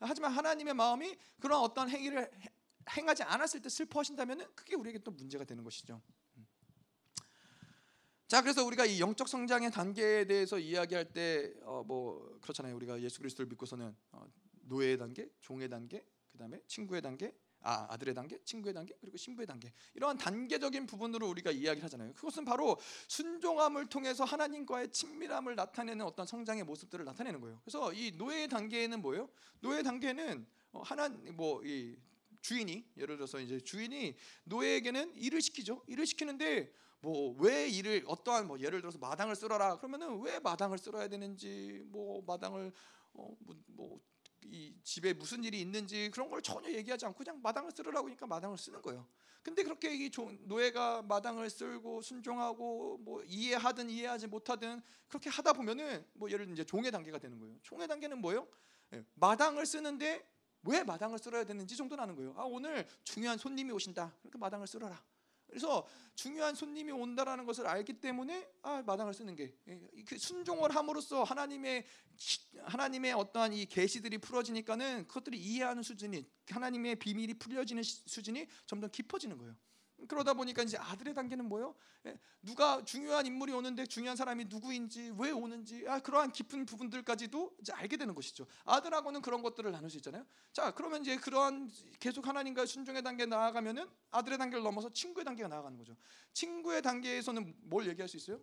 [0.00, 2.30] 하지만 하나님의 마음이 그런 어떤 행위를
[2.90, 6.00] 행하지 않았을 때 슬퍼하신다면 그게 우리에게 또 문제가 되는 것이죠.
[6.36, 6.46] 음.
[8.26, 11.52] 자 그래서 우리가 이 영적 성장의 단계에 대해서 이야기할 때
[11.84, 12.74] 뭐 그렇잖아요.
[12.76, 14.26] 우리가 예수 그리스도를 믿고서는 어,
[14.62, 19.46] 노예의 단계, 종의 단계, 그 다음에 친구의 단계, 아 아들의 단계, 친구의 단계, 그리고 신부의
[19.46, 22.12] 단계 이러한 단계적인 부분으로 우리가 이야기를 하잖아요.
[22.14, 22.76] 그것은 바로
[23.08, 27.60] 순종함을 통해서 하나님과의 친밀함을 나타내는 어떤 성장의 모습들을 나타내는 거예요.
[27.62, 29.28] 그래서 이 노예의 단계에는 뭐예요?
[29.60, 31.96] 노예 단계는 어, 하나 뭐이
[32.42, 34.14] 주인이 예를 들어서 이제 주인이
[34.44, 35.82] 노예에게는 일을 시키죠.
[35.86, 41.08] 일을 시키는데 뭐 왜 일을 어떠한 뭐 예를 들어서 마당을 쓸어라 그러면은 왜 마당을 쓸어야
[41.08, 42.72] 되는지 뭐 마당을
[43.14, 44.00] 어 뭐 뭐,
[44.44, 48.58] 이 집에 무슨 일이 있는지 그런 걸 전혀 얘기하지 않고 그냥 마당을 쓸으라고 하니까 마당을
[48.58, 49.06] 쓰는 거예요.
[49.42, 50.10] 근데 그렇게 이
[50.42, 56.90] 노예가 마당을 쓸고 순종하고 뭐 이해하든 이해하지 못하든 그렇게 하다 보면은 뭐 예를 이제 종의
[56.90, 57.56] 단계가 되는 거예요.
[57.62, 58.46] 종의 단계는 뭐예요?
[58.92, 60.24] 예, 마당을 쓰는데
[60.64, 62.34] 왜 마당을 쓸어야 되는지 정도 나는 거예요.
[62.36, 64.14] 아 오늘 중요한 손님이 오신다.
[64.20, 65.02] 그러니까 마당을 쓸어라.
[65.52, 71.86] 그래서 중요한 손님이 온다라는 것을 알기 때문에 아 마당을 쓰는 게그 예, 순종을 함으로써 하나님의
[72.62, 79.54] 하나님의 어떠한 이 계시들이 풀어지니까는 그것들이 이해하는 수준이 하나님의 비밀이 풀려지는 수준이 점점 깊어지는 거예요.
[80.08, 81.74] 그러다 보니까 이제 아들의 단계는 뭐요?
[82.06, 87.72] 예, 누가 중요한 인물이 오는데 중요한 사람이 누구인지 왜 오는지 아, 그러한 깊은 부분들까지도 이제
[87.72, 88.46] 알게 되는 것이죠.
[88.64, 90.26] 아들하고는 그런 것들을 나눌 수 있잖아요.
[90.52, 95.76] 자, 그러면 이제 그런 계속 하나님과 순종의 단계 나아가면은 아들의 단계를 넘어서 친구의 단계가 나아가는
[95.78, 95.96] 거죠.
[96.32, 98.40] 친구의 단계에서는 뭘 얘기할 수 있어요?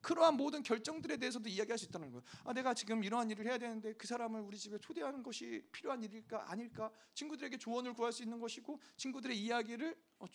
[0.00, 2.22] 그러한 모든 결정들에 대해서도 이야기할 수 있다는 거예요.
[2.44, 6.50] 아, 내가 지금 이러한 일을 해야 되는데 그 사람을 우리 집에 초대하는 것이 필요한 일일까
[6.50, 6.90] 아닐까?
[7.14, 10.26] 친구들에게 조언을 구할 수 있는 것이고 친구들의 이야기를 어,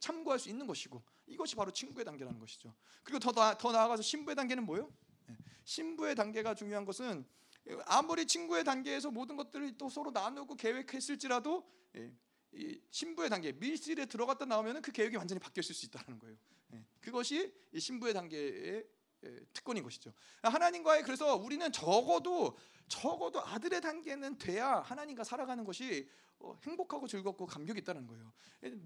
[0.00, 2.74] 참고할 수 있는 것이고 이것이 바로 친구의 단계라는 것이죠.
[3.02, 4.92] 그리고 더, 나, 더 나아가서 신부의 단계는 뭐예요?
[5.30, 7.24] 예, 신부의 단계가 중요한 것은
[7.86, 11.66] 아무리 친구의 단계에서 모든 것들을 또 서로 나누고 계획했을지라도
[11.96, 12.12] 예,
[12.52, 16.36] 이 신부의 단계 밀실에 들어갔다 나오면 그 계획이 완전히 바뀌었을 수 있다는 거예요.
[17.04, 18.84] 예, 그것이 신부의 단계의
[19.52, 20.12] 특권인 것이죠.
[20.42, 22.56] 하나님과의 그래서 우리는 적어도
[22.88, 26.08] 적어도 아들의 단계는 돼야 하나님과 살아가는 것이
[26.40, 28.32] 어, 행복하고 즐겁고 감격이 있다는 거예요.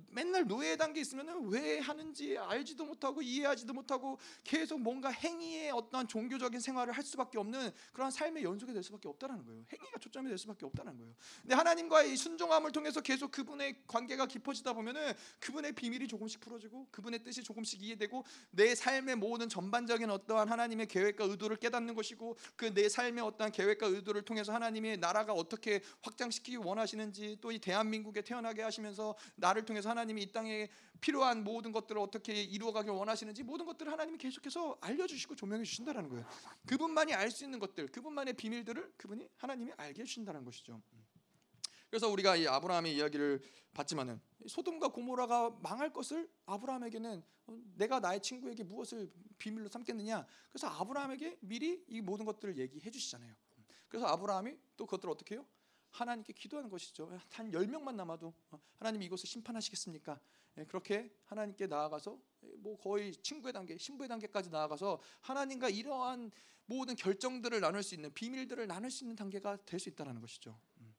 [0.08, 6.60] 맨날 노예 단계 있으면 왜 하는지 알지도 못하고 이해하지도 못하고 계속 뭔가 행위의 어떤 종교적인
[6.60, 9.64] 생활을 할 수밖에 없는 그런 삶의 연속이 될 수밖에 없다는 거예요.
[9.72, 11.14] 행위가 초점이 될 수밖에 없다는 거예요.
[11.42, 17.42] 근데 하나님과의 순종함을 통해서 계속 그분의 관계가 깊어지다 보면은 그분의 비밀이 조금씩 풀어지고 그분의 뜻이
[17.42, 23.24] 조금씩 이해되고 내 삶의 모든 전반적인 어떠한 하나님의 계획과 의도를 깨닫는 것이고 그 내 삶의
[23.24, 29.64] 어떠한 계획과 의도를 통해서 하나님의 나라가 어떻게 확장시키기 원하시는지 또 또이 대한민국에 태어나게 하시면서 나를
[29.64, 30.68] 통해서 하나님이 이 땅에
[31.00, 36.26] 필요한 모든 것들을 어떻게 이루어가길 원하시는지 모든 것들을 하나님이 계속해서 알려주시고 조명해 주신다는 거예요.
[36.66, 40.80] 그분만이 알 수 있는 것들, 그분만의 비밀들을 그분이 하나님이 알게 해주신다는 것이죠.
[41.88, 43.40] 그래서 우리가 이 아브라함의 이야기를
[43.72, 47.22] 봤지만은 소돔과 고모라가 망할 것을 아브라함에게는
[47.76, 50.26] 내가 나의 친구에게 무엇을 비밀로 삼겠느냐.
[50.50, 53.34] 그래서 아브라함에게 미리 이 모든 것들을 얘기해 주시잖아요.
[53.88, 55.46] 그래서 아브라함이 또 그것들을 어떻게 해요?
[55.90, 57.10] 하나님께 기도하는 것이죠.
[57.30, 60.20] 한 10명만 남아도 어, 하나님 이곳을 심판하시겠습니까?
[60.58, 66.30] 예, 그렇게 하나님께 나아가서 예, 뭐 거의 친구의 단계, 신부의 단계까지 나아가서 하나님과 이러한
[66.66, 70.58] 모든 결정들을 나눌 수 있는 비밀들을 나눌 수 있는 단계가 될 수 있다는 것이죠.
[70.80, 70.94] 음.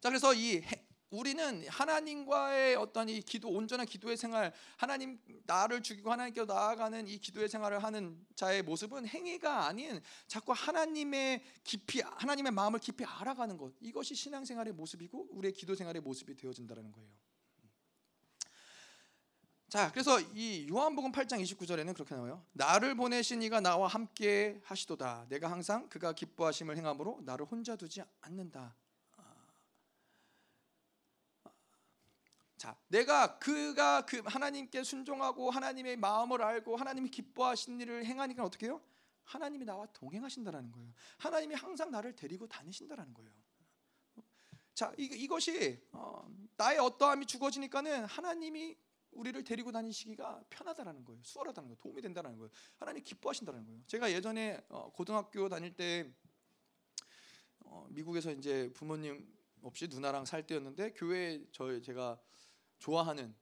[0.00, 0.62] 자, 그래서 이
[1.10, 7.48] 우리는 하나님과의 어떤 이 기도 온전한 기도의 생활, 하나님 나를 죽이고 하나님께 나아가는 이 기도의
[7.48, 13.72] 생활을 하는 자의 모습은 행위가 아닌 자꾸 하나님의 깊이 하나님의 마음을 깊이 알아가는 것.
[13.80, 17.08] 이것이 신앙생활의 모습이고 우리의 기도 생활의 모습이 되어진다는 거예요.
[19.68, 22.42] 자, 그래서 이 요한복음 8장 29절에는 그렇게 나와요.
[22.52, 25.26] 나를 보내신 이가 나와 함께 하시도다.
[25.28, 28.74] 내가 항상 그가 기뻐하심을 행함으로 나를 혼자 두지 않는다.
[32.58, 38.82] 자, 내가 그가 그 하나님께 순종하고 하나님의 마음을 알고 하나님이 기뻐하신 일을 행하니까 어떻게 해요?
[39.22, 40.92] 하나님이 나와 동행하신다라는 거예요.
[41.18, 43.30] 하나님이 항상 나를 데리고 다니신다라는 거예요.
[44.74, 48.76] 자, 이, 이것이 어, 나의 어떠함이 죽어지니까는 하나님이
[49.12, 51.22] 우리를 데리고 다니시기가 편하다라는 거예요.
[51.22, 51.78] 수월하다는 거예요.
[51.78, 52.50] 도움이 된다는 거예요.
[52.76, 53.82] 하나님 기뻐하신다는 거예요.
[53.86, 56.12] 제가 예전에 어, 고등학교 다닐 때
[57.60, 59.32] 어, 미국에서 이제 부모님
[59.62, 62.18] 없이 누나랑 살 때였는데 교회 저 제가
[62.78, 63.34] 좋아하는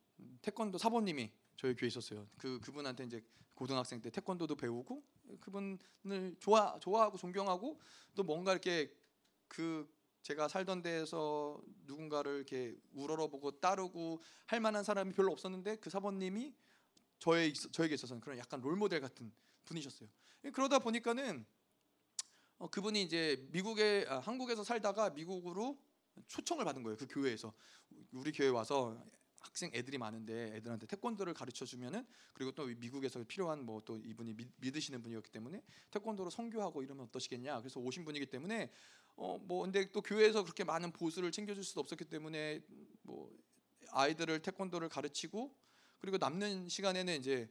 [0.43, 2.27] 태권도 사모님이 저희 교회에 있었어요.
[2.39, 5.03] 그 그분한테 이제 고등학생 때 태권도도 배우고
[5.41, 7.81] 그분을 좋아 좋아하고 존경하고
[8.15, 8.93] 또 뭔가 이렇게
[9.49, 9.89] 그
[10.23, 16.55] 제가 살던 데에서 누군가를 이렇게 우러러보고 따르고 할 만한 사람이 별로 없었는데 그 사모님이
[17.19, 19.33] 저에 저에게 있어서는 그런 약간 롤 모델 같은
[19.65, 20.09] 분이셨어요.
[20.53, 21.47] 그러다 보니까는
[22.59, 25.79] 어, 그분이 이제 미국에 아, 한국에서 살다가 미국으로
[26.27, 26.97] 초청을 받은 거예요.
[26.97, 27.53] 그 교회에서
[28.13, 28.99] 우리 교회 와서
[29.47, 34.49] 학생 애들이 많은데 애들한테 태권도를 가르쳐 주면은 그리고 또 미국에서 필요한 뭐 또 이분이 믿,
[34.57, 38.71] 믿으시는 분이었기 때문에 태권도로 선교하고 이러면 어떠시겠냐 그래서 오신 분이기 때문에
[39.17, 42.61] 어 뭐 근데 또 교회에서 그렇게 많은 보수를 챙겨줄 수도 없었기 때문에
[43.03, 43.31] 뭐
[43.93, 45.55] 아이들을 태권도를 가르치고
[45.99, 47.49] 그리고 남는 시간에는 이제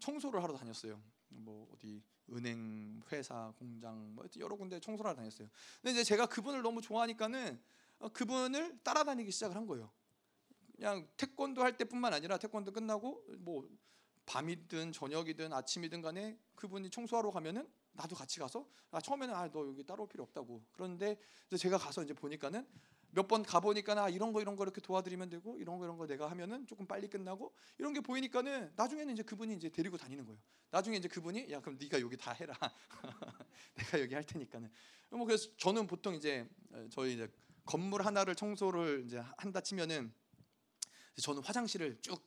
[0.00, 1.00] 청소를 하러 다녔어요.
[1.28, 2.02] 뭐 어디
[2.32, 5.48] 은행, 회사, 공장 뭐 여러 군데 청소를 하러 다녔어요.
[5.80, 7.60] 근데 이제 제가 그분을 너무 좋아하니까는
[7.98, 9.90] 어, 그분을 따라다니기 시작을 한 거예요.
[10.76, 13.66] 그냥 태권도 할 때뿐만 아니라 태권도 끝나고 뭐
[14.26, 19.84] 밤이든 저녁이든 아침이든 간에 그분이 청소하러 가면은 나도 같이 가서 아 처음에는 아 너 여기
[19.84, 21.16] 따로 필요 없다고 그런데
[21.46, 22.66] 이제 제가 가서 이제 보니까는
[23.10, 26.06] 몇 번 가보니까 나 이런 거 이런 거 이렇게 도와드리면 되고 이런 거 이런 거
[26.06, 30.38] 내가 하면은 조금 빨리 끝나고 이런 게 보이니까는 나중에는 이제 그분이 이제 데리고 다니는 거예요.
[30.70, 32.54] 나중에 이제 그분이 야 그럼 네가 여기 다 해라.
[33.76, 34.70] 내가 여기 할 테니까는.
[35.10, 36.46] 뭐 그래서 저는 보통 이제
[36.90, 37.26] 저희 이제
[37.64, 40.12] 건물 하나를 청소를 이제 한다 치면은
[41.20, 42.20] 저는 화장실을 쭉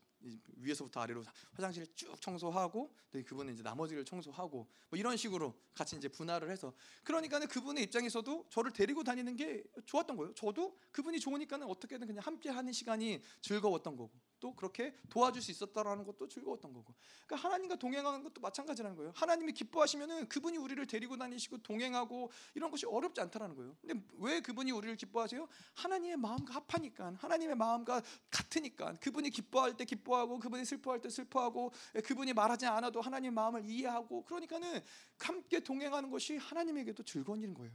[0.57, 2.94] 위에서부터 아래로 화장실을 쭉 청소하고
[3.26, 8.74] 그분은 이제 나머지를 청소하고 뭐 이런 식으로 같이 이제 분할을 해서 그러니까는 그분의 입장에서도 저를
[8.74, 10.34] 데리고 다니는 게 좋았던 거예요.
[10.34, 16.03] 저도 그분이 좋으니까는 어떻게든 그냥 함께 하는 시간이 즐거웠던 거고 또 그렇게 도와줄 수 있었다라는
[16.06, 16.94] 것도 즐거웠던 거고.
[17.26, 19.11] 그러니까 하나님과 동행하는 것도 마찬가지라는 거예요.
[19.16, 23.76] 하나님이 기뻐하시면은 그분이 우리를 데리고 다니시고 동행하고 이런 것이 어렵지 않다라는 거예요.
[23.82, 25.48] 근데 왜 그분이 우리를 기뻐하세요?
[25.76, 28.94] 하나님의 마음과 합하니까, 하나님의 마음과 같으니까.
[29.02, 31.72] 그분이 기뻐할 때 기뻐하고, 그분이 슬퍼할 때 슬퍼하고,
[32.06, 34.82] 그분이 말하지 않아도 하나님의 마음을 이해하고, 그러니까는
[35.20, 37.72] 함께 동행하는 것이 하나님에게도 즐거운 일인 거예요.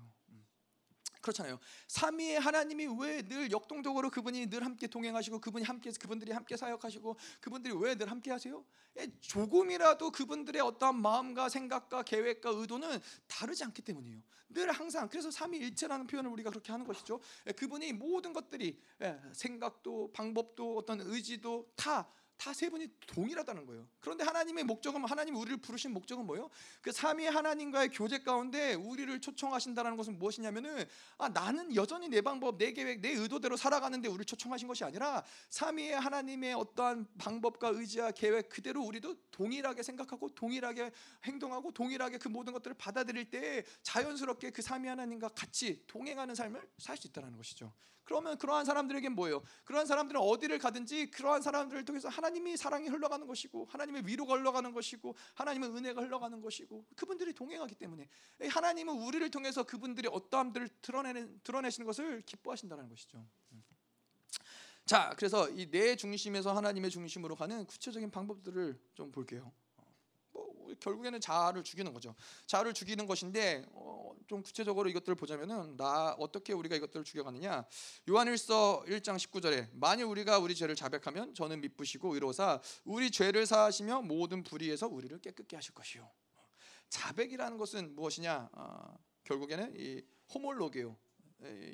[1.24, 1.59] 그렇잖아요.
[1.88, 7.74] 삼위의 하나님이 왜 늘 역동적으로 그분이 늘 함께 동행하시고 그분이 함께 그분들이 함께 사역하시고 그분들이
[7.74, 8.64] 왜 늘 함께 하세요?
[8.98, 14.20] 예, 조금이라도 그분들의 어떠한 마음과 생각과 계획과 의도는 다르지 않기 때문이에요.
[14.51, 17.18] 늘 항상 그래서 삼위일체라는 표현을 우리가 그렇게 하는 것이죠.
[17.46, 22.09] 예, 그분이 모든 것들이 예, 생각도 방법도 어떤 의지도 다
[22.44, 23.88] 다 세 분이 동일하다는 거예요.
[24.00, 26.50] 그런데 하나님의 목적은 하나님 우리를 부르신 목적은 뭐예요?
[26.82, 30.84] 그 삼위 하나님과의 교제 가운데 우리를 초청하신다는 것은 무엇이냐면은
[31.16, 35.98] 아 나는 여전히 내 방법, 내 계획, 내 의도대로 살아가는데 우리를 초청하신 것이 아니라 삼위의
[35.98, 40.90] 하나님의 어떠한 방법과 의지와 계획 그대로 우리도 동일하게 생각하고 동일하게
[41.24, 46.94] 행동하고 동일하게 그 모든 것들을 받아들일 때 자연스럽게 그 삼위 하나님과 같이 동행하는 삶을 살
[46.98, 47.72] 수 있다는 것이죠.
[48.05, 49.43] 그러면 그러한 사람들에게 뭐예요?
[49.64, 55.14] 그러한 사람들은 어디를 가든지 그러한 사람들을 통해서 하나님이 사랑이 흘러가는 것이고 하나님의 위로가 흘러가는 것이고
[55.35, 58.09] 하나님의 은혜가 흘러가는 것이고 그분들이 동행하기 때문에
[58.48, 63.24] 하나님은 우리를 통해서 그분들이 어떠함들을 드러내는 드러내시는 것을 기뻐하신다는 것이죠.
[64.86, 69.51] 자, 그래서 이 내 중심에서 하나님의 중심으로 가는 구체적인 방법들을 좀 볼게요.
[70.81, 72.15] 결국에는 자아를 죽이는 거죠.
[72.47, 77.65] 자아를 죽이는 것인데 어, 좀 구체적으로 이것들을 보자면은 나 어떻게 우리가 이것들을 죽여가느냐?
[78.09, 84.43] 요한일서 1장 19절에 만일 우리가 우리 죄를 자백하면 저는 미쁘시고 이로사 우리 죄를 사하시며 모든
[84.43, 86.11] 불의에서 우리를 깨끗게 하실 것이요.
[86.89, 88.51] 자백이라는 것은 무엇이냐?
[88.53, 90.97] 어, 결국에는 이 호몰로게요.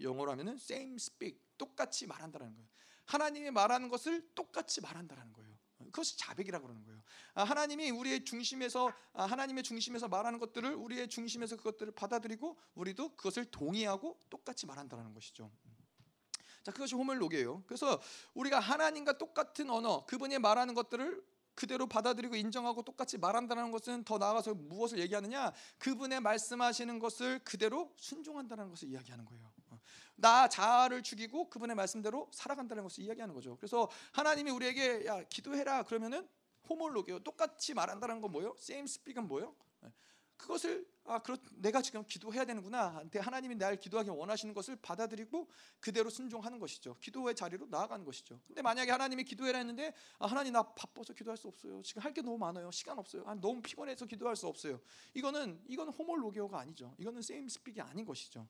[0.02, 2.68] 영어로 하면은 same speak 똑같이 말한다라는 거예요.
[3.04, 5.49] 하나님이 말하는 것을 똑같이 말한다라는 거예요.
[5.90, 7.02] 그것이 자백이라고 그러는 거예요.
[7.34, 13.44] 아, 하나님이 우리의 중심에서 아, 하나님의 중심에서 말하는 것들을 우리의 중심에서 그것들을 받아들이고 우리도 그것을
[13.46, 15.50] 동의하고 똑같이 말한다는 것이죠.
[16.62, 17.64] 자, 그것이 호멜록이에요.
[17.66, 18.00] 그래서
[18.34, 24.54] 우리가 하나님과 똑같은 언어, 그분이 말하는 것들을 그대로 받아들이고 인정하고 똑같이 말한다는 것은 더 나아가서
[24.54, 25.52] 무엇을 얘기하느냐?
[25.78, 29.52] 그분의 말씀하시는 것을 그대로 순종한다는 것을 이야기하는 거예요.
[30.20, 33.56] 나 자아를 죽이고 그분의 말씀대로 살아간다는 것을 이야기하는 거죠.
[33.56, 36.28] 그래서 하나님이 우리에게 야 기도해라 그러면은
[36.68, 37.20] 호몰로게요.
[37.20, 38.54] 똑같이 말한다는 건 뭐예요?
[38.58, 39.54] same speak은 뭐예요?
[40.40, 43.04] 그것을 아 그렇 내가 지금 기도해야 되는구나.
[43.14, 45.48] 하나님이 날 기도하기 원하시는 것을 받아들이고
[45.80, 46.96] 그대로 순종하는 것이죠.
[47.00, 48.40] 기도의 자리로 나아가는 것이죠.
[48.46, 51.82] 근데 만약에 하나님이 기도해라 했는데 아, 하나님 나 바빠서 기도할 수 없어요.
[51.82, 52.70] 지금 할 게 너무 많아요.
[52.70, 53.22] 시간 없어요.
[53.26, 54.80] 아, 너무 피곤해서 기도할 수 없어요.
[55.14, 56.94] 이거는 이건 호몰로게오가 아니죠.
[56.98, 58.48] 이거는 세임 스픽이 아닌 것이죠.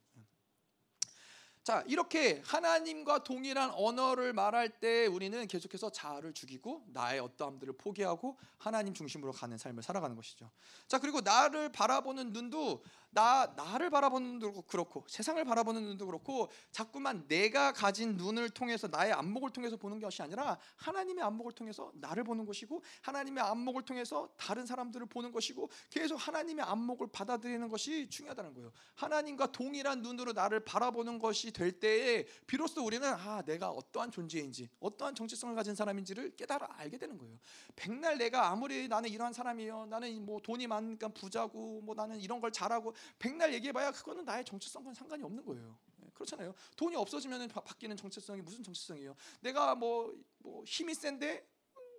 [1.71, 8.93] 자, 이렇게 하나님과 동일한 언어를 말할 때 우리는 계속해서 자아를 죽이고 나의 어떠함들을 포기하고 하나님
[8.93, 10.51] 중심으로 가는 삶을 살아가는 것이죠.
[10.89, 12.83] 자, 그리고 나를 바라보는 눈도
[13.13, 19.13] 나 나를 바라보는 눈도 그렇고 세상을 바라보는 눈도 그렇고 자꾸만 내가 가진 눈을 통해서 나의
[19.13, 24.65] 안목을 통해서 보는 것이 아니라 하나님의 안목을 통해서 나를 보는 것이고 하나님의 안목을 통해서 다른
[24.65, 28.73] 사람들을 보는 것이고 계속 하나님의 안목을 받아들이는 것이 중요하다는 거예요.
[28.95, 35.17] 하나님과 동일한 눈으로 나를 바라보는 것이 될 때에 비로소 우리는 아 내가 어떠한 존재인지 어떠한
[35.17, 37.37] 정체성을 가진 사람인지를 깨달아 알게 되는 거예요.
[37.75, 42.53] 백날 내가 아무리 나는 이러한 사람이요 나는 뭐 돈이 많으니까 부자고 뭐 나는 이런 걸
[42.53, 45.79] 잘하고 백날 얘기해봐야 그거는 나의 정체성과는 상관이 없는 거예요.
[46.15, 46.55] 그렇잖아요.
[46.77, 49.15] 돈이 없어지면 바뀌는 정체성이 무슨 정체성이에요?
[49.41, 51.47] 내가 뭐, 뭐 힘이 센데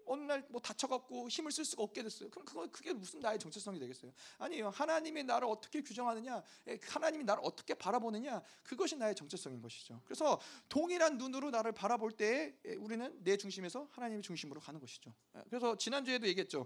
[0.05, 2.29] 어느 날 뭐 다쳐갖고 힘을 쓸 수가 없게 됐어요.
[2.29, 4.11] 그럼 그거 그게 무슨 나의 정체성이 되겠어요?
[4.37, 4.69] 아니에요.
[4.69, 10.01] 하나님이 나를 어떻게 규정하느냐, 예, 하나님이 나를 어떻게 바라보느냐, 그것이 나의 정체성인 것이죠.
[10.03, 15.13] 그래서 동일한 눈으로 나를 바라볼 때 예, 우리는 내 중심에서 하나님의 중심으로 가는 것이죠.
[15.37, 16.65] 예, 그래서 지난 주에도 얘기했죠.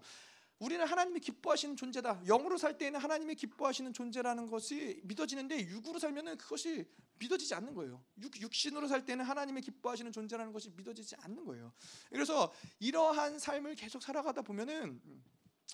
[0.60, 2.22] 우리는 하나님이 기뻐하시는 존재다.
[2.26, 6.88] 영으로 살 때에는 하나님이 기뻐하시는 존재라는 것이 믿어지는데 육으로 살면은 그것이
[7.20, 8.04] 믿어지지 않는 거예요.
[8.20, 11.74] 육, 육신으로 살 때는 하나님이 기뻐하시는 존재라는 것이 믿어지지 않는 거예요.
[12.10, 15.02] 그래서 이러한 삶을 계속 살아가다 보면은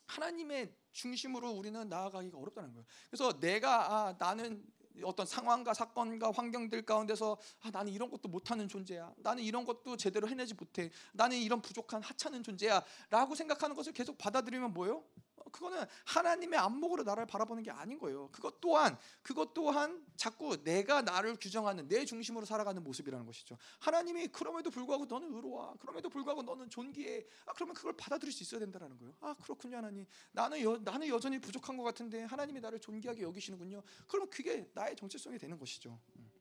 [0.07, 2.85] 하나님의 중심으로 우리는 나아가기가 어렵다는 거예요.
[3.09, 4.65] 그래서 내가 아, 나는
[5.03, 9.13] 어떤 상황과 사건과 환경들 가운데서 아, 나는 이런 것도 못하는 존재야.
[9.18, 10.91] 나는 이런 것도 제대로 해내지 못해.
[11.13, 15.03] 나는 이런 부족한 하찮은 존재야 라고 생각하는 것을 계속 받아들이면 뭐요?
[15.52, 18.30] 그거는 하나님의 안목으로 나를 바라보는 게 아닌 거예요.
[18.32, 23.57] 그것 또한 그것 또한 자꾸 내가 나를 규정하는 내 중심으로 살아가는 모습이라는 것이죠.
[23.80, 25.76] 하나님이 그럼에도 불구하고 너는 의로워.
[25.80, 27.26] 그럼에도 불구하고 너는 존귀해.
[27.45, 29.14] 아, 그러면 그걸 받아들일 수 있어야 된다는 거예요.
[29.22, 30.06] 아 그렇군요 하나님.
[30.32, 33.84] 나는 여, 나는 여전히 부족한 것 같은데 하나님이 나를 존귀하게 여기시는군요.
[34.07, 35.99] 그러면 그게 나의 정체성이 되는 것이죠.
[36.15, 36.32] 음.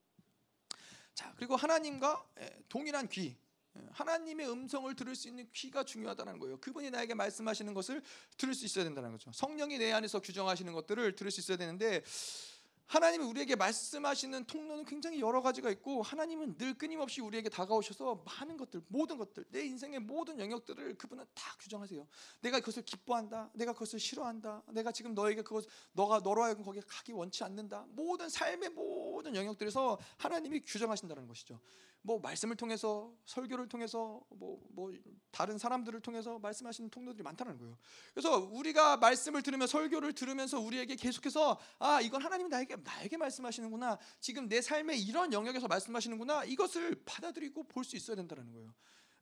[1.14, 2.24] 자 그리고 하나님과
[2.68, 3.36] 동일한 귀
[3.92, 6.58] 하나님의 음성을 들을 수 있는 귀가 중요하다는 거예요.
[6.60, 8.02] 그분이 나에게 말씀하시는 것을
[8.36, 9.30] 들을 수 있어야 된다는 거죠.
[9.32, 12.02] 성령이 내 안에서 규정하시는 것들을 들을 수 있어야 되는데
[12.90, 18.82] 하나님이 우리에게 말씀하시는 통로는 굉장히 여러 가지가 있고 하나님은 늘 끊임없이 우리에게 다가오셔서 많은 것들,
[18.88, 22.04] 모든 것들, 내 인생의 모든 영역들을 그분은 다 규정하세요.
[22.40, 27.12] 내가 그것을 기뻐한다, 내가 그것을 싫어한다, 내가 지금 너에게 그것, 너가 너로 하여금 거기에 가기
[27.12, 27.86] 원치 않는다.
[27.90, 31.60] 모든 삶의 모든 영역들에서 하나님이 규정하신다는 것이죠.
[32.02, 34.92] 뭐 말씀을 통해서 설교를 통해서 뭐, 뭐
[35.30, 37.76] 다른 사람들을 통해서 말씀하시는 통로들이 많다는 거예요.
[38.14, 43.98] 그래서 우리가 말씀을 들으며 설교를 들으면서 우리에게 계속해서 아 이건 하나님이 나에게 나에게 말씀하시는구나.
[44.18, 46.44] 지금 내 삶의 이런 영역에서 말씀하시는구나.
[46.44, 48.72] 이것을 받아들이고 볼 수 있어야 된다는 거예요.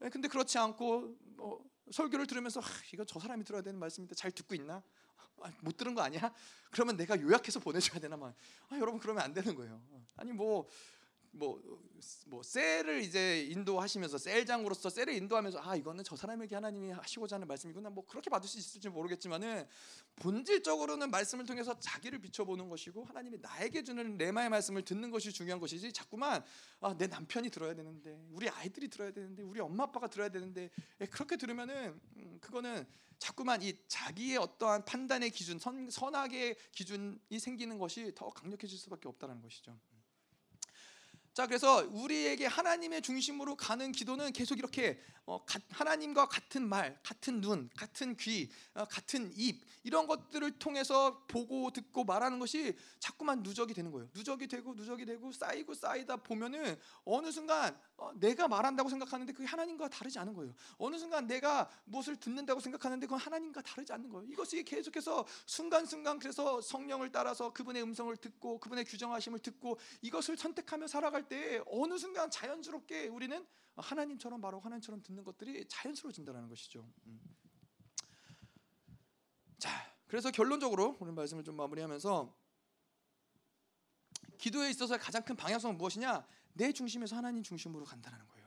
[0.05, 4.31] 예, 근데 그렇지 않고 뭐 설교를 들으면서 아, 이거 저 사람이 들어야 되는 말씀인데 잘
[4.31, 4.83] 듣고 있나?
[5.41, 6.33] 아, 못 들은 거 아니야?
[6.71, 8.35] 그러면 내가 요약해서 보내줘야 되나 말.
[8.69, 9.81] 아, 여러분 그러면 안 되는 거예요.
[10.17, 10.69] 아니 뭐
[11.33, 11.61] 뭐,
[12.27, 17.91] 뭐 셀을 이제 인도하시면서 셀장으로서 셀을 인도하면서 아 이거는 저 사람에게 하나님이 하시고자 하는 말씀이구나
[17.91, 19.67] 뭐 그렇게 받을 수 있을지 모르겠지만은
[20.17, 25.93] 본질적으로는 말씀을 통해서 자기를 비춰보는 것이고 하나님이 나에게 주는 레마의 말씀을 듣는 것이 중요한 것이지
[25.93, 26.45] 자꾸만
[26.81, 31.07] 아, 내 남편이 들어야 되는데 우리 아이들이 들어야 되는데 우리 엄마 아빠가 들어야 되는데 예,
[31.07, 32.87] 그렇게 들으면은 음, 그거는
[33.19, 39.43] 자꾸만 이 자기의 어떠한 판단의 기준 선, 선악의 기준이 생기는 것이 더 강력해질 수밖에 없다는
[39.43, 39.77] 것이죠.
[41.39, 47.41] 자 그래서 우리에게 하나님의 중심으로 가는 기도는 계속 이렇게 어, 가, 하나님과 같은 말, 같은
[47.41, 53.75] 눈, 같은 귀, 어, 같은 입 이런 것들을 통해서 보고 듣고 말하는 것이 자꾸만 누적이
[53.75, 54.09] 되는 거예요.
[54.15, 59.89] 누적이 되고 누적이 되고 쌓이고 쌓이다 보면은 어느 순간 어, 내가 말한다고 생각하는데 그게 하나님과
[59.91, 60.55] 다르지 않은 거예요.
[60.79, 64.27] 어느 순간 내가 무엇을 듣는다고 생각하는데 그건 하나님과 다르지 않는 거예요.
[64.31, 71.28] 이것이 계속해서 순간순간 그래서 성령을 따라서 그분의 음성을 듣고 그분의 규정하심을 듣고 이것을 선택하며 살아갈
[71.29, 73.47] 때 어느 순간 자연스럽게 우리는
[73.77, 76.91] 하나님처럼 말하고 하나님처럼 듣는 것들이 자연스러워진다는 것이죠.
[77.07, 77.21] 음.
[79.59, 79.71] 자,
[80.07, 82.35] 그래서 결론적으로 오늘 말씀을 좀 마무리하면서
[84.39, 86.27] 기도에 있어서 가장 큰 방향성은 무엇이냐?
[86.55, 88.38] 내 중심에서 하나님 중심으로 간다는 거예요.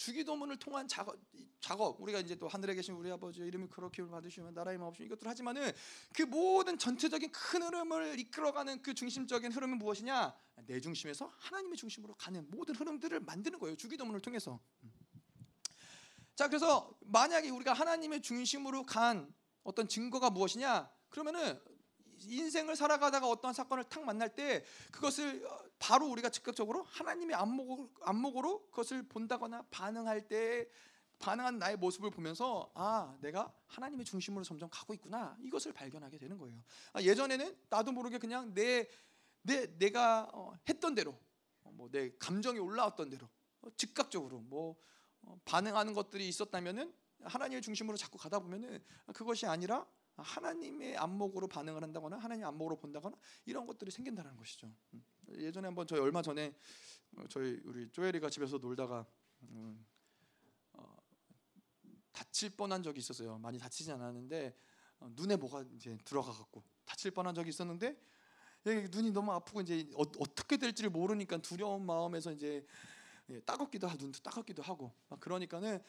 [0.00, 1.14] 주기도문을 통한 작업,
[1.60, 5.70] 작업 우리가 이제 또 하늘에 계신 우리 아버지 이름이 그렇게 받으시면 나라의 마옵시면 이것들 하지만은
[6.14, 10.34] 그 모든 전체적인 큰 흐름을 이끌어가는 그 중심적인 흐름은 무엇이냐?
[10.66, 13.76] 내 중심에서 하나님의 중심으로 가는 모든 흐름들을 만드는 거예요.
[13.76, 14.58] 주기도문을 통해서.
[16.34, 19.30] 자, 그래서 만약에 우리가 하나님의 중심으로 간
[19.64, 20.90] 어떤 증거가 무엇이냐?
[21.10, 21.60] 그러면은
[22.22, 25.46] 인생을 살아가다가 어떤 사건을 탁 만날 때 그것을
[25.80, 30.68] 바로 우리가 즉각적으로 하나님의 안목으로, 안목으로 그것을 본다거나 반응할 때
[31.18, 36.62] 반응한 나의 모습을 보면서 아 내가 하나님의 중심으로 점점 가고 있구나 이것을 발견하게 되는 거예요.
[36.92, 38.88] 아, 예전에는 나도 모르게 그냥 내,
[39.42, 41.18] 내 내가 어, 했던 대로
[41.64, 43.28] 어, 뭐내 감정이 올라왔던 대로
[43.62, 44.76] 어, 즉각적으로 뭐
[45.22, 46.92] 어, 반응하는 것들이 있었다면은
[47.22, 48.82] 하나님의 중심으로 자꾸 가다 보면은
[49.14, 49.86] 그것이 아니라
[50.16, 53.16] 하나님의 안목으로 반응을 한다거나 하나님 안목으로 본다거나
[53.46, 54.70] 이런 것들이 생긴다는 것이죠.
[54.94, 55.04] 음.
[55.38, 56.54] 예전에 한번 저희 얼마 전에
[57.16, 59.06] 어, 저희 우리 쪼에리가 집에서 놀다가
[59.42, 59.84] 음,
[60.72, 60.96] 어,
[62.12, 63.38] 다칠 뻔한 적이 있었어요.
[63.38, 64.56] 많이 다치지 않았는데
[65.00, 67.96] 어, 눈에 뭐가 이제 들어가 갖고 다칠 뻔한 적이 있었는데
[68.64, 70.04] 눈이 너무 아프고 이제 어,
[70.34, 72.64] 떻게 될지를 모르니까 두려운 마음에서 이제
[73.30, 75.82] 예, 따갑기도 하고 눈도 따갑기도 하고 막 그러니까는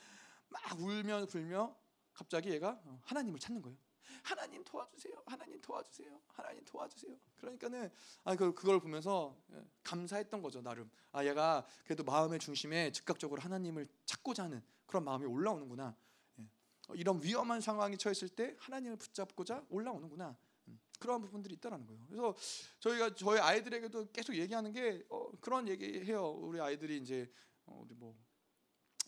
[0.47, 1.75] 막 울며 불며
[2.13, 3.77] 갑자기 얘가 어, 하나님을 찾는 거예요.
[4.23, 5.23] 하나님 도와주세요.
[5.25, 6.19] 하나님 도와주세요.
[6.27, 7.15] 하나님 도와주세요.
[7.37, 7.91] 그러니까는
[8.23, 10.89] 아그 그걸 보면서 예, 감사했던 거죠 나름.
[11.11, 15.95] 아 얘가 그래도 마음의 중심에 즉각적으로 하나님을 찾고자 하는 그런 마음이 올라오는구나.
[16.39, 16.43] 예.
[16.89, 20.35] 어, 이런 위험한 상황에 처했을 때 하나님을 붙잡고자 올라오는구나.
[20.67, 22.05] 음, 그러한 부분들이 있다라는 거예요.
[22.07, 22.35] 그래서
[22.79, 26.29] 저희가 저희 아이들에게도 계속 얘기하는 게 어, 그런 얘기해요.
[26.29, 27.31] 우리 아이들이 이제
[27.65, 28.15] 어, 우리 뭐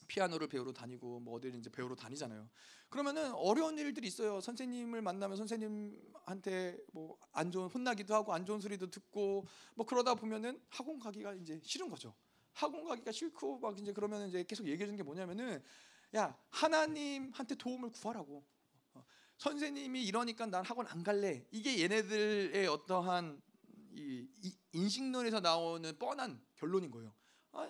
[0.07, 2.49] 피아노를 배우러 다니고 뭐 어디를 이제 배우러 다니잖아요.
[2.89, 4.39] 그러면은 어려운 일들이 있어요.
[4.41, 10.61] 선생님을 만나면 선생님한테 뭐 안 좋은 혼나기도 하고 안 좋은 소리도 듣고 뭐 그러다 보면은
[10.69, 12.15] 학원 가기가 이제 싫은 거죠.
[12.53, 15.61] 학원 가기가 싫고 막 이제 그러면 이제 계속 얘기해 주는 게 뭐냐면은
[16.15, 18.45] 야 하나님한테 도움을 구하라고.
[18.93, 19.03] 어,
[19.37, 21.45] 선생님이 이러니까 난 학원 안 갈래.
[21.49, 23.41] 이게 얘네들의 어떠한
[23.95, 27.13] 이, 이 인식론에서 나오는 뻔한 결론인 거예요.
[27.51, 27.67] 아,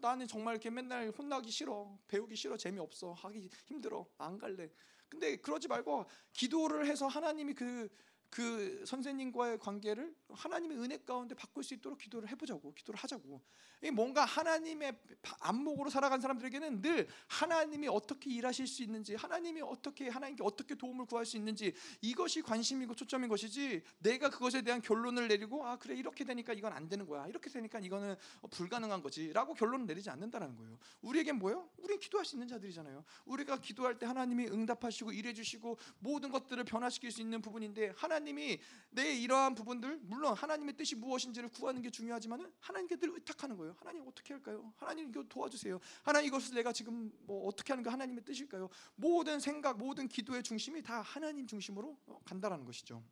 [0.00, 4.70] 나는 정말 이렇게 맨날 혼나기 싫어, 배우기 싫어, 재미없어, 하기 힘들어, 안 갈래.
[5.08, 7.88] 근데 그러지 말고 기도를 해서 하나님이 그,
[8.32, 13.42] 그 선생님과의 관계를 하나님의 은혜 가운데 바꿀 수 있도록 기도를 해보자고, 기도를 하자고.
[13.84, 14.96] 이 뭔가 하나님의
[15.40, 21.26] 안목으로 살아간 사람들에게는 늘 하나님이 어떻게 일하실 수 있는지, 하나님이 어떻게 하나님께 어떻게 도움을 구할
[21.26, 23.82] 수 있는지 이것이 관심이고 초점인 것이지.
[23.98, 27.80] 내가 그것에 대한 결론을 내리고 아 그래 이렇게 되니까 이건 안 되는 거야, 이렇게 되니까
[27.80, 28.16] 이거는
[28.50, 30.78] 불가능한 거지라고 결론을 내리지 않는다라는 거예요.
[31.02, 31.68] 우리에겐 뭐요?
[31.76, 33.04] 우리 기도할 수 있는 자들이잖아요.
[33.26, 38.58] 우리가 기도할 때 하나님이 응답하시고 일해주시고 모든 것들을 변화시킬 수 있는 부분인데 하나님 이
[38.94, 43.74] 내 이러한 부분들 물론 하나님의 뜻이 무엇인지를 구하는 게 중요하지만은 하나님께 늘 의탁하는 거예요.
[43.78, 44.70] 하나님 어떻게 할까요?
[44.76, 45.80] 하나님 이거 도와주세요.
[46.02, 48.68] 하나님 이것을 내가 지금 뭐 어떻게 하는 게 하나님의 뜻일까요?
[48.94, 51.96] 모든 생각, 모든 기도의 중심이 다 하나님 중심으로
[52.26, 53.02] 간다라는 것이죠.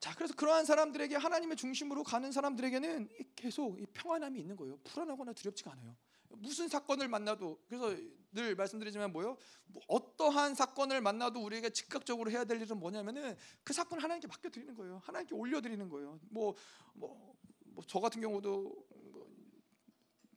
[0.00, 4.78] 자, 그래서 그러한 사람들에게 하나님의 중심으로 가는 사람들에게는 계속 이 평안함이 있는 거예요.
[4.82, 5.96] 불안하거나 두렵지가 않아요.
[6.36, 7.94] 무슨 사건을 만나도 그래서
[8.32, 9.36] 늘 말씀드리지만 뭐요?
[9.66, 14.74] 뭐 어떠한 사건을 만나도 우리가 즉각적으로 해야 될 일은 뭐냐면은 그 사건 하나님께 맡겨 드리는
[14.74, 15.00] 거예요.
[15.04, 16.18] 하나님께 올려 드리는 거예요.
[16.30, 19.26] 뭐뭐뭐 저 같은 경우도 뭐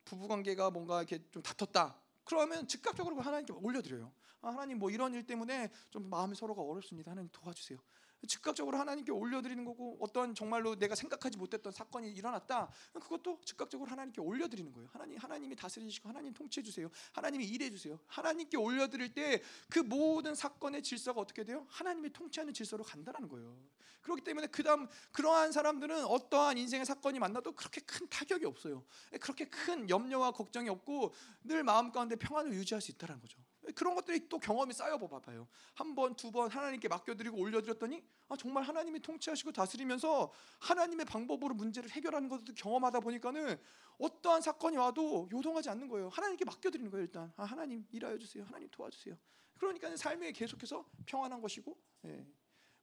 [0.04, 2.00] 부부 관계가 뭔가 이렇게 좀 다퉜다.
[2.24, 4.12] 그러면 즉각적으로 하나님께 올려 드려요.
[4.40, 7.10] 아, 하나님 뭐 이런 일 때문에 좀 마음이 서로가 어렵습니다.
[7.10, 7.78] 하나님 도와주세요.
[8.26, 12.70] 즉각적으로 하나님께 올려드리는 거고 어떤 정말로 내가 생각하지 못했던 사건이 일어났다.
[12.94, 14.88] 그것도 즉각적으로 하나님께 올려드리는 거예요.
[14.92, 16.90] 하나님 하나님이 다스리시고 하나님 통치해 주세요.
[17.12, 17.98] 하나님이 일해 주세요.
[18.06, 21.66] 하나님께 올려드릴 때 그 모든 사건의 질서가 어떻게 돼요?
[21.68, 23.56] 하나님이 통치하는 질서로 간다라는 거예요.
[24.02, 28.84] 그렇기 때문에 그다음 그러한 사람들은 어떠한 인생의 사건이 만나도 그렇게 큰 타격이 없어요.
[29.20, 31.12] 그렇게 큰 염려와 걱정이 없고
[31.44, 33.38] 늘 마음 가운데 평안을 유지할 수 있다는 거죠
[33.74, 35.46] 그런 것들이 또 경험이 쌓여 봐봐요.
[35.74, 41.90] 한 번, 두 번 하나님께 맡겨드리고 올려드렸더니 아, 정말 하나님이 통치하시고 다스리면서 하나님의 방법으로 문제를
[41.90, 43.60] 해결하는 것도 경험하다 보니까는
[43.98, 46.08] 어떠한 사건이 와도 요동하지 않는 거예요.
[46.08, 47.04] 하나님께 맡겨드리는 거예요.
[47.04, 48.44] 일단 아, 하나님 일하여 주세요.
[48.44, 49.16] 하나님 도와주세요.
[49.58, 52.24] 그러니까 삶에 계속해서 평안한 것이고, 예,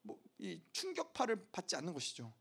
[0.01, 2.33] 뭐이 충격파를 받지 않는 것이죠.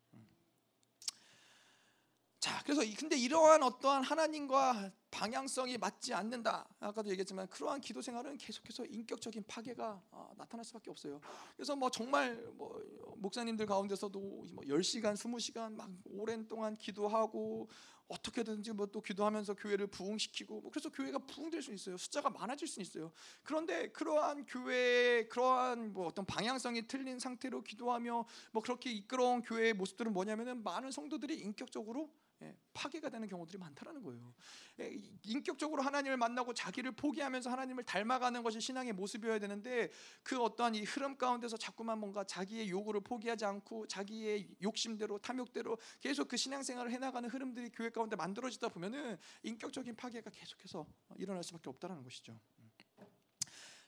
[2.40, 6.68] 자, 그래서 근데 이러한 어떠한 하나님과 방향성이 맞지 않는다.
[6.80, 11.20] 아까도 얘기했지만 그러한 기도 생활은 계속해서 인격적인 파괴가 아, 나타날 수밖에 없어요.
[11.54, 12.82] 그래서 뭐 정말 뭐
[13.16, 17.68] 목사님들 가운데서도 뭐 10시간, 20시간 막 오랜 동안 기도하고
[18.08, 21.96] 어떻게든지 뭐 또 기도하면서 교회를 부흥시키고 뭐 그래서 교회가 부흥될 수 있어요.
[21.96, 23.12] 숫자가 많아질 수 있어요.
[23.44, 30.12] 그런데 그러한 교회의 그러한 뭐 어떤 방향성이 틀린 상태로 기도하며 뭐 그렇게 이끌어온 교회의 모습들은
[30.12, 32.33] 뭐냐면은 많은 성도들이 인격적으로 예,
[32.72, 34.34] 파괴가 되는 경우들이 많다라는 거예요.
[34.80, 34.92] 예,
[35.22, 39.90] 인격적으로 하나님을 만나고 자기를 포기하면서 하나님을 닮아가는 것이 신앙의 모습이어야 되는데
[40.22, 46.28] 그 어떠한 이 흐름 가운데서 자꾸만 뭔가 자기의 요구를 포기하지 않고 자기의 욕심대로 탐욕대로 계속
[46.28, 52.38] 그 신앙생활을 해나가는 흐름들이 교회 가운데 만들어지다 보면은 인격적인 파괴가 계속해서 일어날 수밖에 없다라는 것이죠.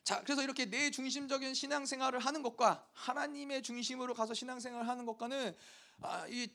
[0.07, 5.53] 자, 그래서 이렇게 내 중심적인 신앙생활을 하는 것과 하나님의 중심으로 가서 신앙생활을 하는 것과는
[5.99, 6.47] 아, 이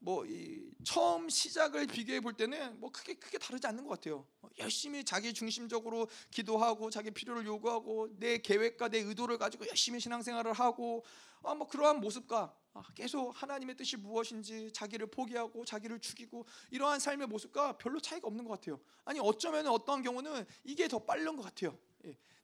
[0.00, 4.26] 뭐이 처음 시작을 비교해 볼 때는 뭐 크게 크게 다르지 않는 것 같아요.
[4.58, 11.04] 열심히 자기 중심적으로 기도하고 자기 필요를 요구하고 내 계획과 내 의도를 가지고 열심히 신앙생활을 하고
[11.42, 17.26] 아, 뭐 그러한 모습과 아, 계속 하나님의 뜻이 무엇인지 자기를 포기하고 자기를 죽이고 이러한 삶의
[17.26, 18.80] 모습과 별로 차이가 없는 것 같아요.
[19.04, 21.78] 아니 어쩌면 어떤 경우는 이게 더 빠른 것 같아요.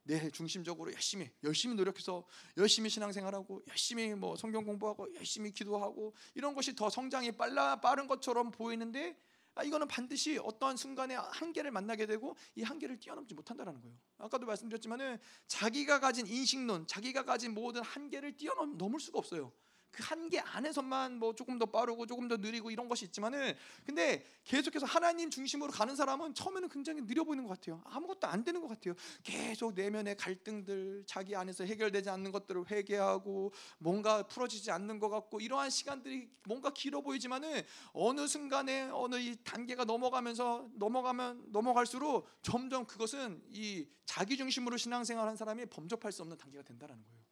[0.08, 0.18] 예.
[0.20, 2.24] 내 중심적으로 열심히 열심히 노력해서
[2.56, 8.50] 열심히 신앙생활하고 열심히 뭐 성경 공부하고 열심히 기도하고 이런 것이 더 성장이 빨라 빠른 것처럼
[8.50, 9.16] 보이는데
[9.56, 13.96] 아, 이거는 반드시 어떠한 순간에 한계를 만나게 되고 이 한계를 뛰어넘지 못한다라는 거예요.
[14.18, 19.50] 아까도 말씀드렸지만은 자기가 가진 인식론, 자기가 가진 모든 한계를 뛰어넘을 수가 없어요.
[19.96, 23.54] 그 한계 안에서만 뭐 조금 더 빠르고 조금 더 느리고 이런 것이 있지만은
[23.86, 27.80] 근데 계속해서 하나님 중심으로 가는 사람은 처음에는 굉장히 느려 보이는 것 같아요.
[27.86, 28.94] 아무것도 안 되는 것 같아요.
[29.22, 35.70] 계속 내면의 갈등들, 자기 안에서 해결되지 않는 것들을 회개하고 뭔가 풀어지지 않는 것 같고 이러한
[35.70, 37.62] 시간들이 뭔가 길어 보이지만은
[37.94, 45.66] 어느 순간에 어느 이 단계가 넘어가면서 넘어가면 넘어갈수록 점점 그것은 이 자기 중심으로 신앙생활한 사람이
[45.66, 47.25] 범접할 수 없는 단계가 된다라는 거예요.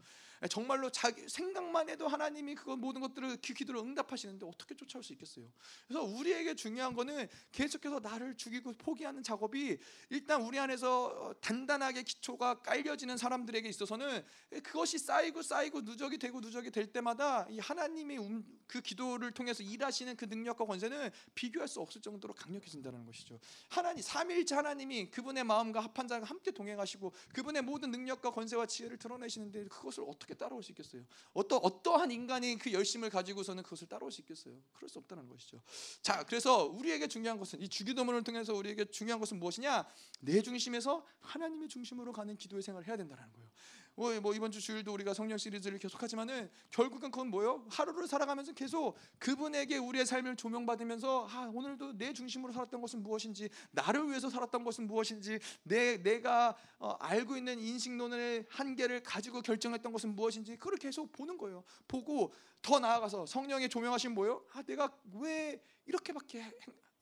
[0.49, 5.47] 정말로 자기 생각만 해도 하나님이 그 모든 것들을 기- 기도를 응답하시는데 어떻게 쫓아올 수 있겠어요?
[5.87, 9.79] 그래서 우리에게 중요한 거는 계속해서 나를 죽이고 포기하는 작업이
[10.11, 14.25] 일단 우리 안에서 어, 단단하게 기초가 깔려지는 사람들에게 있어서는
[14.62, 20.16] 그것이 쌓이고 쌓이고 누적이 되고 누적이 될 때마다 이 하나님이 움- 그 기도를 통해서 일하시는
[20.16, 23.39] 그 능력과 권세는 비교할 수 없을 정도로 강력해진다는 것이죠.
[23.69, 29.66] 하나님 삼위일체 하나님이 그분의 마음과 합한 자가 함께 동행하시고 그분의 모든 능력과 권세와 지혜를 드러내시는데
[29.69, 31.02] 그것을 어떻게 따라올 수 있겠어요?
[31.32, 34.55] 어떠 어떠한 인간이 그 열심을 가지고서는 그것을 따라올 수 있겠어요?
[34.73, 35.61] 그럴 수 없다는 것이죠.
[36.02, 39.86] 자, 그래서 우리에게 중요한 것은 이 주기도문을 통해서 우리에게 중요한 것은 무엇이냐?
[40.20, 43.48] 내 중심에서 하나님의 중심으로 가는 기도의 생활을 해야 된다는 거예요.
[43.97, 47.65] 뭐, 뭐 이번 주 주일도 우리가 성령 시리즈를 계속하지만은 결국은 그건 뭐예요?
[47.71, 54.09] 하루를 살아가면서 계속 그분에게 우리의 삶을 조명받으면서 아, 오늘도 내 중심으로 살았던 것은 무엇인지 나를
[54.09, 60.57] 위해서 살았던 것은 무엇인지 내 내가 어, 알고 있는 인식론의 한계를 가지고 결정했던 것은 무엇인지
[60.57, 61.62] 그걸 계속 보는 거예요.
[61.87, 64.45] 보고 더 나아가서 성령의 조명하신 뭐예요?
[64.53, 66.53] 아, 내가 왜 이렇게밖에 행-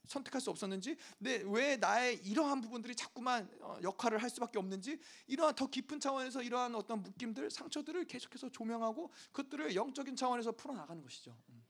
[0.07, 5.55] 선택할 수 없었는지, 내 왜 나의 이러한 부분들이 자꾸만 어, 역할을 할 수밖에 없는지, 이러한
[5.55, 11.37] 더 깊은 차원에서 이러한 어떤 묶임들, 상처들을 계속해서 조명하고 그것들을 영적인 차원에서 풀어 나가는 것이죠.
[11.51, 11.65] 음.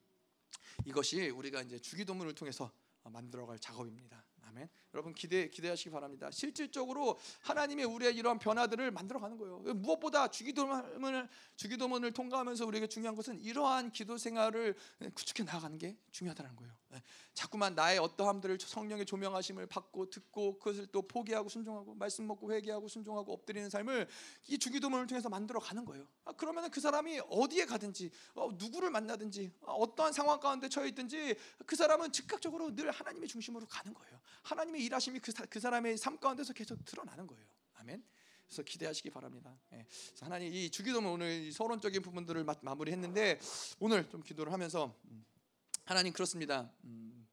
[0.84, 2.70] 이것이 우리가 이제 주기도문을 통해서
[3.02, 4.24] 어, 만들어갈 작업입니다.
[4.42, 4.68] 아멘.
[4.92, 6.30] 여러분 기대 기대하시기 바랍니다.
[6.30, 9.58] 실질적으로 하나님의 우리의 이러한 변화들을 만들어가는 거예요.
[9.74, 14.76] 무엇보다 주기도문을 주기도문을 통과하면서 우리에게 중요한 것은 이러한 기도 생활을
[15.14, 16.81] 구축해 나가는 게 중요하다는 거예요.
[16.94, 17.02] 예.
[17.34, 23.32] 자꾸만 나의 어떠함들을 성령의 조명하심을 받고 듣고 그것을 또 포기하고 순종하고 말씀 먹고 회개하고 순종하고
[23.32, 24.08] 엎드리는 삶을
[24.48, 26.06] 이 주기도문을 통해서 만들어 가는 거예요.
[26.24, 31.34] 아, 그러면 그 사람이 어디에 가든지 어, 누구를 만나든지 어, 어떠한 상황 가운데 처해 있든지
[31.66, 34.20] 그 사람은 즉각적으로 늘 하나님의 중심으로 가는 거예요.
[34.42, 37.44] 하나님의 일하심이 그, 사, 그 사람의 삶 가운데서 계속 드러나는 거예요.
[37.74, 38.02] 아멘.
[38.46, 39.58] 그래서 기대하시기 바랍니다.
[39.72, 39.86] 예.
[40.20, 43.40] 하나님 이 주기도문 오늘 이 서론적인 부분들을 마, 마무리했는데
[43.80, 45.24] 오늘 좀 기도를 하면서 음,
[45.92, 46.70] 하나님 그렇습니다.
[46.84, 47.28] 음,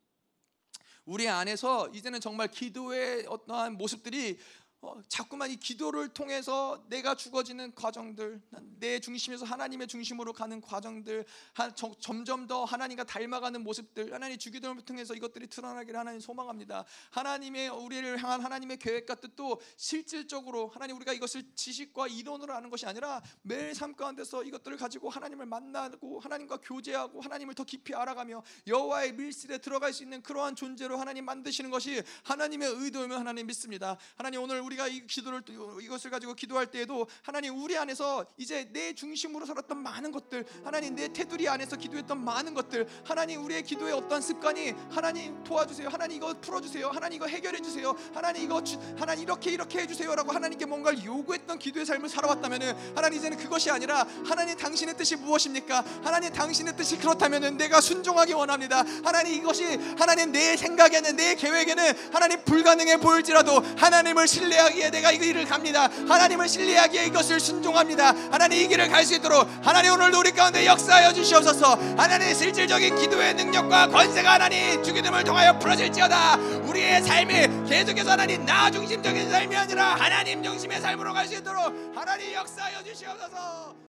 [1.06, 4.38] 우리 안에서 이제는 정말 기도의 어떠한 모습들이
[4.82, 8.42] 어, 자꾸만 이 기도를 통해서 내가 죽어지는 과정들,
[8.80, 14.82] 내 중심에서 하나님의 중심으로 가는 과정들, 하, 저, 점점 더 하나님과 닮아가는 모습들, 하나님 주기도를
[14.84, 16.86] 통해서 이것들이 드러나기를 하나님 소망합니다.
[17.12, 23.22] 하나님의 우리를 향한 하나님의 계획과 뜻도 실질적으로 하나님 우리가 이것을 지식과 이론으로 아는 것이 아니라
[23.42, 29.58] 매일 삶 가운데서 이것들을 가지고 하나님을 만나고 하나님과 교제하고 하나님을 더 깊이 알아가며 여호와의 밀실에
[29.58, 33.98] 들어갈 수 있는 그러한 존재로 하나님 만드시는 것이 하나님의 의도이면 하나님 믿습니다.
[34.16, 35.42] 하나님 오늘 우리가 이 기도를
[35.82, 41.12] 이것을 가지고 기도할 때에도 하나님 우리 안에서 이제 내 중심으로 살았던 많은 것들 하나님 내
[41.12, 46.90] 테두리 안에서 기도했던 많은 것들 하나님 우리의 기도의 어떤 습관이 하나님 도와주세요 하나님 이거 풀어주세요
[46.90, 51.86] 하나님 이거 해결해 주세요 하나님 이거 주, 하나님 이렇게 이렇게 해주세요라고 하나님께 뭔가를 요구했던 기도의
[51.86, 55.84] 삶을 살아왔다면은 하나님 이제는 그것이 아니라 하나님 당신의 뜻이 무엇입니까?
[56.04, 58.84] 하나님 당신의 뜻이 그렇다면은 내가 순종하기 원합니다.
[59.04, 59.66] 하나님 이것이
[59.98, 65.90] 하나님 내 생각에는 내 계획에는 하나님 불가능해 보일지라도 하나님을 신뢰 신뢰하기에 내가 이 길을 갑니다.
[66.08, 68.14] 하나님을 신뢰하기에 이것을 순종합니다.
[68.32, 71.76] 하나님 이 길을 갈 수 있도록 하나님 오늘도 우리 가운데 역사하여 주시옵소서.
[71.98, 76.36] 하나님 실질적인 기도의 능력과 권세가 하나님 주기름을 통하여 풀어질지어다.
[76.68, 82.34] 우리의 삶이 계속해서 하나님 나 중심적인 삶이 아니라 하나님 중심의 삶으로 갈 수 있도록 하나님
[82.34, 83.89] 역사하여 주시옵소서.